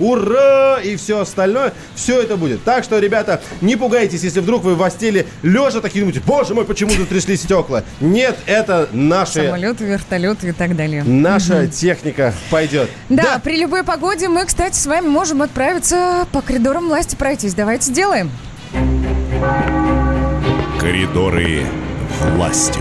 ура, 0.00 0.80
и 0.82 0.96
все 0.96 1.20
остальное. 1.20 1.72
Все 1.94 2.20
это 2.20 2.36
будет. 2.36 2.64
Так 2.64 2.82
что, 2.82 2.98
ребята, 2.98 3.40
не 3.60 3.76
пугайтесь, 3.76 4.24
если 4.24 4.40
вдруг 4.40 4.64
вы 4.64 4.74
в 4.74 4.78
постели 4.78 5.28
лежа 5.44 5.80
такие 5.80 6.00
думаете, 6.00 6.20
боже 6.26 6.52
мой, 6.52 6.64
почему 6.64 6.90
затряслись 6.90 7.42
стекла. 7.42 7.84
Нет, 8.00 8.36
это 8.46 8.88
наши... 8.92 9.44
Самолеты, 9.46 9.84
вертолеты 9.84 10.48
и 10.48 10.52
так 10.52 10.74
далее. 10.74 11.04
Наша 11.04 11.62
Мгм. 11.62 11.70
техника 11.70 12.34
пойдет. 12.50 12.90
Да, 13.08 13.40
при 13.42 13.56
любой 13.56 13.84
погоде 13.84 14.28
мы, 14.28 14.44
кстати, 14.46 14.76
с 14.76 14.84
вами 14.86 15.06
можем 15.06 15.42
отправиться 15.42 16.26
по 16.32 16.40
коридорам 16.40 16.88
власти 16.88 17.14
пройтись. 17.14 17.54
Давайте 17.54 17.83
сделаем. 17.84 18.30
Коридоры 20.80 21.60
власти. 22.34 22.80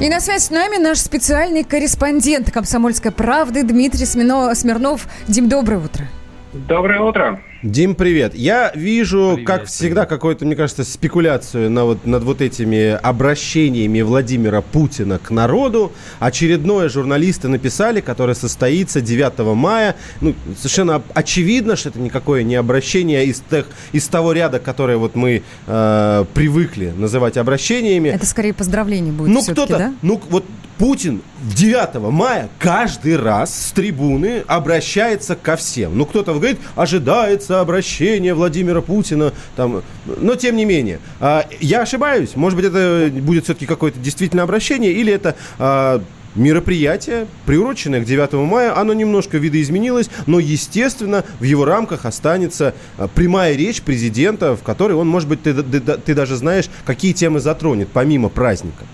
И 0.00 0.08
на 0.10 0.20
связь 0.20 0.44
с 0.44 0.50
нами 0.50 0.76
наш 0.76 0.98
специальный 0.98 1.64
корреспондент 1.64 2.50
«Комсомольской 2.50 3.10
правды» 3.10 3.62
Дмитрий 3.62 4.04
Смино- 4.04 4.54
Смирнов. 4.54 5.06
Дим, 5.26 5.48
доброе 5.48 5.78
утро. 5.78 6.04
Доброе 6.52 7.00
утро. 7.00 7.40
Дим, 7.66 7.96
привет. 7.96 8.34
Я 8.34 8.70
вижу, 8.74 9.40
как 9.44 9.64
всегда, 9.64 10.06
какую-то, 10.06 10.46
мне 10.46 10.54
кажется, 10.54 10.84
спекуляцию 10.84 11.68
на 11.68 11.84
вот, 11.84 12.06
над 12.06 12.22
вот 12.22 12.40
этими 12.40 12.90
обращениями 12.90 14.02
Владимира 14.02 14.60
Путина 14.60 15.18
к 15.18 15.30
народу. 15.30 15.92
Очередное 16.20 16.88
журналисты 16.88 17.48
написали, 17.48 18.00
которое 18.00 18.34
состоится 18.34 19.00
9 19.00 19.38
мая. 19.56 19.96
Ну, 20.20 20.34
совершенно 20.56 21.02
очевидно, 21.12 21.74
что 21.74 21.88
это 21.88 21.98
никакое 21.98 22.44
не 22.44 22.54
обращение 22.54 23.26
из, 23.26 23.42
тех, 23.50 23.66
из 23.90 24.06
того 24.06 24.32
ряда, 24.32 24.60
которое 24.60 24.96
вот 24.96 25.16
мы 25.16 25.42
э, 25.66 26.24
привыкли 26.34 26.92
называть 26.96 27.36
обращениями. 27.36 28.10
Это 28.10 28.26
скорее 28.26 28.54
поздравление 28.54 29.12
будет 29.12 29.28
Ну, 29.28 29.42
кто-то, 29.42 29.76
да? 29.78 29.94
ну, 30.02 30.20
вот 30.30 30.44
Путин 30.78 31.22
9 31.54 31.94
мая 32.12 32.50
каждый 32.58 33.16
раз 33.16 33.68
с 33.68 33.72
трибуны 33.72 34.44
обращается 34.46 35.34
ко 35.34 35.56
всем. 35.56 35.96
Ну, 35.96 36.04
кто-то 36.04 36.34
говорит, 36.34 36.58
ожидается 36.74 37.55
обращение 37.60 38.34
Владимира 38.34 38.80
Путина, 38.80 39.32
там, 39.56 39.82
но 40.06 40.34
тем 40.36 40.56
не 40.56 40.64
менее. 40.64 41.00
А, 41.20 41.44
я 41.60 41.82
ошибаюсь? 41.82 42.36
Может 42.36 42.56
быть, 42.56 42.66
это 42.66 43.10
будет 43.12 43.44
все-таки 43.44 43.66
какое-то 43.66 43.98
действительно 43.98 44.42
обращение, 44.42 44.92
или 44.92 45.12
это 45.12 45.36
а, 45.58 46.02
мероприятие, 46.34 47.26
приуроченное 47.46 48.00
к 48.02 48.04
9 48.04 48.32
мая, 48.34 48.78
оно 48.78 48.92
немножко 48.92 49.38
видоизменилось, 49.38 50.10
но, 50.26 50.38
естественно, 50.38 51.24
в 51.40 51.44
его 51.44 51.64
рамках 51.64 52.04
останется 52.04 52.74
а, 52.98 53.08
прямая 53.08 53.54
речь 53.56 53.82
президента, 53.82 54.54
в 54.54 54.62
которой 54.62 54.92
он, 54.92 55.08
может 55.08 55.28
быть, 55.28 55.42
ты, 55.42 55.54
ты- 55.54 55.80
ты 55.80 56.14
даже 56.14 56.36
знаешь, 56.36 56.66
какие 56.84 57.12
темы 57.12 57.40
затронет, 57.40 57.88
помимо 57.92 58.28
праздника. 58.28 58.84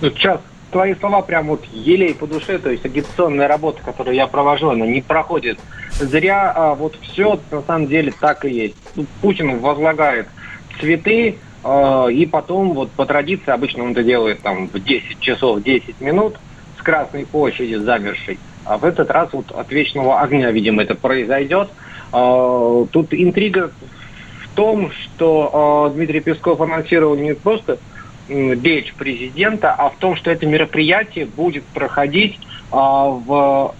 Сейчас 0.00 0.40
твои 0.72 0.94
слова 0.94 1.22
прям 1.22 1.48
вот 1.48 1.64
елей 1.72 2.14
по 2.14 2.26
душе, 2.26 2.58
то 2.58 2.70
есть 2.70 2.84
агитационная 2.84 3.46
работа, 3.46 3.80
которую 3.84 4.16
я 4.16 4.26
провожу, 4.26 4.70
она 4.70 4.86
не 4.86 5.02
проходит 5.02 5.58
зря. 5.92 6.52
А 6.54 6.74
вот 6.74 6.96
все 7.02 7.38
на 7.50 7.62
самом 7.62 7.86
деле 7.86 8.12
так 8.18 8.44
и 8.44 8.50
есть. 8.50 8.74
Ну, 8.96 9.06
Путин 9.20 9.58
возлагает 9.58 10.26
цветы, 10.80 11.36
а, 11.62 12.06
и 12.08 12.26
потом 12.26 12.72
вот 12.72 12.90
по 12.90 13.06
традиции 13.06 13.50
обычно 13.50 13.84
он 13.84 13.92
это 13.92 14.02
делает 14.02 14.40
там 14.40 14.66
в 14.66 14.82
10 14.82 15.20
часов 15.20 15.62
10 15.62 16.00
минут 16.00 16.36
с 16.78 16.82
Красной 16.82 17.26
площади 17.26 17.74
замершей. 17.74 18.38
А 18.64 18.78
в 18.78 18.84
этот 18.84 19.10
раз 19.10 19.28
вот 19.32 19.52
от 19.52 19.70
вечного 19.70 20.20
огня, 20.20 20.50
видимо, 20.50 20.82
это 20.82 20.94
произойдет. 20.94 21.68
А, 22.12 22.86
Тут 22.90 23.08
интрига 23.12 23.70
в 24.44 24.54
том, 24.54 24.90
что 24.90 25.88
э, 25.90 25.94
Дмитрий 25.94 26.20
Песков 26.20 26.60
анонсировал 26.60 27.16
не 27.16 27.34
просто 27.34 27.78
речь 28.28 28.92
президента, 28.94 29.74
а 29.74 29.90
в 29.90 29.96
том, 29.96 30.16
что 30.16 30.30
это 30.30 30.46
мероприятие 30.46 31.26
будет 31.26 31.64
проходить 31.64 32.38
а, 32.70 33.06
в, 33.06 33.74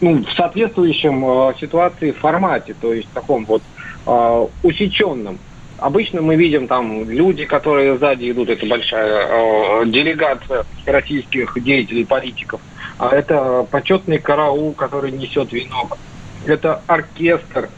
ну, 0.00 0.24
в 0.24 0.32
соответствующем 0.32 1.24
э, 1.24 1.54
ситуации 1.60 2.12
формате, 2.12 2.74
то 2.80 2.92
есть 2.92 3.08
таком 3.10 3.44
вот 3.44 3.62
э, 4.06 4.46
усеченном. 4.62 5.38
Обычно 5.78 6.22
мы 6.22 6.36
видим 6.36 6.68
там 6.68 7.10
люди, 7.10 7.44
которые 7.44 7.98
сзади 7.98 8.30
идут, 8.30 8.48
это 8.50 8.64
большая 8.66 9.26
э, 9.26 9.86
делегация 9.86 10.64
российских 10.86 11.54
деятелей, 11.62 12.04
политиков. 12.04 12.60
А 12.98 13.10
это 13.10 13.66
почетный 13.70 14.18
караул, 14.18 14.74
который 14.74 15.10
несет 15.10 15.52
венок. 15.52 15.98
Это 16.46 16.82
оркестр, 16.86 17.68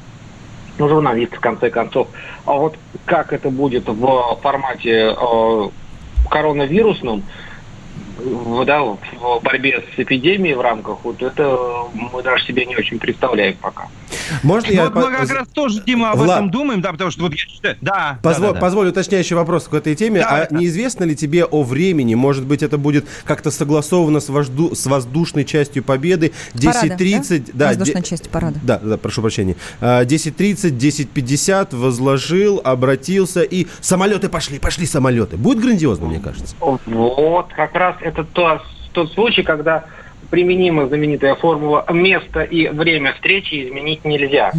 ну, 0.79 0.89
журналисты, 0.89 1.37
в 1.37 1.41
конце 1.41 1.71
концов. 1.71 2.09
А 2.45 2.53
вот 2.53 2.77
как 3.07 3.33
это 3.33 3.51
будет 3.51 3.89
в 3.89 4.39
формате 4.43 5.15
э, 5.19 5.69
коронавирусном, 6.29 7.23
да, 8.67 8.83
в 8.83 9.41
борьбе 9.43 9.83
с 9.95 9.99
эпидемией 9.99 10.55
в 10.55 10.61
рамках, 10.61 11.05
вот 11.05 11.23
это 11.23 11.57
мы 11.93 12.23
даже 12.23 12.45
себе 12.45 12.65
не 12.67 12.77
очень 12.77 12.99
представляем 12.99 13.57
пока. 13.57 13.89
Можно 14.43 14.71
я... 14.73 14.85
вот 14.85 14.95
мы 14.95 15.11
как 15.11 15.31
раз 15.31 15.49
тоже, 15.49 15.83
Дима, 15.85 16.11
об 16.13 16.19
Влад. 16.19 16.39
этом 16.39 16.51
думаем, 16.51 16.81
да, 16.81 16.93
потому 16.93 17.11
что 17.11 17.23
вот 17.23 17.33
я 17.33 17.39
считаю... 17.39 17.77
Да, 17.81 18.19
Позво- 18.23 18.41
да, 18.41 18.47
да, 18.49 18.53
да. 18.55 18.61
Позволь 18.61 18.89
уточняющий 18.89 19.37
вопрос 19.37 19.69
к 19.69 19.75
этой 19.75 19.95
теме. 19.95 20.21
а 20.23 20.47
неизвестно 20.51 21.05
ли 21.05 21.15
тебе 21.17 21.45
о 21.45 21.63
времени? 21.63 22.15
Может 22.15 22.45
быть, 22.47 22.63
это 22.63 22.79
будет 22.79 23.07
как-то 23.25 23.51
согласовано 23.51 24.21
с, 24.21 24.29
вожду- 24.29 24.75
с 24.75 24.87
воздушной 24.87 25.45
частью 25.45 25.83
Победы? 25.83 26.33
Парада, 26.63 26.95
10.30... 26.95 27.51
да? 27.53 27.69
Воздушная 27.69 28.03
де- 28.03 28.09
часть 28.09 28.31
парада. 28.31 28.59
Да, 28.63 28.79
да, 28.79 28.97
прошу 28.97 29.21
прощения. 29.23 29.57
А, 29.81 30.05
10.30, 30.05 30.79
10.50 30.79 31.77
возложил, 31.77 32.61
обратился 32.65 33.43
и 33.43 33.67
самолеты 33.81 34.29
пошли, 34.29 34.59
пошли 34.59 34.87
самолеты. 34.87 35.37
Будет 35.37 35.61
грандиозно, 35.61 36.07
мне 36.07 36.21
кажется. 36.21 36.55
Вот, 36.61 37.49
как 37.55 37.75
раз 37.75 37.97
это 38.01 38.25
то- 38.25 38.63
тот 38.93 39.13
случай, 39.13 39.43
когда 39.43 39.85
применима 40.35 40.89
знаменитая 40.89 41.37
формула 41.37 41.87
«место 41.93 42.43
и 42.43 42.67
время 42.67 43.13
встречи 43.13 43.69
изменить 43.69 44.05
нельзя». 44.05 44.51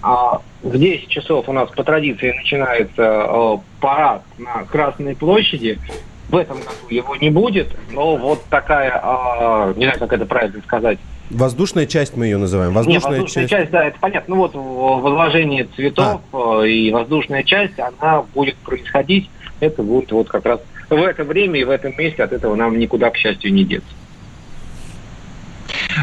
А 0.00 0.40
в 0.62 0.78
10 0.78 1.08
часов 1.08 1.48
у 1.48 1.52
нас 1.52 1.68
по 1.70 1.82
традиции 1.82 2.30
начинается 2.30 3.02
э, 3.02 3.56
парад 3.80 4.22
на 4.38 4.62
Красной 4.64 5.16
площади. 5.16 5.80
В 6.28 6.36
этом 6.36 6.58
году 6.58 6.88
его 6.88 7.16
не 7.16 7.30
будет, 7.30 7.74
но 7.90 8.16
вот 8.16 8.44
такая, 8.48 8.92
э, 9.02 9.74
не 9.76 9.86
знаю, 9.86 9.98
как 9.98 10.12
это 10.12 10.24
правильно 10.24 10.62
сказать, 10.62 10.98
Воздушная 11.30 11.86
часть 11.86 12.16
мы 12.16 12.26
ее 12.26 12.36
называем. 12.36 12.72
Воздушная, 12.72 13.12
воздушная 13.12 13.48
часть. 13.48 13.50
часть, 13.50 13.70
да, 13.72 13.86
это 13.86 13.98
понятно. 13.98 14.36
Ну 14.36 14.42
вот 14.42 14.52
возложение 14.54 15.66
цветов 15.74 16.20
э, 16.32 16.68
и 16.68 16.92
воздушная 16.92 17.42
часть, 17.42 17.80
она 17.80 18.22
будет 18.34 18.56
происходить. 18.56 19.28
Это 19.58 19.82
будет 19.82 20.12
вот 20.12 20.28
как 20.28 20.44
раз 20.44 20.60
в 20.90 21.02
это 21.02 21.24
время 21.24 21.58
и 21.58 21.64
в 21.64 21.70
этом 21.70 21.96
месте. 21.98 22.22
От 22.22 22.32
этого 22.32 22.54
нам 22.54 22.78
никуда, 22.78 23.10
к 23.10 23.16
счастью, 23.16 23.52
не 23.52 23.64
деться. 23.64 23.88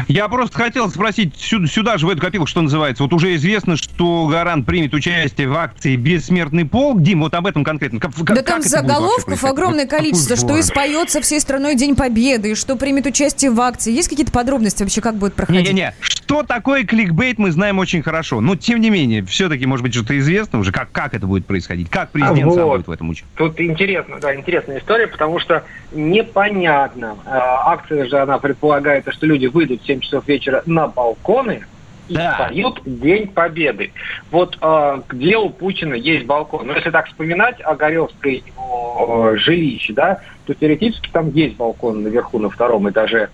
Я 0.08 0.28
просто 0.28 0.56
хотел 0.56 0.88
спросить 0.90 1.34
сюда, 1.36 1.66
сюда 1.66 1.98
же, 1.98 2.06
в 2.06 2.10
эту 2.10 2.20
копилку, 2.20 2.46
что 2.46 2.62
называется. 2.62 3.02
Вот 3.02 3.12
уже 3.12 3.34
известно, 3.34 3.76
что 3.76 4.26
Гарант 4.26 4.66
примет 4.66 4.94
участие 4.94 5.48
в 5.48 5.54
акции 5.56 5.96
«Бессмертный 5.96 6.64
полк». 6.64 7.02
Дим, 7.02 7.20
вот 7.20 7.34
об 7.34 7.46
этом 7.46 7.64
конкретно. 7.64 8.00
Как, 8.00 8.12
Да 8.14 8.36
как 8.36 8.46
там 8.46 8.62
заголовков 8.62 9.44
огромное 9.44 9.86
количество, 9.86 10.36
что 10.36 10.58
испоется 10.60 11.20
всей 11.20 11.40
страной 11.40 11.74
День 11.76 11.96
Победы, 11.96 12.52
и 12.52 12.54
что 12.54 12.76
примет 12.76 13.06
участие 13.06 13.50
в 13.50 13.60
акции. 13.60 13.92
Есть 13.92 14.08
какие-то 14.08 14.32
подробности 14.32 14.82
вообще, 14.82 15.00
как 15.00 15.16
будет 15.16 15.34
проходить? 15.34 15.62
Не-не-не, 15.62 15.94
что 16.00 16.42
такое 16.42 16.84
кликбейт, 16.84 17.38
мы 17.38 17.50
знаем 17.52 17.78
очень 17.78 18.02
хорошо. 18.02 18.40
Но, 18.40 18.56
тем 18.56 18.80
не 18.80 18.90
менее, 18.90 19.24
все-таки, 19.24 19.66
может 19.66 19.82
быть, 19.82 19.94
что-то 19.94 20.18
известно 20.18 20.58
уже, 20.58 20.72
как, 20.72 20.90
как 20.92 21.14
это 21.14 21.26
будет 21.26 21.46
происходить, 21.46 21.90
как 21.90 22.10
президент 22.10 22.54
сам 22.54 22.64
Вот. 22.64 22.76
будет 22.76 22.86
в 22.88 22.90
этом 22.90 23.10
участвовать. 23.10 23.54
Тут 23.56 23.60
интересно, 23.60 24.18
да, 24.20 24.34
интересная 24.34 24.78
история, 24.78 25.06
потому 25.06 25.38
что 25.40 25.64
непонятно. 25.92 27.16
Э, 27.26 27.30
акция 27.32 28.06
же, 28.08 28.18
она 28.18 28.38
предполагает, 28.38 29.06
что 29.10 29.26
люди 29.26 29.46
выйдут 29.46 29.81
в 29.82 29.86
7 29.86 30.00
часов 30.00 30.26
вечера 30.26 30.62
на 30.66 30.88
балконы 30.88 31.64
и 32.08 32.16
поют 32.38 32.80
День 32.84 33.28
Победы. 33.28 33.92
Вот 34.30 34.58
э, 34.60 35.00
где 35.08 35.36
у 35.36 35.50
Путина 35.50 35.94
есть 35.94 36.26
балкон? 36.26 36.66
Ну, 36.66 36.74
если 36.74 36.90
так 36.90 37.06
вспоминать 37.06 37.60
о 37.62 37.74
Горевской 37.74 38.42
его 38.46 39.32
э, 39.32 39.36
жилище, 39.38 39.92
да, 39.92 40.20
то 40.46 40.54
теоретически 40.54 41.10
там 41.12 41.30
есть 41.30 41.56
балкон 41.56 42.02
наверху 42.02 42.38
на 42.38 42.50
втором 42.50 42.88
этаже. 42.90 43.30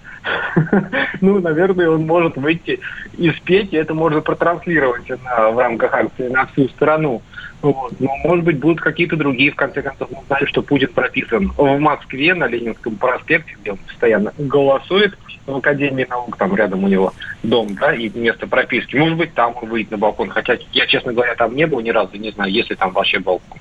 Ну, 1.21 1.41
наверное, 1.41 1.91
он 1.91 2.07
может 2.07 2.37
выйти 2.37 2.81
и 3.17 3.31
спеть, 3.31 3.73
и 3.73 3.77
это 3.77 3.95
можно 3.95 4.21
протранслировать 4.21 5.09
в 5.09 5.59
рамках 5.59 5.93
акции 5.93 6.29
на 6.29 6.47
всю 6.47 6.69
страну. 6.69 7.23
Но, 7.63 7.91
может 8.25 8.45
быть, 8.45 8.59
будут 8.59 8.81
какие-то 8.81 9.17
другие, 9.17 9.51
в 9.51 9.57
конце 9.57 9.83
концов. 9.83 10.09
Мы 10.11 10.19
знаем, 10.29 10.47
что 10.47 10.63
Путин 10.63 10.93
прописан 10.93 11.53
в 11.57 11.79
Москве 11.79 12.35
на 12.35 12.47
Ленинском 12.47 12.97
проспекте, 12.97 13.57
где 13.61 13.73
он 13.73 13.79
постоянно 13.79 14.33
голосует 14.39 15.19
в 15.47 15.57
Академии 15.57 16.07
наук, 16.09 16.37
там 16.37 16.55
рядом 16.55 16.85
у 16.85 16.89
него 16.89 17.13
дом, 17.43 17.75
да, 17.81 17.95
и 17.95 18.09
место 18.11 18.47
прописки. 18.47 18.97
Может 18.97 19.19
быть, 19.19 19.35
там 19.35 19.55
он 19.61 19.69
выйдет 19.69 19.91
на 19.91 19.99
балкон. 19.99 20.29
Хотя 20.29 20.59
я, 20.73 20.87
честно 20.87 21.13
говоря, 21.13 21.35
там 21.35 21.57
не 21.57 21.67
был 21.67 21.81
ни 21.81 21.91
разу, 21.91 22.17
не 22.17 22.31
знаю, 22.31 22.53
есть 22.53 22.71
ли 22.71 22.77
там 22.77 22.93
вообще 22.93 23.19
балкон. 23.19 23.59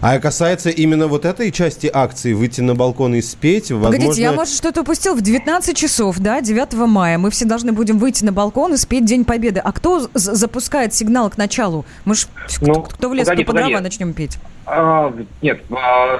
А 0.00 0.18
касается 0.18 0.70
именно 0.70 1.06
вот 1.06 1.24
этой 1.24 1.50
части 1.50 1.90
акции, 1.92 2.32
выйти 2.32 2.60
на 2.60 2.74
балкон 2.74 3.14
и 3.14 3.22
спеть, 3.22 3.70
возможно... 3.70 3.98
Погодите, 3.98 4.22
я, 4.22 4.32
может, 4.32 4.54
что-то 4.54 4.82
упустил. 4.82 5.14
В 5.14 5.20
19 5.20 5.76
часов, 5.76 6.18
да, 6.18 6.40
9 6.40 6.74
мая 6.86 7.18
мы 7.18 7.30
все 7.30 7.44
должны 7.44 7.72
будем 7.72 7.98
выйти 7.98 8.24
на 8.24 8.32
балкон 8.32 8.74
и 8.74 8.76
спеть 8.76 9.04
День 9.04 9.24
Победы. 9.24 9.60
А 9.60 9.72
кто 9.72 10.08
запускает 10.14 10.94
сигнал 10.94 11.30
к 11.30 11.36
началу? 11.36 11.84
Мы 12.04 12.14
ж, 12.14 12.26
ну, 12.60 12.82
кто, 12.82 12.82
кто 12.82 13.08
в 13.10 13.14
лес, 13.14 13.26
погоди, 13.26 13.44
кто 13.44 13.52
по 13.52 13.58
дрова 13.58 13.80
начнем 13.80 14.12
петь? 14.12 14.38
А, 14.66 15.12
нет, 15.42 15.62
а, 15.70 16.18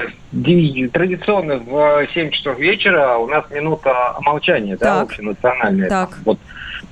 традиционно 0.93 1.59
в 1.59 2.07
7 2.13 2.31
часов 2.31 2.59
вечера 2.59 3.17
у 3.17 3.27
нас 3.27 3.45
минута 3.51 4.17
молчания, 4.21 4.77
да, 4.77 5.01
общенациональная. 5.03 5.89
Так. 5.89 6.19
Вот 6.25 6.39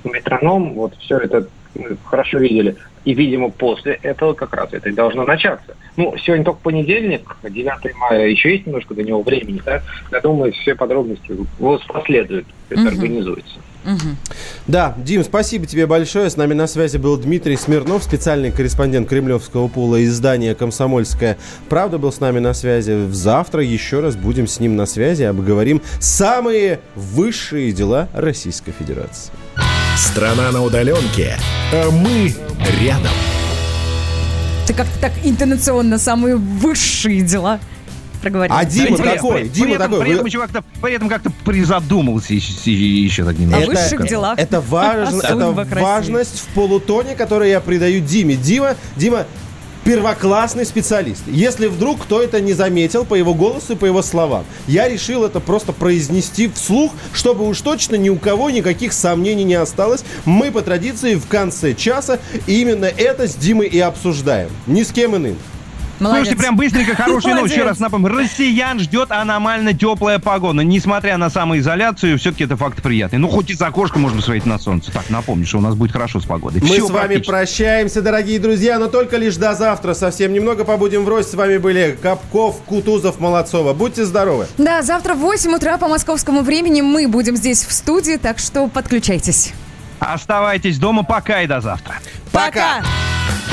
метроном, 0.03 0.73
вот 0.73 0.95
все 0.99 1.17
это 1.17 1.47
мы 1.75 1.97
хорошо 2.03 2.39
видели. 2.39 2.75
И, 3.05 3.13
видимо, 3.13 3.49
после 3.49 3.99
этого 4.01 4.33
как 4.33 4.53
раз 4.53 4.69
это 4.71 4.89
и 4.89 4.93
должно 4.93 5.25
начаться. 5.25 5.75
Ну, 5.97 6.15
сегодня 6.17 6.45
только 6.45 6.59
понедельник, 6.61 7.37
9 7.43 7.95
мая, 7.95 8.27
еще 8.27 8.51
есть 8.51 8.65
немножко 8.65 8.93
до 8.93 9.03
него 9.03 9.21
времени, 9.21 9.61
да? 9.65 9.81
Я 10.11 10.21
думаю, 10.21 10.53
все 10.53 10.75
подробности 10.75 11.35
последуют, 11.87 12.47
это 12.69 12.81
угу. 12.81 12.89
организуется. 12.89 13.59
Угу. 13.85 14.15
Да, 14.67 14.95
Дим, 14.97 15.23
спасибо 15.23 15.65
тебе 15.65 15.85
большое. 15.85 16.29
С 16.29 16.37
нами 16.37 16.53
на 16.53 16.67
связи 16.67 16.97
был 16.97 17.17
Дмитрий 17.17 17.57
Смирнов, 17.57 18.03
специальный 18.03 18.51
корреспондент 18.51 19.09
кремлевского 19.09 19.67
пула 19.67 20.03
издания 20.05 20.55
«Комсомольская 20.55 21.37
правда» 21.67 21.97
был 21.97 22.11
с 22.11 22.21
нами 22.21 22.39
на 22.39 22.53
связи. 22.53 23.07
Завтра 23.11 23.61
еще 23.61 23.99
раз 23.99 24.15
будем 24.15 24.47
с 24.47 24.59
ним 24.59 24.77
на 24.77 24.85
связи, 24.85 25.23
обговорим 25.23 25.81
самые 25.99 26.79
высшие 26.95 27.73
дела 27.73 28.07
Российской 28.13 28.71
Федерации. 28.71 29.31
Страна 29.95 30.51
на 30.51 30.63
удаленке, 30.63 31.37
а 31.71 31.91
мы 31.91 32.33
рядом. 32.81 33.11
Ты 34.65 34.73
как-то 34.73 34.99
так 34.99 35.11
интонационно 35.23 35.99
самые 35.99 36.35
высшие 36.35 37.21
дела 37.21 37.59
проговорил. 38.21 38.55
А 38.55 38.65
Дима 38.65 38.97
Знаете, 38.97 39.15
такой, 39.17 39.41
при, 39.41 39.47
Дима 39.49 39.65
при 39.65 39.75
этом, 39.75 39.91
такой. 39.91 40.05
При 40.05 40.13
этом, 40.13 40.25
еще 40.25 40.39
как-то, 40.39 40.63
при 40.81 40.93
этом 40.93 41.09
как-то 41.09 41.31
призадумался 41.45 42.33
еще, 42.33 42.71
еще 42.71 43.23
так 43.23 43.37
немного. 43.37 43.63
О 43.63 43.67
высших 43.67 44.07
делах. 44.07 44.39
Это, 44.39 44.61
важ, 44.61 45.13
это 45.13 45.51
важность 45.51 46.39
в 46.39 46.45
полутоне, 46.55 47.15
которую 47.15 47.49
я 47.49 47.59
придаю 47.59 48.01
Диме. 48.01 48.35
Дима, 48.35 48.75
Дима, 48.95 49.27
первоклассный 49.83 50.65
специалист. 50.65 51.23
Если 51.27 51.67
вдруг 51.67 52.03
кто 52.03 52.21
это 52.21 52.41
не 52.41 52.53
заметил 52.53 53.05
по 53.05 53.15
его 53.15 53.33
голосу 53.33 53.73
и 53.73 53.75
по 53.75 53.85
его 53.85 54.01
словам, 54.01 54.45
я 54.67 54.87
решил 54.87 55.25
это 55.25 55.39
просто 55.39 55.73
произнести 55.73 56.47
вслух, 56.47 56.91
чтобы 57.13 57.47
уж 57.47 57.61
точно 57.61 57.95
ни 57.95 58.09
у 58.09 58.17
кого 58.17 58.49
никаких 58.49 58.93
сомнений 58.93 59.43
не 59.43 59.55
осталось. 59.55 60.03
Мы 60.25 60.51
по 60.51 60.61
традиции 60.61 61.15
в 61.15 61.27
конце 61.27 61.73
часа 61.73 62.19
именно 62.47 62.85
это 62.85 63.27
с 63.27 63.35
Димой 63.35 63.67
и 63.67 63.79
обсуждаем. 63.79 64.49
Ни 64.67 64.83
с 64.83 64.91
кем 64.91 65.15
иным. 65.15 65.37
Молодец. 66.03 66.25
Слушайте, 66.25 66.43
прям 66.43 66.55
быстренько 66.57 66.95
хорошая 66.95 67.35
новость. 67.35 67.53
Еще 67.53 67.63
раз 67.63 67.79
напомню. 67.79 68.09
Россиян 68.09 68.77
ждет 68.79 69.11
аномально 69.11 69.73
теплая 69.73 70.19
погода. 70.19 70.61
Несмотря 70.61 71.17
на 71.17 71.29
самоизоляцию, 71.29 72.17
все-таки 72.19 72.43
это 72.43 72.57
факт 72.57 72.81
приятный. 72.81 73.19
Ну, 73.19 73.29
хоть 73.29 73.49
из 73.49 73.61
окошка 73.61 73.99
можно 73.99 74.17
посмотреть 74.17 74.45
на 74.45 74.59
солнце. 74.59 74.91
Так, 74.91 75.09
напомню, 75.09 75.45
что 75.45 75.59
у 75.59 75.61
нас 75.61 75.75
будет 75.75 75.93
хорошо 75.93 76.19
с 76.19 76.25
погодой. 76.25 76.61
Мы 76.61 76.67
Все 76.67 76.85
с 76.85 76.89
вами 76.89 77.17
прощаемся, 77.17 78.01
дорогие 78.01 78.39
друзья, 78.39 78.79
но 78.79 78.87
только 78.87 79.15
лишь 79.17 79.37
до 79.37 79.55
завтра. 79.55 79.93
Совсем 79.93 80.33
немного 80.33 80.65
побудем 80.65 81.05
в 81.05 81.09
рост. 81.09 81.31
С 81.31 81.35
вами 81.35 81.57
были 81.57 81.97
Капков, 82.01 82.61
Кутузов, 82.65 83.21
Молодцова. 83.21 83.73
Будьте 83.73 84.03
здоровы. 84.03 84.47
Да, 84.57 84.81
завтра 84.81 85.13
в 85.13 85.19
8 85.19 85.55
утра 85.55 85.77
по 85.77 85.87
московскому 85.87 86.41
времени 86.41 86.81
мы 86.81 87.07
будем 87.07 87.37
здесь 87.37 87.63
в 87.63 87.71
студии, 87.71 88.17
так 88.17 88.39
что 88.39 88.67
подключайтесь. 88.67 89.53
Оставайтесь 89.99 90.77
дома 90.79 91.03
пока 91.03 91.43
и 91.43 91.47
до 91.47 91.61
завтра. 91.61 91.95
Пока! 92.33 92.81
пока. 92.81 93.52